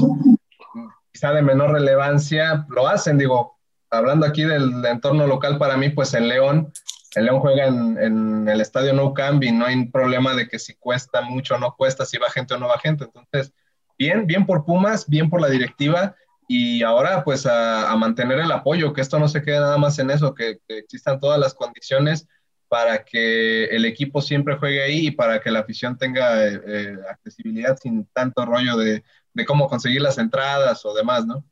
quizá 1.17 1.33
de 1.33 1.41
menor 1.41 1.73
relevancia, 1.73 2.67
lo 2.69 2.87
hacen, 2.87 3.17
digo, 3.17 3.57
hablando 3.91 4.27
aquí 4.27 4.45
del, 4.45 4.85
entorno 4.85 5.27
local 5.27 5.57
para 5.57 5.79
mí, 5.79 5.89
pues 5.89 6.13
en 6.13 6.29
León, 6.29 6.71
el 7.15 7.25
León 7.25 7.41
juega 7.41 7.65
en, 7.65 8.47
el 8.47 8.61
estadio 8.61 8.93
No 8.93 9.15
Camp 9.15 9.43
no 9.43 9.65
hay 9.65 9.87
problema 9.87 10.35
de 10.35 10.47
que 10.47 10.59
si 10.59 10.75
cuesta 10.75 11.23
mucho 11.23 11.55
o 11.55 11.59
no 11.59 11.75
cuesta, 11.75 12.05
si 12.05 12.19
va 12.19 12.29
gente 12.29 12.53
o 12.53 12.59
no 12.59 12.69
va 12.69 12.79
gente. 12.79 13.05
Entonces, 13.05 13.55
bien, 13.99 14.27
bien 14.27 14.45
por 14.45 14.67
Pumas, 14.67 15.09
bien 15.09 15.31
por 15.31 15.41
la 15.41 15.49
directiva 15.49 16.15
y 16.47 16.83
ahora 16.83 17.25
pues 17.25 17.47
a, 17.47 17.97
mantener 17.97 18.41
el 18.41 18.53
apoyo, 18.53 18.93
que 18.93 19.01
esto 19.01 19.19
no 19.19 19.27
se 19.27 19.41
quede 19.41 19.59
nada 19.61 19.79
más 19.79 19.99
en 19.99 20.11
eso, 20.11 20.35
que, 20.35 20.59
existan 20.69 21.19
todas 21.19 21.41
las 21.41 21.55
condiciones 21.55 22.29
para 22.69 23.05
que 23.05 23.65
el 23.67 23.87
equipo 23.87 24.21
siempre 24.21 24.59
juegue 24.59 24.83
ahí 24.83 25.07
y 25.07 25.11
para 25.13 25.41
que 25.41 25.51
la 25.51 25.61
afición 25.61 25.97
tenga 25.97 26.47
eh, 26.47 26.61
eh, 26.67 26.97
accesibilidad 27.09 27.79
sin 27.81 28.05
tanto 28.13 28.45
rollo 28.45 28.77
de, 28.77 29.03
de 29.37 29.45
cómo 29.45 29.69
conseguir 29.69 30.01
las 30.01 30.17
entradas 30.17 30.85
o 30.87 30.95
demás, 30.95 31.27
¿no? 31.27 31.45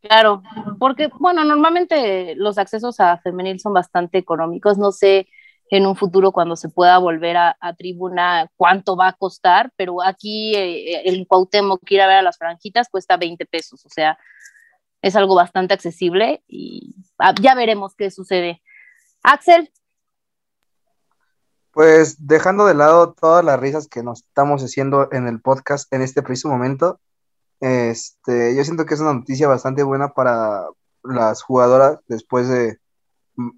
Claro, 0.00 0.42
porque, 0.78 1.10
bueno, 1.18 1.44
normalmente 1.44 2.34
los 2.36 2.56
accesos 2.56 3.00
a 3.00 3.18
femenil 3.18 3.58
son 3.60 3.74
bastante 3.74 4.16
económicos. 4.16 4.78
No 4.78 4.92
sé 4.92 5.28
en 5.70 5.86
un 5.86 5.96
futuro 5.96 6.32
cuando 6.32 6.56
se 6.56 6.68
pueda 6.68 6.98
volver 6.98 7.36
a, 7.36 7.56
tribuna 7.76 8.48
cuánto 8.56 8.96
va 8.96 9.08
a 9.08 9.12
costar, 9.12 9.72
pero 9.76 10.02
aquí 10.02 10.54
eh, 10.54 11.02
el 11.04 11.26
Cuauhtémoc 11.26 11.82
ir 11.90 12.00
a 12.00 12.06
ver 12.06 12.16
a 12.18 12.22
las 12.22 12.38
franjitas 12.38 12.88
cuesta 12.88 13.16
20 13.16 13.44
pesos, 13.46 13.84
o 13.84 13.88
sea, 13.88 14.18
es 15.02 15.16
algo 15.16 15.34
bastante 15.34 15.74
accesible 15.74 16.42
y 16.48 16.94
ah, 17.18 17.34
ya 17.40 17.54
veremos 17.54 17.94
qué 17.96 18.10
sucede. 18.10 18.62
Axel. 19.22 19.70
Pues 21.72 22.26
dejando 22.26 22.66
de 22.66 22.74
lado 22.74 23.12
todas 23.12 23.44
las 23.44 23.60
risas 23.60 23.86
que 23.86 24.02
nos 24.02 24.20
estamos 24.20 24.62
haciendo 24.62 25.08
en 25.12 25.28
el 25.28 25.40
podcast 25.40 25.92
en 25.92 26.02
este 26.02 26.22
preciso 26.22 26.48
momento, 26.48 27.00
este, 27.60 28.56
yo 28.56 28.64
siento 28.64 28.86
que 28.86 28.94
es 28.94 29.00
una 29.00 29.14
noticia 29.14 29.46
bastante 29.46 29.82
buena 29.82 30.12
para 30.12 30.66
las 31.02 31.42
jugadoras 31.42 31.98
después 32.08 32.48
de 32.48 32.78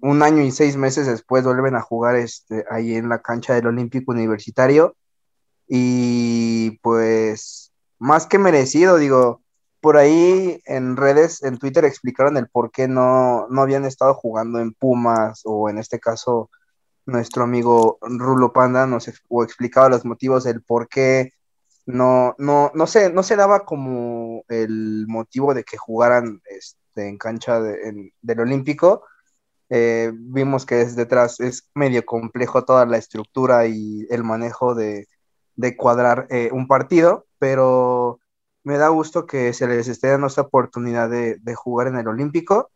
un 0.01 0.23
año 0.23 0.43
y 0.43 0.51
seis 0.51 0.77
meses 0.77 1.07
después 1.07 1.43
vuelven 1.43 1.75
a 1.75 1.81
jugar 1.81 2.15
este, 2.15 2.65
ahí 2.69 2.95
en 2.95 3.09
la 3.09 3.21
cancha 3.21 3.53
del 3.53 3.67
Olímpico 3.67 4.11
Universitario. 4.11 4.95
Y 5.67 6.77
pues 6.81 7.71
más 7.99 8.27
que 8.27 8.37
merecido, 8.37 8.97
digo, 8.97 9.41
por 9.81 9.97
ahí 9.97 10.61
en 10.65 10.95
redes, 10.97 11.43
en 11.43 11.57
Twitter 11.57 11.85
explicaron 11.85 12.37
el 12.37 12.47
por 12.47 12.71
qué 12.71 12.87
no, 12.87 13.47
no 13.49 13.61
habían 13.61 13.85
estado 13.85 14.13
jugando 14.13 14.59
en 14.59 14.73
Pumas 14.73 15.41
o 15.45 15.69
en 15.69 15.77
este 15.77 15.99
caso 15.99 16.49
nuestro 17.05 17.43
amigo 17.43 17.97
Rulo 18.01 18.53
Panda 18.53 18.87
nos 18.87 19.07
explicaba 19.07 19.89
los 19.89 20.05
motivos 20.05 20.43
del 20.43 20.61
por 20.61 20.87
qué 20.87 21.33
no, 21.85 22.35
no, 22.37 22.71
no, 22.73 22.87
se, 22.87 23.11
no 23.11 23.23
se 23.23 23.35
daba 23.35 23.65
como 23.65 24.43
el 24.47 25.05
motivo 25.07 25.53
de 25.53 25.63
que 25.63 25.77
jugaran 25.77 26.41
este, 26.45 27.07
en 27.07 27.17
cancha 27.17 27.59
del 27.61 28.39
Olímpico. 28.39 29.03
Eh, 29.69 30.11
vimos 30.13 30.65
que 30.65 30.81
es 30.81 30.95
detrás 30.95 31.39
es 31.39 31.69
medio 31.73 32.05
complejo 32.05 32.63
toda 32.63 32.85
la 32.85 32.97
estructura 32.97 33.65
y 33.67 34.05
el 34.09 34.23
manejo 34.23 34.75
de, 34.75 35.07
cuadrar 35.77 36.27
eh, 36.29 36.49
un 36.51 36.67
partido, 36.67 37.25
pero 37.39 38.19
me 38.63 38.77
da 38.77 38.89
gusto 38.89 39.25
que 39.25 39.53
se 39.53 39.67
les 39.67 39.87
esté 39.87 40.09
dando 40.09 40.27
esta 40.27 40.41
oportunidad 40.41 41.09
de, 41.09 41.55
jugar 41.55 41.87
en 41.87 41.97
el 41.97 42.07
Olímpico 42.07 42.71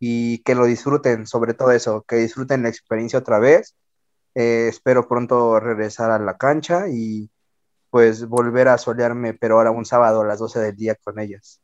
y 0.00 0.42
que 0.42 0.54
lo 0.54 0.64
disfruten, 0.64 1.26
sobre 1.26 1.54
todo 1.54 1.70
eso, 1.72 2.02
que 2.08 2.16
disfruten 2.16 2.62
la 2.62 2.70
experiencia 2.70 3.18
otra 3.18 3.38
vez. 3.38 3.76
Eh, 4.34 4.68
espero 4.68 5.06
pronto 5.06 5.60
regresar 5.60 6.10
a 6.10 6.18
la 6.18 6.36
cancha 6.36 6.88
y 6.88 7.30
pues 7.90 8.26
volver 8.26 8.68
a 8.68 8.78
solearme, 8.78 9.34
pero 9.34 9.56
ahora 9.56 9.70
un 9.70 9.84
sábado 9.84 10.22
a 10.22 10.26
las 10.26 10.38
12 10.38 10.60
del 10.60 10.76
día 10.76 10.94
con 10.94 11.18
ellas. 11.18 11.60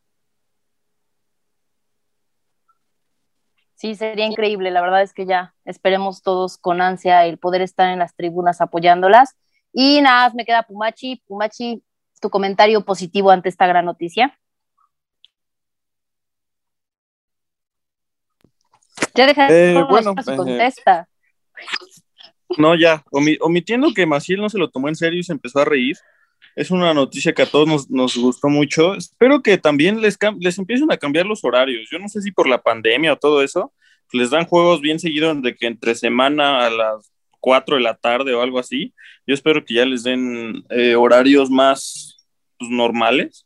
Sí, 3.74 3.94
sería 3.94 4.26
increíble. 4.26 4.70
La 4.70 4.80
verdad 4.80 5.02
es 5.02 5.12
que 5.12 5.26
ya 5.26 5.54
esperemos 5.64 6.22
todos 6.22 6.58
con 6.58 6.80
ansia 6.80 7.24
el 7.26 7.38
poder 7.38 7.62
estar 7.62 7.90
en 7.90 7.98
las 7.98 8.14
tribunas 8.16 8.60
apoyándolas. 8.60 9.36
Y 9.72 10.00
nada, 10.00 10.32
me 10.34 10.44
queda 10.44 10.62
Pumachi. 10.62 11.22
Pumachi, 11.26 11.82
tu 12.20 12.30
comentario 12.30 12.84
positivo 12.84 13.30
ante 13.30 13.48
esta 13.50 13.66
gran 13.66 13.84
noticia. 13.84 14.38
Ya 19.14 19.26
deja 19.26 19.48
eh, 19.50 19.82
bueno, 19.88 20.14
eh, 20.16 20.36
contesta. 20.36 21.08
No, 22.58 22.74
ya, 22.74 23.04
omitiendo 23.10 23.92
que 23.92 24.06
Maciel 24.06 24.40
no 24.40 24.48
se 24.48 24.58
lo 24.58 24.70
tomó 24.70 24.88
en 24.88 24.94
serio 24.94 25.18
y 25.18 25.24
se 25.24 25.32
empezó 25.32 25.60
a 25.60 25.64
reír, 25.64 25.96
es 26.54 26.70
una 26.70 26.94
noticia 26.94 27.34
que 27.34 27.42
a 27.42 27.46
todos 27.46 27.90
nos, 27.90 28.16
gustó 28.16 28.48
mucho. 28.48 28.94
Espero 28.94 29.42
que 29.42 29.58
también 29.58 30.00
les, 30.00 30.16
les 30.40 30.58
empiecen 30.58 30.90
a 30.90 30.96
cambiar 30.96 31.26
los 31.26 31.44
horarios. 31.44 31.88
Yo 31.90 31.98
no 31.98 32.08
sé 32.08 32.22
si 32.22 32.32
por 32.32 32.48
la 32.48 32.62
pandemia 32.62 33.12
o 33.12 33.18
todo 33.18 33.42
eso, 33.42 33.72
les 34.12 34.30
dan 34.30 34.46
juegos 34.46 34.80
bien 34.80 34.98
seguidos 34.98 35.42
de 35.42 35.54
que 35.54 35.66
entre 35.66 35.94
semana 35.94 36.64
a 36.64 36.70
las 36.70 37.12
4 37.40 37.76
de 37.76 37.82
la 37.82 37.94
tarde 37.94 38.34
o 38.34 38.40
algo 38.40 38.58
así. 38.58 38.94
Yo 39.26 39.34
espero 39.34 39.64
que 39.64 39.74
ya 39.74 39.84
les 39.84 40.02
den 40.02 40.64
eh, 40.70 40.94
horarios 40.94 41.50
más 41.50 42.26
pues, 42.58 42.70
normales. 42.70 43.45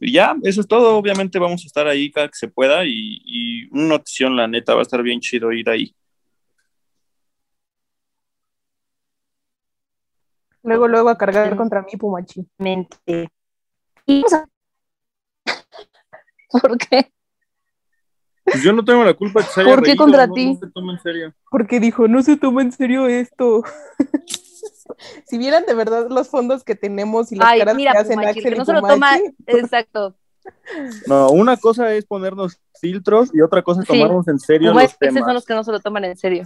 Y 0.00 0.12
ya, 0.12 0.36
eso 0.42 0.60
es 0.60 0.66
todo. 0.66 0.96
Obviamente 0.96 1.38
vamos 1.38 1.62
a 1.64 1.66
estar 1.66 1.86
ahí 1.86 2.10
cada 2.10 2.28
que 2.28 2.36
se 2.36 2.48
pueda 2.48 2.84
y, 2.84 3.20
y 3.24 3.68
una 3.70 3.88
notición, 3.88 4.36
la 4.36 4.46
neta, 4.46 4.74
va 4.74 4.80
a 4.80 4.82
estar 4.82 5.02
bien 5.02 5.20
chido 5.20 5.52
ir 5.52 5.68
ahí. 5.68 5.94
Luego, 10.64 10.88
luego 10.88 11.10
a 11.10 11.18
cargar 11.18 11.54
contra 11.56 11.82
mí, 11.82 11.92
Pumachi. 11.98 12.46
Mente. 12.56 13.28
¿Por 16.50 16.78
qué? 16.78 17.12
Pues 18.44 18.62
yo 18.62 18.72
no 18.72 18.84
tengo 18.84 19.04
la 19.04 19.14
culpa 19.14 19.42
que 19.42 19.48
se 19.50 19.60
haya 19.60 19.70
¿Por 19.70 19.82
qué 19.82 19.96
contra 19.96 20.30
ti? 20.30 20.54
No 20.54 20.60
se 20.60 20.70
toma 20.70 20.92
en 20.92 21.00
serio. 21.00 21.34
Porque 21.50 21.80
dijo, 21.80 22.08
no 22.08 22.22
se 22.22 22.36
toma 22.36 22.62
en 22.62 22.72
serio 22.72 23.06
esto. 23.06 23.62
si 25.26 25.38
vieran 25.38 25.64
de 25.66 25.74
verdad 25.74 26.06
los 26.10 26.28
fondos 26.28 26.64
que 26.64 26.74
tenemos 26.74 27.32
y 27.32 27.36
las 27.36 27.48
Ay, 27.48 27.58
caras 27.60 27.74
mira, 27.76 27.92
que 27.92 27.98
hacen 27.98 28.14
Pumachi, 28.18 28.38
Axel 28.40 28.52
que 28.52 28.56
no 28.56 28.62
y 28.62 28.66
se 28.66 28.72
lo 28.72 28.80
Pumachi, 28.80 28.96
toma, 29.00 29.18
exacto. 29.46 30.14
No, 31.06 31.30
una 31.30 31.56
cosa 31.56 31.92
es 31.94 32.04
ponernos 32.04 32.60
filtros 32.80 33.30
y 33.34 33.40
otra 33.40 33.62
cosa 33.62 33.80
es 33.82 33.88
Sí. 33.88 33.94
tomarnos 33.98 34.28
en 34.28 34.38
serio 34.38 34.70
Pumachi, 34.72 34.86
los 34.88 34.98
temas. 34.98 35.16
esos 35.16 35.26
son 35.26 35.34
los 35.34 35.44
que 35.46 35.54
no 35.54 35.64
se 35.64 35.72
lo 35.72 35.80
toman 35.80 36.04
en 36.04 36.16
serio. 36.16 36.44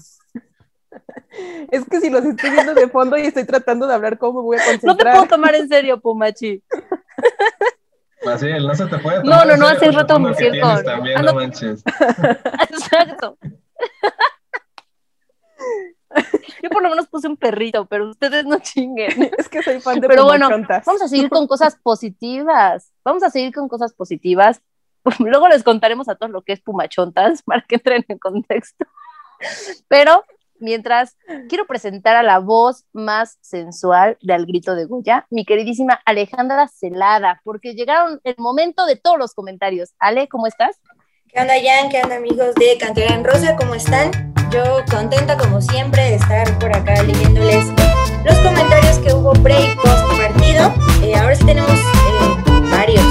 Es 1.71 1.85
que 1.91 2.01
si 2.01 2.09
los 2.11 2.25
estoy 2.25 2.51
viendo 2.51 2.75
de 2.75 2.89
fondo 2.89 3.17
y 3.19 3.23
estoy 3.23 3.45
tratando 3.45 3.87
de 3.87 3.95
hablar, 3.95 4.19
¿cómo 4.19 4.41
me 4.41 4.45
voy 4.47 4.57
a 4.57 4.61
No 4.61 4.65
te 4.73 4.79
concentrar? 4.81 5.15
puedo 5.17 5.27
tomar 5.29 5.55
en 5.55 5.69
serio, 5.69 6.01
Pumachi. 6.01 6.63
Maciel, 8.25 8.67
no 8.67 8.75
se 8.75 8.87
te 8.87 8.99
puede 8.99 9.19
No, 9.19 9.23
tomar 9.41 9.47
no, 9.47 9.57
no, 9.59 9.67
hace 9.69 9.91
rato 9.93 10.17
siento- 10.17 10.37
tienes 10.39 10.85
También, 10.85 11.19
Ah, 11.19 11.23
no 11.23 11.33
no. 11.33 11.35
manches. 11.35 11.83
Exacto. 12.71 13.37
Yo 16.63 16.71
por 16.71 16.83
lo 16.83 16.91
menos 16.91 17.09
puse 17.09 17.29
un 17.29 17.37
perrito, 17.37 17.87
pero 17.87 18.09
ustedes 18.11 18.45
no 18.45 18.59
chinguen. 18.59 19.09
Es 19.39 19.49
que 19.49 19.63
soy 19.63 19.81
fan 19.81 20.01
de 20.01 20.09
Pero 20.09 20.25
bueno, 20.25 20.49
vamos 20.49 21.03
a 21.03 21.09
seguir 21.09 21.29
con 21.31 21.47
cosas 21.47 21.77
positivas. 21.77 22.93
Vamos 23.05 23.23
a 23.23 23.31
seguir 23.31 23.53
con 23.53 23.69
cosas 23.69 23.93
positivas. 23.93 24.61
Luego 25.21 25.49
les 25.49 25.63
contaremos 25.63 26.09
a 26.09 26.17
todos 26.17 26.33
lo 26.33 26.43
que 26.43 26.53
es 26.53 26.61
Pumachontas 26.61 27.43
para 27.43 27.63
que 27.63 27.77
entren 27.77 28.05
en 28.09 28.19
contexto. 28.19 28.85
Pero 29.89 30.25
mientras 30.61 31.17
quiero 31.49 31.67
presentar 31.67 32.17
a 32.17 32.23
la 32.23 32.41
voz 32.41 32.85
más 32.93 33.39
sensual 33.41 34.19
de 34.21 34.35
Al 34.35 34.45
Grito 34.45 34.75
de 34.75 34.85
Goya, 34.85 35.27
mi 35.31 35.45
queridísima 35.45 36.01
Alejandra 36.05 36.69
Celada, 36.69 37.41
porque 37.45 37.75
llegaron 37.75 38.21
el 38.25 38.35
momento 38.39 38.85
de 38.85 38.97
todos 38.97 39.19
los 39.19 39.35
comentarios. 39.35 39.95
Ale, 39.99 40.29
¿cómo 40.29 40.47
estás? 40.47 40.81
¿Qué 41.31 41.39
onda, 41.43 41.53
Jan? 41.63 41.91
¿Qué 41.91 42.01
onda, 42.03 42.17
amigos 42.17 42.55
de 42.55 42.79
Cantera 42.79 43.15
en 43.15 43.23
Rosa? 43.23 43.55
¿Cómo 43.57 43.75
están? 43.75 44.33
Yo 44.51 44.83
contenta, 44.91 45.37
como 45.37 45.61
siempre, 45.61 46.03
de 46.03 46.15
estar 46.15 46.59
por 46.59 46.75
acá 46.75 47.03
leyéndoles 47.03 47.67
los 48.25 48.35
comentarios 48.39 48.99
que 49.01 49.13
hubo 49.13 49.35
pre 49.35 49.61
y 49.61 49.75
post 49.75 50.07
partido. 50.17 50.73
Eh, 51.03 51.15
ahora 51.15 51.35
sí 51.35 51.45
tenemos 51.45 51.71
eh, 51.71 51.83
varios. 52.71 53.05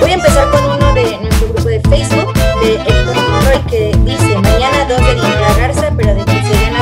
Voy 0.00 0.10
a 0.10 0.14
empezar 0.14 0.50
con 0.50 0.64
uno 0.64 0.94
de 0.94 1.16
nuestro 1.18 1.46
grupo 1.50 1.68
de 1.68 1.78
Facebook, 1.82 2.34
de 2.34 2.74
Héctor 2.74 3.14
Monroy, 3.30 3.60
que 3.70 3.92
dice: 4.04 4.36
Mañana 4.36 4.86
2 4.88 5.06
de 5.06 5.14
Dinora 5.14 5.54
Garza, 5.56 5.92
pero 5.96 6.12
de 6.12 6.24
que 6.24 6.42
se 6.42 6.60
gana, 6.60 6.80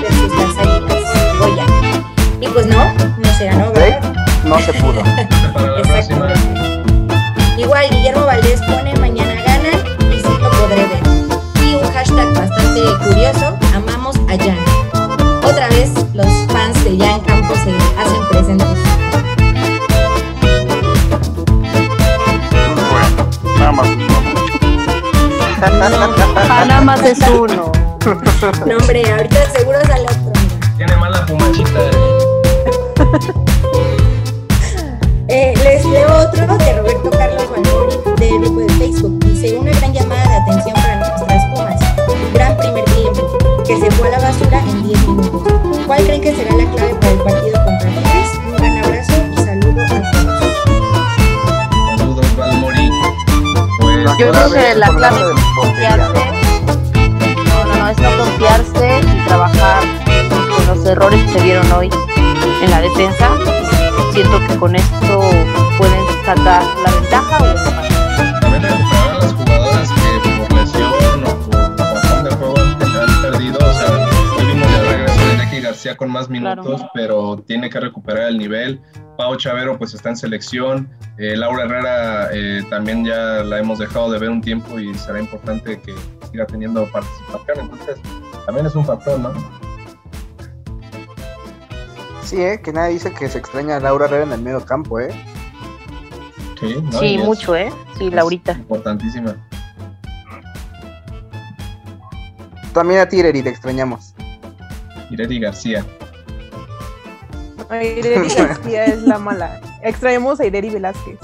versus 0.00 0.34
las 0.38 0.56
águilas. 0.56 1.04
Goya. 1.38 1.66
Y 2.40 2.48
pues 2.48 2.64
no, 2.66 2.94
no 2.94 3.28
se 3.36 3.44
ganó, 3.44 3.70
¿verdad? 3.72 4.00
No 4.44 4.58
se 4.58 4.72
pudo. 4.72 5.02
Igual 7.58 7.90
Guillermo 7.90 8.24
Valdés 8.24 8.62
pone 8.62 8.94
haces 26.98 27.18
uno. 27.28 27.70
No, 28.66 28.76
hombre, 28.78 29.02
ahorita 29.10 29.50
seguro 29.50 29.78
sale 29.84 30.04
otro. 30.04 30.32
Tiene 30.76 30.96
mala 30.96 31.26
fumachita. 31.26 31.78
eh, 35.28 35.52
les 35.62 35.84
leo 35.84 36.08
otro 36.16 36.46
de 36.56 36.72
Roberto 36.78 37.10
Carlos 37.10 37.50
Valori 37.50 37.96
del 38.18 38.38
grupo 38.40 38.60
de 38.60 38.68
Facebook. 38.74 39.18
Dice: 39.26 39.58
Una 39.58 39.72
gran 39.72 39.92
llamada 39.92 40.26
de 40.26 40.36
atención 40.36 40.74
para 40.74 40.96
nuestras 40.96 41.44
pumas. 41.46 41.78
Un 42.08 42.32
gran 42.32 42.56
primer 42.56 42.84
tiempo 42.84 43.36
que 43.66 43.78
se 43.78 43.90
fue 43.90 44.08
a 44.08 44.12
la 44.12 44.20
basura 44.20 44.60
en 44.60 44.86
10 44.86 45.08
minutos. 45.08 45.52
¿Cuál 45.86 46.02
creen 46.04 46.22
que 46.22 46.34
será 46.34 46.54
la 46.54 46.64
clave 46.70 46.94
para 46.94 47.10
el 47.10 47.18
partido 47.18 47.62
contra 47.64 47.90
Tigres? 47.90 48.30
Un 48.46 48.56
gran 48.56 48.78
abrazo 48.78 49.12
y 49.30 49.36
saludo 49.36 49.82
a 49.82 49.86
todos. 50.12 50.42
Saludos, 51.98 52.36
Valmori. 52.36 52.90
Pues, 53.80 54.16
Yo 54.18 54.32
no 54.32 54.48
sé 54.48 54.74
la 54.76 54.88
clave. 54.88 55.34
No, 58.02 58.16
confiarse 58.24 59.00
y 59.00 59.26
trabajar 59.26 59.82
con 60.56 60.66
los 60.76 60.86
errores 60.86 61.22
que 61.24 61.38
se 61.38 61.44
vieron 61.44 61.70
hoy 61.72 61.90
en 62.62 62.70
la 62.70 62.80
defensa. 62.80 63.30
Siento 64.12 64.38
que 64.46 64.56
con 64.56 64.74
esto 64.76 65.20
pueden 65.78 66.06
sacar 66.24 66.38
la 66.84 66.90
ventaja 67.00 67.38
o 67.38 67.44
el 67.44 67.56
empate. 67.56 67.88
también 68.40 68.62
recuperar 68.62 69.10
a 69.10 69.14
las 69.18 69.32
jugadoras 69.32 69.88
que 69.92 70.30
por 70.38 70.52
lesión 70.58 71.24
o 71.24 71.50
por 71.50 71.78
razón 71.78 72.24
de 72.24 72.30
juego 72.36 72.54
que 72.78 72.84
se 72.86 73.00
han 73.00 73.22
perdido. 73.22 73.58
O 73.58 73.72
sea, 73.72 74.08
hoy 74.38 74.46
vimos 74.46 74.68
ya 74.70 74.80
el 74.80 74.86
regreso 74.88 75.20
de 75.26 75.36
Jackie 75.38 75.60
García 75.60 75.96
con 75.96 76.10
más 76.10 76.28
minutos, 76.28 76.64
Claro. 76.80 76.90
pero 76.94 77.44
tiene 77.46 77.70
que 77.70 77.80
recuperar 77.80 78.28
el 78.28 78.38
nivel. 78.38 78.80
Pau 79.16 79.36
Chavero 79.36 79.76
pues 79.78 79.94
está 79.94 80.10
en 80.10 80.16
selección. 80.16 80.88
Eh, 81.18 81.36
Laura 81.36 81.64
Herrera 81.64 82.28
eh, 82.32 82.62
también 82.70 83.04
ya 83.04 83.42
la 83.44 83.58
hemos 83.58 83.78
dejado 83.80 84.10
de 84.12 84.18
ver 84.20 84.30
un 84.30 84.40
tiempo 84.40 84.78
y 84.78 84.94
será 84.94 85.18
importante 85.20 85.80
que 85.80 85.94
siga 86.30 86.46
teniendo 86.46 86.86
participación. 86.86 87.37
También 88.48 88.64
es 88.64 88.74
un 88.74 88.86
factor, 88.86 89.20
¿no? 89.20 89.30
Sí, 92.24 92.40
¿eh? 92.40 92.62
que 92.64 92.72
nadie 92.72 92.94
dice 92.94 93.12
que 93.12 93.28
se 93.28 93.36
extraña 93.36 93.76
a 93.76 93.80
Laura 93.80 94.06
Herrera 94.06 94.24
en 94.24 94.32
el 94.32 94.40
medio 94.40 94.64
campo, 94.64 94.98
¿eh? 94.98 95.10
Sí, 96.58 96.76
¿no? 96.82 96.98
Sí, 96.98 97.04
Y 97.04 97.14
es- 97.18 97.24
mucho, 97.26 97.54
¿eh? 97.54 97.70
Sí, 97.98 98.06
es 98.06 98.14
Laurita. 98.14 98.52
Importantísima. 98.52 99.36
También 102.72 103.00
a 103.00 103.06
Tireri 103.06 103.42
te 103.42 103.50
extrañamos. 103.50 104.14
Ireri 105.10 105.40
García. 105.40 105.84
Ireri 107.70 108.28
García 108.34 108.86
es 108.86 109.02
la 109.02 109.18
mala. 109.18 109.60
Extraemos 109.82 110.40
a 110.40 110.46
Ireri 110.46 110.70
Velázquez. 110.70 111.18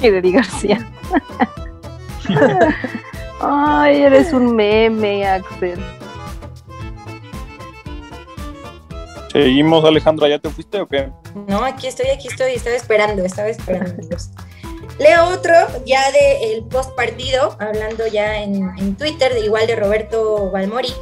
Di 0.22 0.32
García. 0.32 0.78
Ay, 3.46 4.02
eres 4.02 4.32
un 4.32 4.56
meme, 4.56 5.26
Axel. 5.26 5.78
Seguimos, 9.30 9.84
Alejandra, 9.84 10.28
¿ya 10.28 10.38
te 10.38 10.48
fuiste 10.48 10.80
o 10.80 10.86
qué? 10.86 11.10
No, 11.48 11.64
aquí 11.64 11.88
estoy, 11.88 12.06
aquí 12.06 12.28
estoy, 12.28 12.52
estaba 12.52 12.76
esperando, 12.76 13.24
estaba 13.24 13.48
esperando, 13.48 13.90
amigos. 13.92 14.30
Leo 14.98 15.24
otro 15.26 15.52
ya 15.84 16.04
del 16.12 16.62
post 16.64 16.94
partido, 16.94 17.56
hablando 17.58 18.06
ya 18.06 18.42
en, 18.42 18.70
en 18.78 18.96
Twitter, 18.96 19.34
de 19.34 19.40
igual 19.40 19.66
de 19.66 19.74
Roberto 19.74 20.50
Balmori, 20.52 20.92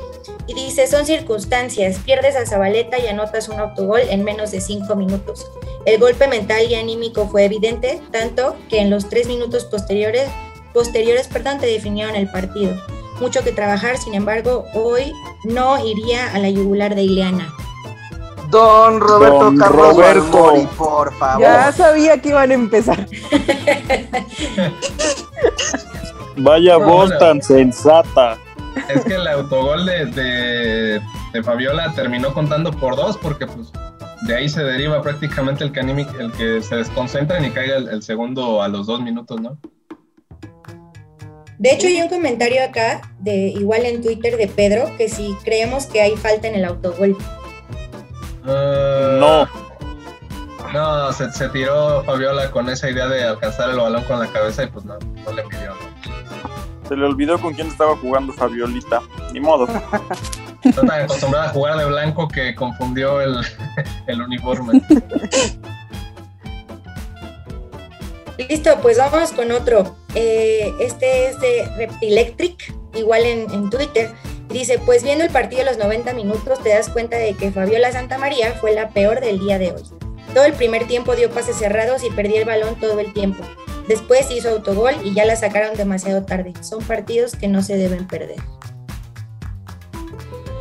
y 0.46 0.54
dice, 0.54 0.86
son 0.86 1.04
circunstancias, 1.04 1.98
pierdes 1.98 2.34
a 2.34 2.46
Zabaleta 2.46 2.98
y 2.98 3.06
anotas 3.06 3.50
un 3.50 3.60
autogol 3.60 4.00
en 4.08 4.24
menos 4.24 4.50
de 4.50 4.62
cinco 4.62 4.96
minutos. 4.96 5.46
El 5.84 6.00
golpe 6.00 6.26
mental 6.26 6.62
y 6.70 6.74
anímico 6.74 7.28
fue 7.28 7.44
evidente, 7.44 8.00
tanto 8.10 8.56
que 8.70 8.80
en 8.80 8.88
los 8.88 9.10
tres 9.10 9.26
minutos 9.26 9.66
posteriores, 9.66 10.28
posteriores 10.72 11.28
perdón, 11.28 11.58
te 11.58 11.66
definieron 11.66 12.14
el 12.16 12.30
partido. 12.30 12.74
Mucho 13.20 13.42
que 13.44 13.52
trabajar, 13.52 13.98
sin 13.98 14.14
embargo, 14.14 14.64
hoy 14.74 15.12
no 15.44 15.84
iría 15.84 16.32
a 16.34 16.38
la 16.38 16.48
yugular 16.50 16.94
de 16.94 17.02
Ileana. 17.04 17.52
Don 18.50 19.00
Roberto 19.00 19.38
Don 19.44 19.56
Carlos 19.56 19.94
Roberto. 19.94 20.22
Balmori, 20.30 20.66
por 20.76 21.12
favor. 21.14 21.40
Ya 21.42 21.72
sabía 21.72 22.20
que 22.20 22.28
iban 22.30 22.50
a 22.50 22.54
empezar. 22.54 23.06
Vaya 26.36 26.78
No, 26.78 26.86
voz 26.86 27.10
no. 27.10 27.18
tan 27.18 27.42
sensata. 27.42 28.38
Es 28.88 29.04
que 29.04 29.14
el 29.14 29.26
autogol 29.28 29.84
de, 29.86 30.06
de, 30.06 31.00
de 31.32 31.42
Fabiola 31.42 31.92
terminó 31.94 32.32
contando 32.32 32.70
por 32.72 32.96
dos 32.96 33.18
porque 33.18 33.46
pues 33.46 33.70
de 34.22 34.34
ahí 34.36 34.48
se 34.48 34.62
deriva 34.64 35.02
prácticamente 35.02 35.64
el 35.64 35.72
que, 35.72 35.80
animi- 35.82 36.18
el 36.18 36.32
que 36.32 36.62
se 36.62 36.76
desconcentren 36.76 37.44
y 37.44 37.50
caiga 37.50 37.76
el, 37.76 37.88
el 37.88 38.02
segundo 38.02 38.62
a 38.62 38.68
los 38.68 38.86
dos 38.86 39.00
minutos, 39.00 39.40
¿no? 39.40 39.58
De 41.62 41.70
hecho, 41.70 41.86
hay 41.86 42.02
un 42.02 42.08
comentario 42.08 42.60
acá, 42.64 43.02
de 43.20 43.50
igual 43.50 43.86
en 43.86 44.02
Twitter 44.02 44.36
de 44.36 44.48
Pedro, 44.48 44.90
que 44.98 45.08
si 45.08 45.36
creemos 45.44 45.86
que 45.86 46.00
hay 46.00 46.16
falta 46.16 46.48
en 46.48 46.56
el 46.56 46.64
autogol. 46.64 47.16
Ah, 48.44 49.16
No, 49.20 49.48
No, 50.72 51.12
se, 51.12 51.30
se 51.30 51.48
tiró 51.50 52.02
Fabiola 52.02 52.50
con 52.50 52.68
esa 52.68 52.90
idea 52.90 53.06
de 53.06 53.22
alcanzar 53.22 53.70
el 53.70 53.76
balón 53.76 54.02
con 54.02 54.18
la 54.18 54.26
cabeza 54.26 54.64
y 54.64 54.66
pues 54.66 54.84
no, 54.84 54.98
no 54.98 55.32
le 55.32 55.44
midió. 55.44 55.68
¿no? 55.68 56.88
se 56.88 56.96
le 56.96 57.06
olvidó 57.06 57.38
con 57.38 57.54
quién 57.54 57.68
estaba 57.68 57.96
jugando 57.96 58.32
Fabiolita. 58.32 59.00
Ni 59.32 59.38
modo. 59.38 59.68
Está 60.64 60.80
tan 60.84 61.04
acostumbrada 61.04 61.46
a 61.46 61.48
jugar 61.50 61.78
de 61.78 61.84
blanco 61.84 62.26
que 62.26 62.56
confundió 62.56 63.20
el, 63.20 63.36
el 64.08 64.20
uniforme. 64.20 64.82
Listo, 68.48 68.76
pues 68.82 68.98
vamos 68.98 69.30
con 69.30 69.52
otro. 69.52 70.01
Eh, 70.14 70.72
este 70.80 71.28
es 71.28 71.40
de 71.40 71.64
Reptilectric, 71.76 72.74
igual 72.94 73.24
en, 73.24 73.70
Twitter. 73.70 74.12
Dice, 74.48 74.78
pues 74.84 75.02
viendo 75.02 75.24
el 75.24 75.30
partido 75.30 75.64
de 75.64 75.70
los 75.70 75.78
90 75.78 76.12
minutos 76.12 76.62
te 76.62 76.70
das 76.70 76.90
cuenta 76.90 77.16
de 77.16 77.34
que 77.34 77.50
Fabiola 77.50 77.90
Santamaría 77.90 78.52
fue 78.54 78.74
la 78.74 78.90
peor 78.90 79.20
del 79.20 79.38
día 79.38 79.58
de 79.58 79.72
hoy. 79.72 79.82
Todo 80.34 80.44
el 80.44 80.52
primer 80.52 80.86
tiempo 80.86 81.16
dio 81.16 81.30
pases 81.30 81.56
cerrados 81.56 82.04
y 82.04 82.10
perdía 82.10 82.40
el 82.40 82.46
balón 82.46 82.78
todo 82.78 82.98
el 83.00 83.12
tiempo. 83.12 83.42
Después 83.88 84.30
hizo 84.30 84.50
autogol 84.50 84.94
y 85.02 85.14
ya 85.14 85.24
la 85.24 85.36
sacaron 85.36 85.76
demasiado 85.76 86.24
tarde. 86.24 86.52
Son 86.60 86.82
partidos 86.82 87.34
que 87.34 87.48
no 87.48 87.62
se 87.62 87.76
deben 87.76 88.06
perder. 88.06 88.40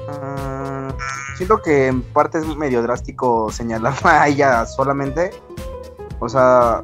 Mm, 0.07 0.89
siento 1.37 1.61
que 1.61 1.87
en 1.87 2.01
parte 2.01 2.39
es 2.39 2.45
medio 2.55 2.81
drástico 2.81 3.51
señalarla 3.51 3.99
a 4.23 4.27
ella 4.27 4.65
solamente. 4.65 5.31
O 6.19 6.29
sea, 6.29 6.83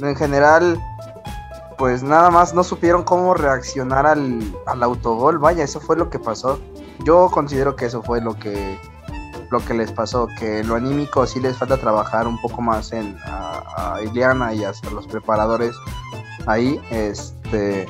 en 0.00 0.16
general, 0.16 0.80
pues 1.78 2.02
nada 2.02 2.30
más 2.30 2.52
no 2.54 2.64
supieron 2.64 3.04
cómo 3.04 3.34
reaccionar 3.34 4.06
al, 4.06 4.40
al 4.66 4.82
autogol. 4.82 5.38
Vaya, 5.38 5.64
eso 5.64 5.80
fue 5.80 5.96
lo 5.96 6.10
que 6.10 6.18
pasó. 6.18 6.60
Yo 7.04 7.30
considero 7.30 7.76
que 7.76 7.86
eso 7.86 8.02
fue 8.02 8.20
lo 8.20 8.34
que 8.34 8.78
lo 9.50 9.64
que 9.64 9.74
les 9.74 9.90
pasó, 9.90 10.28
que 10.38 10.62
lo 10.62 10.74
anímico 10.74 11.26
sí 11.26 11.40
les 11.40 11.56
falta 11.56 11.78
trabajar 11.78 12.26
un 12.26 12.38
poco 12.40 12.60
más 12.60 12.92
en 12.92 13.16
a, 13.24 13.98
Ileana 14.02 14.52
y 14.52 14.64
hasta 14.64 14.90
los 14.90 15.06
preparadores 15.06 15.74
ahí, 16.46 16.80
este 16.90 17.88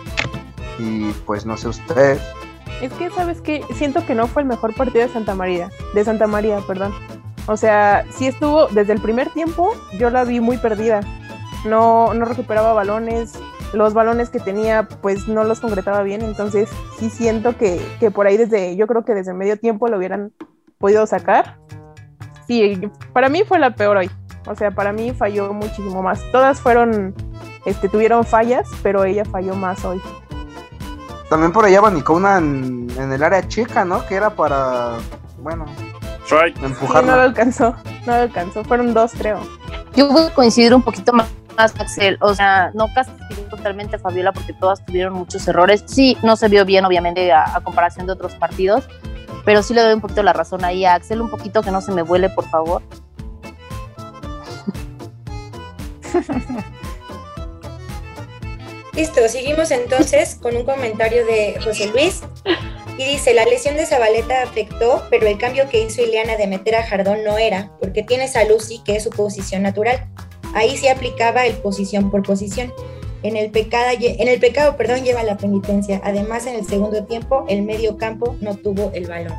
y 0.79 1.11
pues 1.27 1.45
no 1.45 1.57
sé 1.57 1.69
ustedes. 1.69 2.21
Es 2.81 2.93
que, 2.93 3.11
¿sabes 3.11 3.41
qué? 3.41 3.65
Siento 3.75 4.07
que 4.07 4.15
no 4.15 4.29
fue 4.29 4.43
el 4.43 4.49
mejor 4.49 4.75
partido 4.75 5.07
de 5.07 5.13
Santa 5.13 5.35
María. 5.35 5.71
De 5.95 6.05
Santa 6.05 6.29
María, 6.29 6.61
perdón. 6.61 6.95
O 7.49 7.57
sea, 7.57 8.05
sí 8.13 8.29
estuvo, 8.29 8.69
desde 8.69 8.93
el 8.93 9.01
primer 9.01 9.31
tiempo, 9.31 9.73
yo 9.99 10.11
la 10.11 10.23
vi 10.23 10.39
muy 10.39 10.59
perdida. 10.59 11.01
No, 11.65 12.15
no 12.15 12.25
recuperaba 12.25 12.73
balones. 12.75 13.33
Los 13.73 13.95
balones 13.95 14.31
que 14.31 14.41
tenía, 14.41 14.89
pues 14.89 15.29
no 15.29 15.45
los 15.45 15.61
concretaba 15.61 16.03
bien. 16.03 16.23
Entonces, 16.23 16.69
sí 16.99 17.11
siento 17.11 17.57
que, 17.57 17.81
que 18.01 18.11
por 18.11 18.27
ahí 18.27 18.37
desde, 18.37 18.77
yo 18.77 18.87
creo 18.87 19.05
que 19.05 19.15
desde 19.15 19.35
medio 19.35 19.59
tiempo 19.59 19.89
lo 19.89 19.99
hubieran 19.99 20.33
podido 20.79 21.07
sacar. 21.07 21.59
Sí, 22.47 22.81
para 23.13 23.29
mí 23.29 23.43
fue 23.47 23.59
la 23.59 23.75
peor 23.75 23.99
hoy. 23.99 24.11
O 24.47 24.55
sea, 24.55 24.71
para 24.71 24.93
mí 24.93 25.13
falló 25.13 25.53
muchísimo 25.53 26.03
más. 26.03 26.23
Todas 26.33 26.61
fueron, 26.61 27.15
este, 27.67 27.89
tuvieron 27.89 28.25
fallas, 28.25 28.69
pero 28.83 29.05
ella 29.05 29.25
falló 29.25 29.55
más 29.55 29.85
hoy. 29.85 30.01
También 31.29 31.53
por 31.53 31.67
allá 31.67 31.79
abanicó 31.81 32.15
una 32.15 32.39
en, 32.39 32.89
en 32.97 33.13
el 33.13 33.23
área 33.23 33.47
chica, 33.47 33.85
¿no? 33.85 34.07
Que 34.07 34.15
era 34.15 34.31
para, 34.31 34.97
bueno, 35.43 35.67
Right. 36.31 36.57
Sí, 36.57 36.87
no 36.93 37.03
lo 37.03 37.23
alcanzó, 37.23 37.75
no 38.07 38.13
lo 38.13 38.23
alcanzó. 38.23 38.63
Fueron 38.65 38.93
dos, 38.93 39.13
creo. 39.17 39.41
Yo 39.95 40.13
voy 40.13 40.27
a 40.27 40.35
coincidir 40.35 40.75
un 40.75 40.83
poquito 40.83 41.13
más, 41.13 41.29
más, 41.59 41.75
Axel. 41.79 42.17
O 42.21 42.35
sea, 42.35 42.71
no 42.75 42.93
castigo 42.95 43.43
totalmente 43.51 43.97
a 43.97 43.99
Fabiola 43.99 44.33
porque 44.33 44.53
todas 44.55 44.85
tuvieron 44.87 45.15
muchos 45.15 45.47
errores. 45.49 45.83
Sí, 45.87 46.17
no 46.23 46.37
se 46.37 46.49
vio 46.49 46.65
bien, 46.65 46.85
obviamente, 46.85 47.33
a, 47.33 47.61
comparación 47.65 48.07
de 48.07 48.13
otros 48.13 48.35
partidos, 48.35 48.89
pero 49.45 49.63
sí 49.63 49.75
le 49.75 49.83
doy 49.83 49.95
un 49.95 50.01
poquito 50.01 50.23
la 50.23 50.33
razón 50.33 50.65
ahí 50.65 50.85
a 50.85 50.95
Axel, 50.95 51.21
un 51.21 51.29
poquito 51.31 51.63
que 51.63 51.71
no 51.71 51.81
se 51.81 51.93
me 51.93 52.03
vuele, 52.03 52.31
por 52.31 52.49
favor. 52.49 52.83
Listo, 58.95 59.29
seguimos 59.29 59.71
entonces 59.71 60.37
con 60.41 60.57
un 60.57 60.65
comentario 60.65 61.25
de 61.27 61.61
José 61.63 61.89
Luis. 61.89 62.23
Y 62.97 63.05
dice, 63.05 63.33
la 63.33 63.45
lesión 63.45 63.77
de 63.77 63.87
Zabaleta 63.87 64.43
afectó, 64.43 65.07
pero 65.09 65.29
el 65.29 65.39
cambio 65.39 65.69
que 65.69 65.83
hizo 65.83 66.03
Ileana 66.03 66.37
de 66.37 66.49
meter 66.49 66.75
a 66.75 66.83
Jardón 66.85 67.23
no 67.25 67.39
era, 67.39 67.71
porque 67.81 68.03
tienes 68.03 68.35
a 68.35 68.43
Lucy, 68.43 68.83
que 68.85 68.97
es 68.97 69.05
su 69.05 69.11
posición 69.11 69.63
natural. 69.63 70.09
Ahí 70.55 70.77
sí 70.77 70.89
aplicaba 70.89 71.47
el 71.47 71.57
posición 71.57 72.11
por 72.11 72.23
posición. 72.23 72.73
En 73.23 73.37
el, 73.37 73.51
pecado, 73.51 73.87
en 74.01 74.29
el 74.29 74.39
pecado, 74.39 74.77
perdón, 74.77 75.03
lleva 75.03 75.25
la 75.25 75.37
penitencia. 75.37 76.01
Además, 76.05 76.47
en 76.47 76.55
el 76.55 76.65
segundo 76.65 77.05
tiempo, 77.05 77.45
el 77.49 77.63
medio 77.63 77.97
campo 77.97 78.37
no 78.41 78.57
tuvo 78.57 78.93
el 78.95 79.09
balón. 79.09 79.35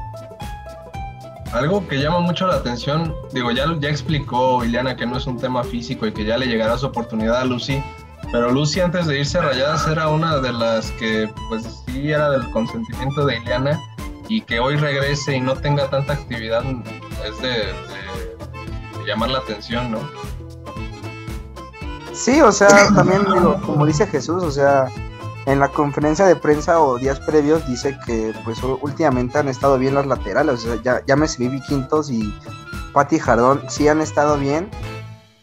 Algo 1.53 1.87
que 1.87 1.97
llama 1.97 2.19
mucho 2.19 2.45
la 2.45 2.55
atención, 2.55 3.15
digo, 3.33 3.51
ya, 3.51 3.65
ya 3.79 3.89
explicó 3.89 4.63
Ileana 4.63 4.95
que 4.95 5.05
no 5.05 5.17
es 5.17 5.25
un 5.25 5.39
tema 5.39 5.63
físico 5.63 6.05
y 6.05 6.13
que 6.13 6.23
ya 6.23 6.37
le 6.37 6.45
llegará 6.45 6.77
su 6.77 6.85
oportunidad 6.85 7.37
a 7.37 7.45
Lucy, 7.45 7.81
pero 8.31 8.51
Lucy 8.51 8.81
antes 8.81 9.07
de 9.07 9.19
irse 9.19 9.39
a 9.39 9.41
Rayadas 9.41 9.87
era 9.87 10.09
una 10.09 10.37
de 10.37 10.53
las 10.53 10.91
que 10.91 11.27
pues 11.49 11.63
sí 11.87 12.11
era 12.11 12.29
del 12.29 12.47
consentimiento 12.51 13.25
de 13.25 13.37
Ileana 13.37 13.81
y 14.27 14.41
que 14.41 14.59
hoy 14.59 14.75
regrese 14.75 15.37
y 15.37 15.41
no 15.41 15.55
tenga 15.55 15.89
tanta 15.89 16.13
actividad 16.13 16.63
es 17.25 17.41
de, 17.41 17.49
de 17.49 19.05
llamar 19.07 19.31
la 19.31 19.39
atención, 19.39 19.91
¿no? 19.91 20.01
Sí, 22.19 22.41
o 22.41 22.51
sea, 22.51 22.67
también 22.93 23.23
digo, 23.23 23.61
como 23.65 23.85
dice 23.85 24.05
Jesús, 24.05 24.43
o 24.43 24.51
sea, 24.51 24.89
en 25.45 25.57
la 25.57 25.69
conferencia 25.69 26.25
de 26.25 26.35
prensa 26.35 26.81
o 26.81 26.97
días 26.97 27.17
previos 27.21 27.65
dice 27.65 27.97
que 28.05 28.33
pues 28.43 28.61
últimamente 28.61 29.37
han 29.37 29.47
estado 29.47 29.79
bien 29.79 29.95
las 29.95 30.05
laterales, 30.05 30.55
o 30.55 30.57
sea, 30.57 30.81
ya, 30.83 31.01
llámese 31.07 31.37
Vivi 31.41 31.61
Quintos 31.61 32.11
y 32.11 32.37
Patti 32.91 33.19
Jardón, 33.19 33.63
sí 33.69 33.87
han 33.87 34.01
estado 34.01 34.37
bien. 34.37 34.69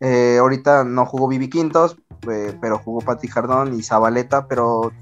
Eh, 0.01 0.37
ahorita 0.39 0.85
no 0.85 1.07
jugó 1.07 1.29
Vivi 1.29 1.49
Quintos, 1.49 1.97
eh, 2.31 2.55
pero 2.61 2.79
jugó 2.79 3.01
Patti 3.01 3.27
Jardón 3.27 3.74
y 3.74 3.83
Zabaleta, 3.83 4.47
pero 4.47 4.93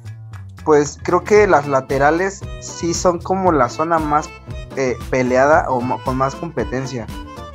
pues 0.65 1.01
creo 1.03 1.25
que 1.25 1.49
las 1.49 1.67
laterales 1.67 2.41
sí 2.61 2.95
son 2.95 3.19
como 3.19 3.51
la 3.51 3.69
zona 3.69 3.99
más 3.99 4.31
eh, 4.77 4.97
peleada 5.11 5.67
o 5.69 5.83
con 6.05 6.17
más 6.17 6.37
competencia. 6.37 7.09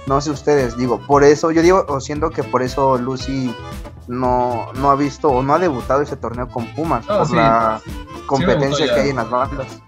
No 0.08 0.20
sé 0.20 0.32
ustedes, 0.32 0.76
digo, 0.76 1.00
por 1.08 1.24
eso, 1.24 1.52
yo 1.52 1.62
digo, 1.62 1.86
o 1.88 2.02
siento 2.02 2.32
que 2.32 2.44
por 2.44 2.64
eso 2.64 2.98
Lucy 2.98 3.56
no, 4.10 4.74
no 4.74 4.90
ha 4.90 4.96
visto 4.96 5.30
o 5.30 5.44
no 5.44 5.54
ha 5.54 5.60
debutado 5.60 6.02
ese 6.02 6.18
torneo 6.18 6.50
con 6.50 6.66
Pumas 6.74 7.06
por 7.06 7.32
la 7.32 7.80
competencia 8.26 8.94
que 8.94 9.00
hay 9.00 9.10
en 9.12 9.18
las 9.18 9.30
bandas. 9.30 9.82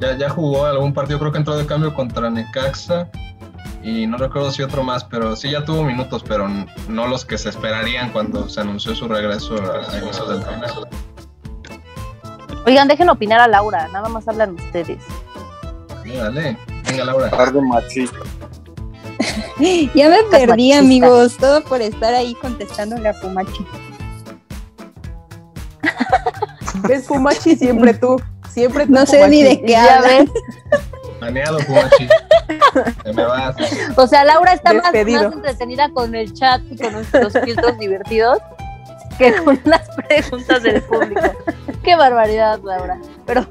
Ya, 0.00 0.16
ya 0.16 0.28
jugó 0.28 0.66
algún 0.66 0.92
partido, 0.92 1.20
creo 1.20 1.30
que 1.30 1.38
entró 1.38 1.56
de 1.56 1.64
cambio 1.64 1.94
contra 1.94 2.28
Necaxa 2.28 3.08
y 3.84 4.08
no 4.08 4.18
recuerdo 4.18 4.50
si 4.50 4.62
otro 4.62 4.82
más, 4.82 5.04
pero 5.04 5.36
sí 5.36 5.50
ya 5.50 5.64
tuvo 5.64 5.84
minutos, 5.84 6.24
pero 6.26 6.48
no 6.88 7.06
los 7.06 7.24
que 7.24 7.38
se 7.38 7.50
esperarían 7.50 8.10
cuando 8.10 8.48
se 8.48 8.60
anunció 8.60 8.96
su 8.96 9.06
regreso 9.06 9.54
a 9.54 9.96
inicios 9.96 10.28
del 10.28 10.40
torneo. 10.40 10.88
Oigan, 12.66 12.88
dejen 12.88 13.08
opinar 13.10 13.40
a 13.40 13.46
Laura, 13.46 13.88
nada 13.92 14.08
más 14.08 14.26
hablan 14.26 14.54
ustedes. 14.54 14.98
Sí, 16.02 16.12
dale, 16.16 16.58
venga 16.84 17.04
Laura. 17.04 17.30
Tarde 17.30 17.62
machista. 17.62 18.18
ya 19.94 20.08
me 20.08 20.22
perdí, 20.24 20.72
amigos, 20.72 21.36
todo 21.36 21.62
por 21.62 21.80
estar 21.80 22.14
ahí 22.14 22.34
contestándole 22.34 23.08
a 23.08 23.14
Fumachi. 23.14 23.64
¿Ves 26.88 27.06
Fumachi 27.06 27.54
siempre 27.56 27.94
tú? 27.94 28.20
Siempre 28.50 28.86
tú, 28.86 28.92
No 28.92 29.06
sé 29.06 29.28
ni 29.28 29.42
de 29.42 29.62
qué 29.62 29.76
hablas. 29.76 30.26
Planeado, 31.18 31.60
Fumachi. 31.60 32.08
me 33.14 33.24
vas. 33.24 33.56
O 33.96 34.06
sea, 34.06 34.24
Laura 34.24 34.52
está 34.52 34.72
más, 34.72 34.92
más, 34.92 35.32
entretenida 35.32 35.88
con 35.90 36.14
el 36.14 36.32
chat 36.32 36.60
y 36.68 36.76
con 36.76 36.92
nuestros 36.94 37.32
filtros 37.44 37.78
divertidos 37.78 38.38
que 39.18 39.32
con 39.44 39.60
las 39.64 39.88
preguntas 40.08 40.62
del 40.62 40.82
público. 40.82 41.22
Qué 41.84 41.94
barbaridad, 41.94 42.60
Laura. 42.64 42.98
Pero 43.26 43.46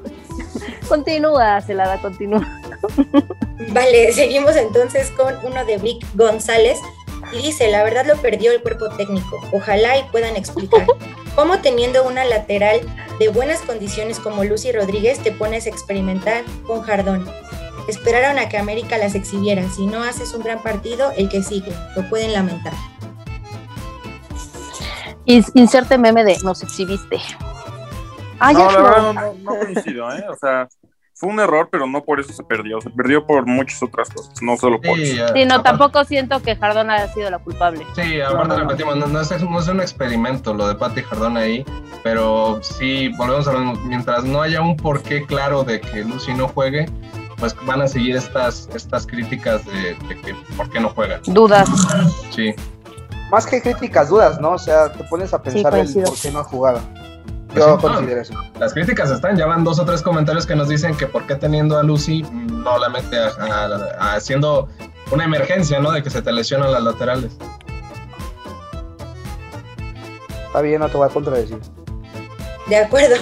continúa, 0.88 1.60
Celada, 1.62 2.00
continúa. 2.02 2.61
Vale, 3.70 4.12
seguimos 4.14 4.56
entonces 4.56 5.10
con 5.10 5.34
uno 5.44 5.64
de 5.64 5.78
Vic 5.78 6.06
González 6.14 6.78
y 7.32 7.42
dice, 7.42 7.70
la 7.70 7.82
verdad 7.82 8.06
lo 8.06 8.16
perdió 8.16 8.52
el 8.52 8.62
cuerpo 8.62 8.90
técnico. 8.90 9.40
Ojalá 9.52 9.98
y 9.98 10.04
puedan 10.10 10.36
explicar 10.36 10.86
cómo 11.34 11.58
teniendo 11.60 12.04
una 12.04 12.24
lateral 12.24 12.80
de 13.18 13.28
buenas 13.28 13.60
condiciones 13.60 14.18
como 14.18 14.44
Lucy 14.44 14.72
Rodríguez 14.72 15.20
te 15.20 15.32
pones 15.32 15.66
a 15.66 15.70
experimentar 15.70 16.44
con 16.66 16.82
Jardón. 16.82 17.28
Esperaron 17.88 18.38
a 18.38 18.48
que 18.48 18.58
América 18.58 18.96
las 18.98 19.14
exhibiera. 19.14 19.68
Si 19.68 19.86
no 19.86 20.02
haces 20.02 20.34
un 20.34 20.42
gran 20.42 20.62
partido, 20.62 21.10
el 21.16 21.28
que 21.28 21.42
sigue. 21.42 21.72
Lo 21.96 22.08
pueden 22.08 22.32
lamentar. 22.32 22.74
Inserte 25.24 25.98
meme 25.98 26.24
de 26.24 26.36
nos 26.44 26.62
exhibiste. 26.62 27.18
Ah, 28.38 28.52
no, 28.52 28.70
la 28.70 28.82
verdad 28.82 29.12
no, 29.12 29.34
no 29.34 29.58
coincido, 29.58 30.12
¿eh? 30.12 30.24
O 30.28 30.36
sea, 30.36 30.68
fue 31.22 31.30
un 31.30 31.38
error, 31.38 31.68
pero 31.70 31.86
no 31.86 32.02
por 32.02 32.18
eso 32.18 32.32
se 32.32 32.42
perdió. 32.42 32.80
Se 32.80 32.90
perdió 32.90 33.24
por 33.24 33.46
muchas 33.46 33.80
otras 33.80 34.10
cosas, 34.10 34.42
no 34.42 34.56
solo 34.56 34.80
por 34.80 34.98
eso. 34.98 35.28
Sí, 35.32 35.44
no, 35.44 35.62
tampoco 35.62 36.02
siento 36.02 36.42
que 36.42 36.56
Jardón 36.56 36.90
haya 36.90 37.12
sido 37.14 37.30
la 37.30 37.38
culpable. 37.38 37.86
Sí, 37.94 38.20
aparte 38.20 38.56
repetimos, 38.56 38.96
no, 38.96 39.20
es, 39.20 39.30
no, 39.40 39.60
es, 39.60 39.68
un 39.68 39.80
experimento 39.80 40.52
lo 40.52 40.66
de 40.66 40.74
Pati 40.74 41.00
Jardón 41.02 41.36
ahí, 41.36 41.64
pero 42.02 42.58
sí, 42.60 43.08
volvemos 43.16 43.46
a 43.46 43.52
ver, 43.52 43.60
mientras 43.84 44.24
no 44.24 44.42
haya 44.42 44.62
un 44.62 44.76
porqué 44.76 45.24
claro 45.24 45.62
de 45.62 45.80
que 45.80 46.02
Lucy 46.02 46.34
no 46.34 46.48
juegue, 46.48 46.86
pues 47.38 47.54
van 47.66 47.82
a 47.82 47.86
seguir 47.86 48.16
estas, 48.16 48.68
estas 48.74 49.06
críticas 49.06 49.64
de, 49.64 49.96
que 50.24 50.34
por 50.56 50.70
qué 50.70 50.80
no 50.80 50.88
juega. 50.88 51.20
Dudas. 51.26 51.68
Sí. 52.30 52.52
Más 53.30 53.46
que 53.46 53.62
críticas, 53.62 54.08
dudas, 54.08 54.40
¿no? 54.40 54.50
O 54.50 54.58
sea, 54.58 54.92
te 54.92 55.04
pones 55.04 55.32
a 55.32 55.40
pensar 55.40 55.72
en 55.76 56.02
por 56.02 56.16
qué 56.20 56.32
no 56.32 56.40
ha 56.40 56.44
jugado. 56.44 56.80
Yo 57.54 57.78
considero 57.78 58.20
eso. 58.20 58.34
Las 58.58 58.72
críticas 58.72 59.10
están, 59.10 59.36
ya 59.36 59.46
van 59.46 59.64
dos 59.64 59.78
o 59.78 59.84
tres 59.84 60.02
comentarios 60.02 60.46
que 60.46 60.56
nos 60.56 60.68
dicen 60.68 60.96
que 60.96 61.06
por 61.06 61.26
qué 61.26 61.34
teniendo 61.34 61.78
a 61.78 61.82
Lucy 61.82 62.22
no 62.22 62.78
la 62.78 62.88
mete 62.88 63.16
haciendo 63.98 64.68
una 65.10 65.24
emergencia, 65.24 65.78
¿no? 65.78 65.92
De 65.92 66.02
que 66.02 66.10
se 66.10 66.22
te 66.22 66.32
lesionan 66.32 66.72
las 66.72 66.82
laterales. 66.82 67.36
Está 70.46 70.60
bien, 70.60 70.80
no 70.80 70.88
te 70.88 70.96
voy 70.96 71.08
a 71.08 71.10
contradecir. 71.10 71.58
De 72.68 72.76
acuerdo. 72.76 73.16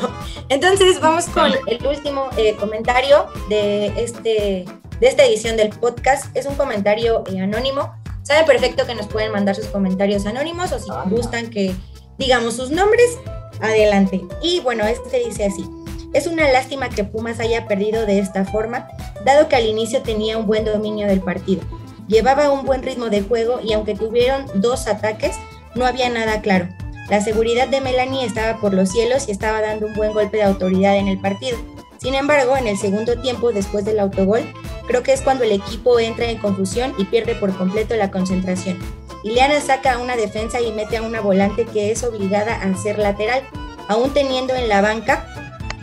Entonces 0.49 1.01
vamos 1.01 1.27
con 1.27 1.53
el 1.67 1.87
último 1.87 2.29
eh, 2.37 2.57
comentario 2.57 3.27
de, 3.49 3.87
este, 3.97 4.65
de 5.01 5.07
esta 5.07 5.25
edición 5.25 5.57
del 5.57 5.71
podcast. 5.71 6.37
Es 6.37 6.47
un 6.47 6.55
comentario 6.57 7.25
eh, 7.27 7.41
anónimo. 7.41 7.95
Saben 8.23 8.47
perfecto 8.47 8.87
que 8.87 8.95
nos 8.95 9.07
pueden 9.07 9.33
mandar 9.33 9.55
sus 9.55 9.67
comentarios 9.67 10.27
anónimos 10.27 10.73
o 10.73 10.79
si 10.79 10.91
ah, 10.91 11.05
gustan 11.07 11.51
que 11.51 11.75
digamos 12.19 12.55
sus 12.55 12.71
nombres, 12.71 13.19
adelante. 13.63 14.23
Y 14.43 14.61
bueno, 14.61 14.85
este 14.87 15.19
dice 15.19 15.45
así. 15.45 15.69
Es 16.13 16.27
una 16.27 16.51
lástima 16.51 16.89
que 16.89 17.05
Pumas 17.05 17.39
haya 17.39 17.69
perdido 17.69 18.05
de 18.05 18.19
esta 18.19 18.45
forma, 18.45 18.89
dado 19.25 19.49
que 19.49 19.57
al 19.57 19.67
inicio 19.67 20.03
tenía 20.03 20.39
un 20.39 20.47
buen 20.47 20.65
dominio 20.65 21.07
del 21.07 21.21
partido. 21.21 21.63
Llevaba 22.09 22.51
un 22.51 22.67
buen 22.67 22.83
ritmo 22.83 23.11
de 23.11 23.23
juego 23.23 23.61
y 23.63 23.73
aunque 23.73 23.95
tuvieron 23.95 24.45
dos 24.55 24.89
ataques, 24.89 25.37
no 25.77 25.87
había 25.87 26.09
nada 26.09 26.41
claro. 26.41 26.69
La 27.09 27.21
seguridad 27.21 27.69
de 27.69 27.81
Melanie 27.81 28.25
estaba 28.25 28.61
por 28.61 28.75
los 28.75 28.91
cielos 28.91 29.29
y 29.29 29.33
estaba 29.33 29.61
dando 29.61 29.87
un 29.87 29.95
buen 29.95 30.13
golpe 30.13 30.39
de 30.39 30.43
autoridad 30.45 30.97
en 30.97 31.07
el 31.07 31.21
partido. 31.21 31.59
Sin 31.99 32.15
embargo, 32.15 32.57
en 32.57 32.67
el 32.67 32.79
segundo 32.79 33.21
tiempo, 33.21 33.53
después 33.53 33.85
del 33.85 34.01
autogol, 34.01 34.43
creo 34.89 35.03
que 35.03 35.13
es 35.13 35.21
cuando 35.21 35.45
el 35.45 35.53
equipo 35.53 36.01
entra 36.01 36.31
en 36.31 36.39
confusión 36.39 36.95
y 36.99 37.05
pierde 37.05 37.35
por 37.35 37.57
completo 37.57 37.95
la 37.95 38.11
concentración. 38.11 38.79
Ileana 39.23 39.61
saca 39.61 39.95
a 39.95 39.99
una 39.99 40.17
defensa 40.17 40.61
y 40.61 40.73
mete 40.73 40.97
a 40.97 41.03
una 41.03 41.21
volante 41.21 41.67
que 41.67 41.91
es 41.91 42.03
obligada 42.05 42.55
a 42.55 42.77
ser 42.77 42.99
lateral, 42.99 43.43
aún 43.89 44.13
teniendo 44.15 44.55
en 44.55 44.69
la 44.69 44.81
banca 44.81 45.27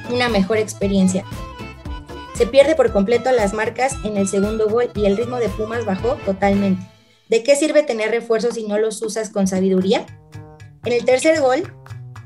una 0.10 0.30
mejor 0.30 0.58
experiencia. 0.58 1.24
Se 2.34 2.48
pierde 2.48 2.76
por 2.76 2.92
completo 2.92 3.32
las 3.32 3.54
marcas 3.54 3.96
en 4.04 4.18
el 4.18 4.28
segundo 4.28 4.70
gol 4.70 4.90
y 4.96 5.06
el 5.06 5.18
ritmo 5.18 5.38
de 5.38 5.50
Pumas 5.50 5.86
bajó 5.86 6.16
totalmente. 6.26 6.82
¿De 7.30 7.44
qué 7.44 7.56
sirve 7.56 7.84
tener 7.84 8.12
refuerzos 8.12 8.56
si 8.56 8.64
no 8.64 8.78
los 8.78 9.02
usas 9.02 9.30
con 9.30 9.48
sabiduría? 9.48 10.06
En 10.86 10.94
el 10.94 11.04
tercer 11.04 11.42
gol, 11.42 11.74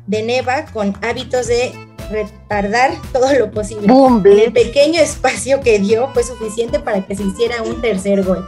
de 0.08 0.22
Neva, 0.22 0.66
con 0.66 0.96
hábitos 1.02 1.48
de 1.48 1.74
retardar 2.12 2.92
todo 3.14 3.34
lo 3.34 3.52
posible. 3.52 3.92
el 4.44 4.54
pequeño 4.54 5.00
espacio 5.00 5.62
que 5.62 5.80
dio 5.80 6.10
fue 6.14 6.24
suficiente 6.24 6.80
para 6.80 7.06
que 7.06 7.16
se 7.16 7.24
hiciera 7.24 7.64
un 7.64 7.82
tercer 7.82 8.24
gol. 8.24 8.46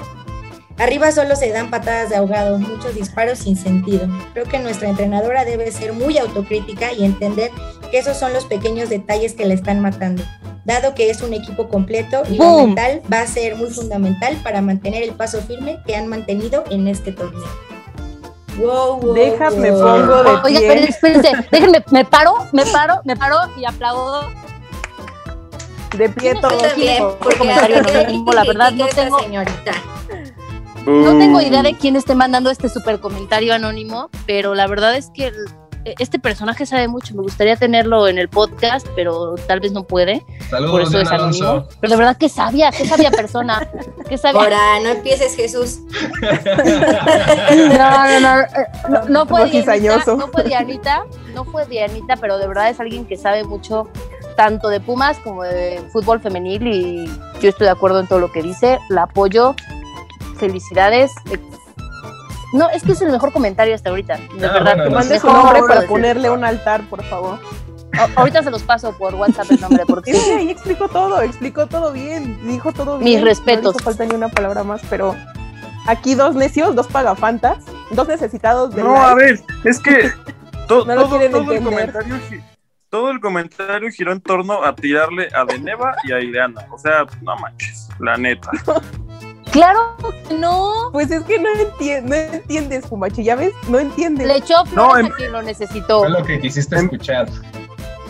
Arriba 0.79 1.11
solo 1.11 1.35
se 1.35 1.51
dan 1.51 1.69
patadas 1.69 2.09
de 2.09 2.15
ahogado, 2.15 2.57
muchos 2.57 2.95
disparos 2.95 3.39
sin 3.39 3.55
sentido. 3.55 4.07
Creo 4.33 4.45
que 4.45 4.57
nuestra 4.59 4.89
entrenadora 4.89 5.45
debe 5.45 5.71
ser 5.71 5.93
muy 5.93 6.17
autocrítica 6.17 6.91
y 6.93 7.05
entender 7.05 7.51
que 7.91 7.99
esos 7.99 8.17
son 8.17 8.33
los 8.33 8.45
pequeños 8.45 8.89
detalles 8.89 9.33
que 9.33 9.45
la 9.45 9.53
están 9.53 9.81
matando. 9.81 10.23
Dado 10.65 10.95
que 10.95 11.09
es 11.09 11.21
un 11.21 11.33
equipo 11.33 11.67
completo 11.67 12.23
y 12.29 12.37
lo 12.37 12.65
mental 12.65 13.01
va 13.11 13.19
a 13.21 13.27
ser 13.27 13.55
muy 13.55 13.69
fundamental 13.69 14.35
para 14.43 14.61
mantener 14.61 15.03
el 15.03 15.11
paso 15.11 15.41
firme 15.41 15.77
que 15.85 15.95
han 15.95 16.07
mantenido 16.07 16.63
en 16.71 16.87
este 16.87 17.11
torneo. 17.11 17.43
Wow, 18.57 19.13
Déjame 19.13 19.71
pongo 19.71 20.23
de 20.23 20.29
Oiga, 20.29 20.43
pie. 20.43 20.83
espérense, 20.89 21.31
déjenme, 21.51 21.83
me 21.91 22.05
paro, 22.05 22.47
me 22.51 22.65
paro, 22.65 23.01
me 23.03 23.15
paro 23.17 23.37
y 23.57 23.65
aplaudo. 23.65 24.29
De 25.97 26.09
pie 26.09 26.33
todo. 26.35 26.57
Por 27.19 27.37
comentario 27.37 27.77
anónimo, 27.77 28.31
la 28.31 28.43
verdad 28.43 28.71
no 28.71 28.87
tengo. 28.95 29.19
Señorita. 29.19 29.71
No 30.85 31.17
tengo 31.17 31.41
idea 31.41 31.63
de 31.63 31.75
quién 31.75 31.95
esté 31.95 32.15
mandando 32.15 32.49
este 32.49 32.69
super 32.69 32.99
comentario 32.99 33.53
anónimo, 33.53 34.09
pero 34.25 34.53
la 34.53 34.67
verdad 34.67 34.95
es 34.95 35.09
que 35.13 35.31
este 35.85 36.19
personaje 36.19 36.65
sabe 36.65 36.87
mucho. 36.87 37.15
Me 37.15 37.21
gustaría 37.21 37.55
tenerlo 37.55 38.07
en 38.07 38.17
el 38.17 38.29
podcast, 38.29 38.87
pero 38.95 39.35
tal 39.47 39.59
vez 39.59 39.71
no 39.71 39.83
puede. 39.83 40.25
Saludos, 40.49 40.71
por 40.71 40.81
eso 40.81 40.99
es 40.99 41.09
anónimo. 41.09 41.67
Pero 41.79 41.91
de 41.91 41.97
verdad 41.97 42.17
que 42.17 42.29
sabia, 42.29 42.71
qué 42.71 42.85
sabia 42.85 43.11
persona. 43.11 43.69
Qué 44.07 44.17
sabia. 44.17 44.41
Ahora, 44.41 44.79
no 44.81 44.89
empieces, 44.89 45.35
Jesús. 45.35 45.79
no, 46.21 47.67
no, 47.77 48.19
no, 48.19 48.41
eh, 48.41 48.47
no, 48.89 49.05
no 49.09 49.25
fue 49.25 49.49
Dianita, 49.49 50.15
no 50.15 50.27
fue 50.27 50.43
Dianita, 50.43 51.05
no 51.33 51.45
fue 51.45 51.65
Dianita, 51.65 52.15
pero 52.17 52.37
de 52.37 52.47
verdad 52.47 52.69
es 52.69 52.79
alguien 52.79 53.05
que 53.05 53.17
sabe 53.17 53.43
mucho 53.43 53.89
tanto 54.35 54.69
de 54.69 54.79
Pumas 54.79 55.19
como 55.19 55.43
de 55.43 55.81
fútbol 55.91 56.19
femenil 56.19 56.67
y 56.67 57.05
yo 57.39 57.49
estoy 57.49 57.65
de 57.65 57.71
acuerdo 57.71 57.99
en 57.99 58.07
todo 58.07 58.19
lo 58.19 58.31
que 58.31 58.41
dice, 58.41 58.79
la 58.89 59.03
apoyo 59.03 59.55
felicidades. 60.43 61.11
No, 62.51 62.69
es 62.69 62.83
que 62.83 62.91
es 62.91 63.01
el 63.01 63.11
mejor 63.11 63.31
comentario 63.31 63.73
hasta 63.73 63.89
ahorita, 63.89 64.17
de 64.17 64.47
verdad. 64.47 64.75
Bueno, 64.75 64.91
mande 64.91 65.17
su 65.19 65.27
nombre 65.27 65.61
para 65.65 65.87
ponerle 65.87 66.29
un 66.29 66.43
altar, 66.43 66.81
por 66.89 67.01
favor. 67.05 67.39
ahorita 68.15 68.43
se 68.43 68.51
los 68.51 68.61
paso 68.61 68.91
por 68.97 69.15
WhatsApp 69.15 69.51
el 69.51 69.61
nombre. 69.61 69.85
Porque... 69.87 70.11
Que 70.11 70.35
ahí 70.35 70.51
explicó 70.51 70.89
todo, 70.89 71.21
explicó 71.21 71.67
todo 71.67 71.93
bien, 71.93 72.37
dijo 72.45 72.73
todo 72.73 72.99
bien. 72.99 73.15
Mis 73.15 73.23
respetos. 73.23 73.63
No 73.63 73.79
hizo 73.79 73.79
falta 73.79 74.05
ni 74.05 74.15
una 74.15 74.27
palabra 74.27 74.63
más, 74.65 74.81
pero 74.89 75.15
aquí 75.87 76.13
dos 76.13 76.35
necios, 76.35 76.75
dos 76.75 76.87
pagafantas, 76.87 77.59
dos 77.91 78.07
necesitados 78.07 78.75
de 78.75 78.83
No, 78.83 78.97
a 78.97 79.15
ver, 79.15 79.39
es 79.63 79.79
que 79.79 80.11
todo, 80.67 80.85
No 80.85 80.95
lo 80.95 81.01
todo, 81.03 81.17
quieren 81.17 81.31
todo 81.31 81.51
el 81.51 81.57
entender. 81.57 81.91
comentario 81.93 82.43
todo 82.89 83.09
el 83.09 83.19
comentario 83.19 83.89
giró 83.89 84.11
en 84.11 84.21
torno 84.21 84.63
a 84.63 84.75
tirarle 84.75 85.27
a 85.33 85.45
Deneva 85.45 85.95
y 86.03 86.11
a 86.11 86.19
Ileana. 86.19 86.67
O 86.71 86.77
sea, 86.77 87.07
no 87.23 87.35
manches, 87.37 87.89
la 87.99 88.17
neta. 88.17 88.51
Claro 89.53 89.95
que 90.27 90.33
no. 90.35 90.89
Pues 90.91 91.11
es 91.11 91.23
que 91.23 91.37
no, 91.39 91.47
enti- 91.49 92.01
no 92.01 92.15
entiendes, 92.15 92.87
Pumachi, 92.87 93.23
¿ya 93.23 93.35
ves? 93.35 93.53
No 93.69 93.77
entiendes. 93.79 94.25
Le 94.27 94.37
echó 94.37 94.55
No, 94.73 94.97
em- 94.97 95.05
a 95.05 95.09
quien 95.11 95.31
lo 95.31 95.41
necesitó. 95.43 95.99
Fue 95.99 96.09
lo 96.09 96.23
que 96.23 96.39
quisiste 96.41 96.75
escuchar. 96.75 97.29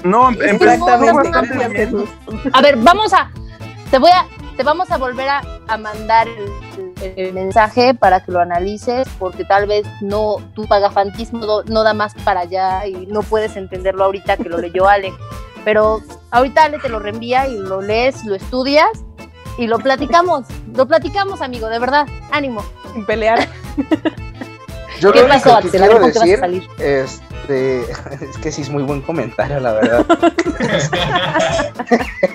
No, 0.06 0.30
em- 0.30 0.38
empezó 0.41 0.72
Exactamente, 0.74 1.14
bastante 1.14 1.54
gracias, 1.54 1.70
bien. 1.70 2.08
Jesús. 2.08 2.10
A 2.54 2.62
ver, 2.62 2.78
vamos 2.78 3.14
a. 3.14 3.30
Te 3.91 3.98
voy 4.00 4.10
a. 4.12 4.26
Te 4.56 4.64
vamos 4.64 4.89
a 4.91 4.98
volver 4.98 5.28
a, 5.28 5.41
a 5.68 5.78
mandar 5.78 6.28
el, 6.30 6.94
el- 7.02 7.14
el 7.28 7.34
mensaje 7.34 7.94
para 7.94 8.24
que 8.24 8.32
lo 8.32 8.39
analices, 8.39 9.06
porque 9.20 9.44
tal 9.44 9.66
vez 9.68 9.86
no 10.00 10.38
tu 10.56 10.66
pagafantismo 10.66 11.39
no, 11.46 11.64
no 11.64 11.84
da 11.84 11.94
más 11.94 12.14
para 12.24 12.39
allá 12.41 12.88
y 12.88 13.06
no 13.08 13.22
puedes 13.22 13.58
entenderlo 13.58 14.06
ahorita 14.06 14.38
que 14.38 14.48
lo 14.48 14.60
leyó 14.60 14.88
Ale. 14.88 15.12
Pero 15.66 16.02
ahorita 16.32 16.64
Ale 16.66 16.80
te 16.80 16.88
lo 16.88 17.00
reenvía 17.00 17.48
y 17.48 17.58
lo 17.58 17.82
lees, 17.82 18.24
lo 18.26 18.36
estudias 18.36 18.88
y 19.58 19.68
lo 19.68 19.80
platicamos. 19.80 20.45
Lo 20.74 20.88
platicamos, 20.88 21.41
amigo, 21.41 21.70
de 21.70 21.80
verdad. 21.80 22.08
Ánimo. 22.32 22.64
Sin 22.93 23.06
pelear. 23.06 23.47
Yo 24.99 25.12
¿Qué 25.12 25.22
lo 25.22 25.28
pasó, 25.28 25.54
único 25.54 25.72
que 25.72 25.78
quiero 25.78 25.99
¿con 25.99 26.12
qué 26.12 26.20
vas 26.20 26.22
a 26.22 26.22
decir, 26.22 26.39
salir? 26.39 26.70
este, 26.78 27.82
es 28.30 28.38
que 28.41 28.51
sí 28.51 28.62
es 28.62 28.70
muy 28.70 28.84
buen 28.84 29.01
comentario, 29.01 29.60
la 29.60 29.74
verdad. 29.74 30.06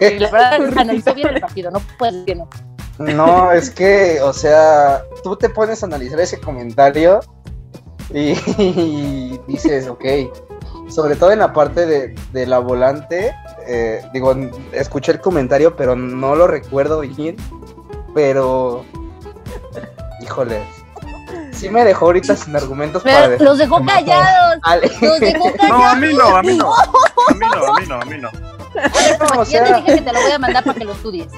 Y 0.00 0.18
la 0.18 0.30
verdad, 0.30 0.54
analizó 0.76 1.14
bien 1.14 1.28
el 1.28 1.40
partido, 1.40 1.70
no 1.70 1.80
puedes 1.98 2.14
decir 2.14 2.26
que 2.26 2.34
no. 2.34 2.48
No, 2.98 3.52
es 3.52 3.70
que, 3.70 4.20
o 4.22 4.32
sea, 4.32 5.02
tú 5.22 5.36
te 5.36 5.48
pones 5.48 5.82
a 5.82 5.86
analizar 5.86 6.20
ese 6.20 6.38
comentario 6.38 7.20
y, 8.12 8.32
y 8.58 9.40
dices, 9.46 9.88
ok, 9.88 10.04
sobre 10.88 11.16
todo 11.16 11.32
en 11.32 11.38
la 11.38 11.52
parte 11.52 11.86
de, 11.86 12.14
de 12.32 12.46
la 12.46 12.58
volante, 12.58 13.34
eh, 13.68 14.02
digo, 14.12 14.34
escuché 14.72 15.12
el 15.12 15.20
comentario, 15.20 15.76
pero 15.76 15.94
no 15.94 16.34
lo 16.34 16.46
recuerdo 16.46 17.00
bien, 17.00 17.36
pero, 18.14 18.84
híjole, 20.22 20.62
sí 21.52 21.68
me 21.68 21.84
dejó 21.84 22.06
ahorita 22.06 22.34
sin 22.36 22.56
argumentos 22.56 23.02
para 23.02 23.16
Pero 23.18 23.30
decir. 23.30 23.46
los 23.46 23.58
dejó 23.58 23.84
callados. 23.84 24.58
Ale, 24.62 24.90
Los 25.00 25.20
dejó 25.20 25.52
callados. 25.52 25.68
No, 25.68 25.86
a 25.86 25.94
mí 25.96 26.12
no, 26.14 26.36
a 26.36 26.42
mí 26.42 26.56
no. 26.56 26.72
A 26.74 27.34
mí 27.34 27.46
no, 27.54 27.74
a 27.74 27.80
mí 27.80 27.86
no, 27.86 27.94
a 28.00 28.04
mí 28.04 28.18
no. 28.18 28.28
o 29.38 29.44
Ya 29.44 29.60
te 29.64 29.66
sea, 29.68 29.76
dije 29.80 29.94
que 29.96 30.00
te 30.02 30.12
lo 30.12 30.20
voy 30.20 30.32
a 30.32 30.38
mandar 30.38 30.64
para 30.64 30.78
que 30.78 30.84
lo 30.84 30.92
estudies. 30.92 31.28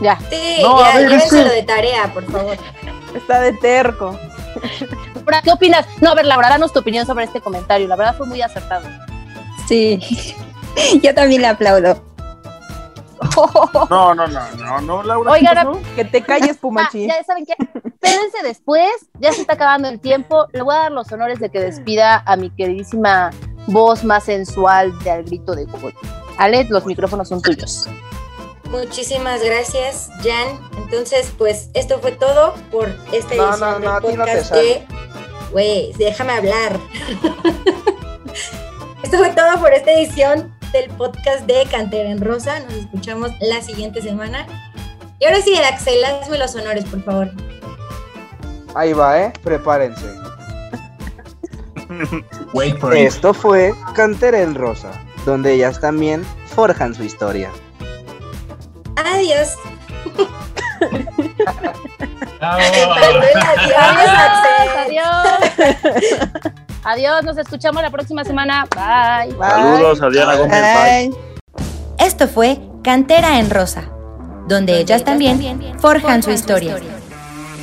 Ya. 0.00 0.18
Sí, 0.30 0.58
No, 0.62 0.78
a 0.78 0.92
ya, 0.92 0.96
ver, 0.98 1.04
es 1.06 1.10
llévenselo 1.10 1.50
que- 1.50 1.56
de 1.56 1.62
tarea, 1.64 2.14
por 2.14 2.24
favor. 2.30 2.56
Está 3.14 3.40
de 3.40 3.52
terco. 3.54 4.18
¿Qué 5.44 5.50
opinas? 5.52 5.86
No, 6.00 6.10
a 6.10 6.14
ver, 6.14 6.26
Laura, 6.26 6.48
danos 6.48 6.72
tu 6.72 6.80
opinión 6.80 7.06
sobre 7.06 7.24
este 7.24 7.40
comentario. 7.40 7.86
La 7.88 7.96
verdad 7.96 8.16
fue 8.16 8.26
muy 8.26 8.42
acertado. 8.42 8.86
Sí, 9.68 10.00
yo 11.02 11.14
también 11.14 11.42
le 11.42 11.48
aplaudo. 11.48 12.10
No, 13.90 14.14
no, 14.14 14.26
no, 14.26 14.50
no, 14.56 14.80
no, 14.80 15.02
Laura. 15.02 15.32
Oigan, 15.32 15.66
¿no? 15.66 15.80
Que 15.94 16.04
te 16.04 16.22
calles, 16.22 16.52
ah, 16.56 16.60
Pumachi. 16.60 17.06
ya 17.06 17.22
saben 17.24 17.44
qué. 17.44 17.54
Espérense 17.84 18.42
después, 18.42 18.90
ya 19.18 19.32
se 19.32 19.42
está 19.42 19.54
acabando 19.54 19.88
el 19.88 20.00
tiempo. 20.00 20.46
Le 20.52 20.62
voy 20.62 20.74
a 20.74 20.78
dar 20.78 20.92
los 20.92 21.10
honores 21.12 21.38
de 21.38 21.50
que 21.50 21.60
despida 21.60 22.22
a 22.26 22.36
mi 22.36 22.50
queridísima 22.50 23.30
voz 23.66 24.04
más 24.04 24.24
sensual 24.24 24.98
de 25.00 25.10
Al 25.10 25.24
Grito 25.24 25.54
de 25.54 25.64
Google. 25.66 25.94
Ale, 26.38 26.64
los 26.64 26.86
micrófonos 26.86 27.28
son 27.28 27.42
tuyos. 27.42 27.86
Muchísimas 28.70 29.42
gracias, 29.42 30.10
Jan. 30.22 30.58
Entonces, 30.78 31.32
pues 31.36 31.68
esto 31.74 31.98
fue 32.00 32.12
todo 32.12 32.54
por 32.70 32.88
esta 33.12 33.34
No, 33.34 33.50
edición 33.50 33.82
no, 33.82 34.00
del 34.00 34.16
no 34.16 34.24
podcast 34.24 34.54
de. 34.54 34.86
Güey, 35.52 35.92
déjame 35.98 36.32
hablar. 36.32 36.78
esto 39.02 39.18
fue 39.18 39.30
todo 39.30 39.58
por 39.58 39.72
esta 39.72 39.92
edición 39.92 40.54
del 40.72 40.90
podcast 40.90 41.46
de 41.46 41.66
Cantera 41.70 42.10
en 42.10 42.20
Rosa. 42.20 42.60
Nos 42.60 42.74
escuchamos 42.74 43.32
la 43.40 43.60
siguiente 43.62 44.02
semana. 44.02 44.46
Y 45.18 45.26
ahora 45.26 45.40
sí, 45.42 45.54
Axel, 45.56 46.04
hazme 46.04 46.38
los 46.38 46.54
honores, 46.54 46.84
por 46.84 47.02
favor. 47.04 47.30
ahí 48.74 48.92
va, 48.92 49.20
¿eh? 49.20 49.32
Prepárense. 49.42 50.06
Wait 52.54 52.78
for 52.78 52.94
it. 52.96 53.00
Esto 53.06 53.34
fue 53.34 53.74
Cantera 53.94 54.40
en 54.40 54.54
Rosa, 54.54 54.90
donde 55.26 55.52
ellas 55.54 55.80
también 55.80 56.24
forjan 56.46 56.94
su 56.94 57.02
historia. 57.04 57.50
Adiós. 58.96 59.56
Bravo. 62.38 62.60
Adiós, 62.96 64.10
Axel. 64.16 64.68
Adiós. 64.78 66.52
Adiós, 66.84 67.24
nos 67.24 67.36
escuchamos 67.36 67.82
la 67.82 67.90
próxima 67.90 68.24
semana. 68.24 68.66
Bye. 68.74 69.36
Saludos 69.38 70.02
a 70.02 70.08
Diana 70.08 70.36
Gómez. 70.36 70.54
Ay. 70.54 71.10
Esto 71.98 72.26
fue 72.26 72.58
Cantera 72.82 73.38
en 73.38 73.50
Rosa, 73.50 73.84
donde 74.48 74.80
ellas 74.80 75.04
también 75.04 75.74
forjan 75.78 76.22
su 76.22 76.30
historia. 76.30 76.76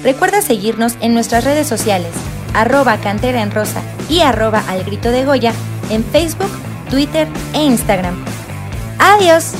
Recuerda 0.03 0.41
seguirnos 0.41 0.95
en 1.01 1.15
nuestras 1.15 1.43
redes 1.43 1.67
sociales, 1.67 2.11
arroba 2.53 2.97
Cantera 2.97 3.41
en 3.41 3.51
Rosa 3.51 3.81
y 4.09 4.21
arroba 4.21 4.63
Al 4.67 4.83
Grito 4.83 5.11
de 5.11 5.25
Goya 5.25 5.53
en 5.89 6.03
Facebook, 6.03 6.51
Twitter 6.91 7.27
e 7.53 7.63
Instagram. 7.63 8.23
¡Adiós! 8.99 9.53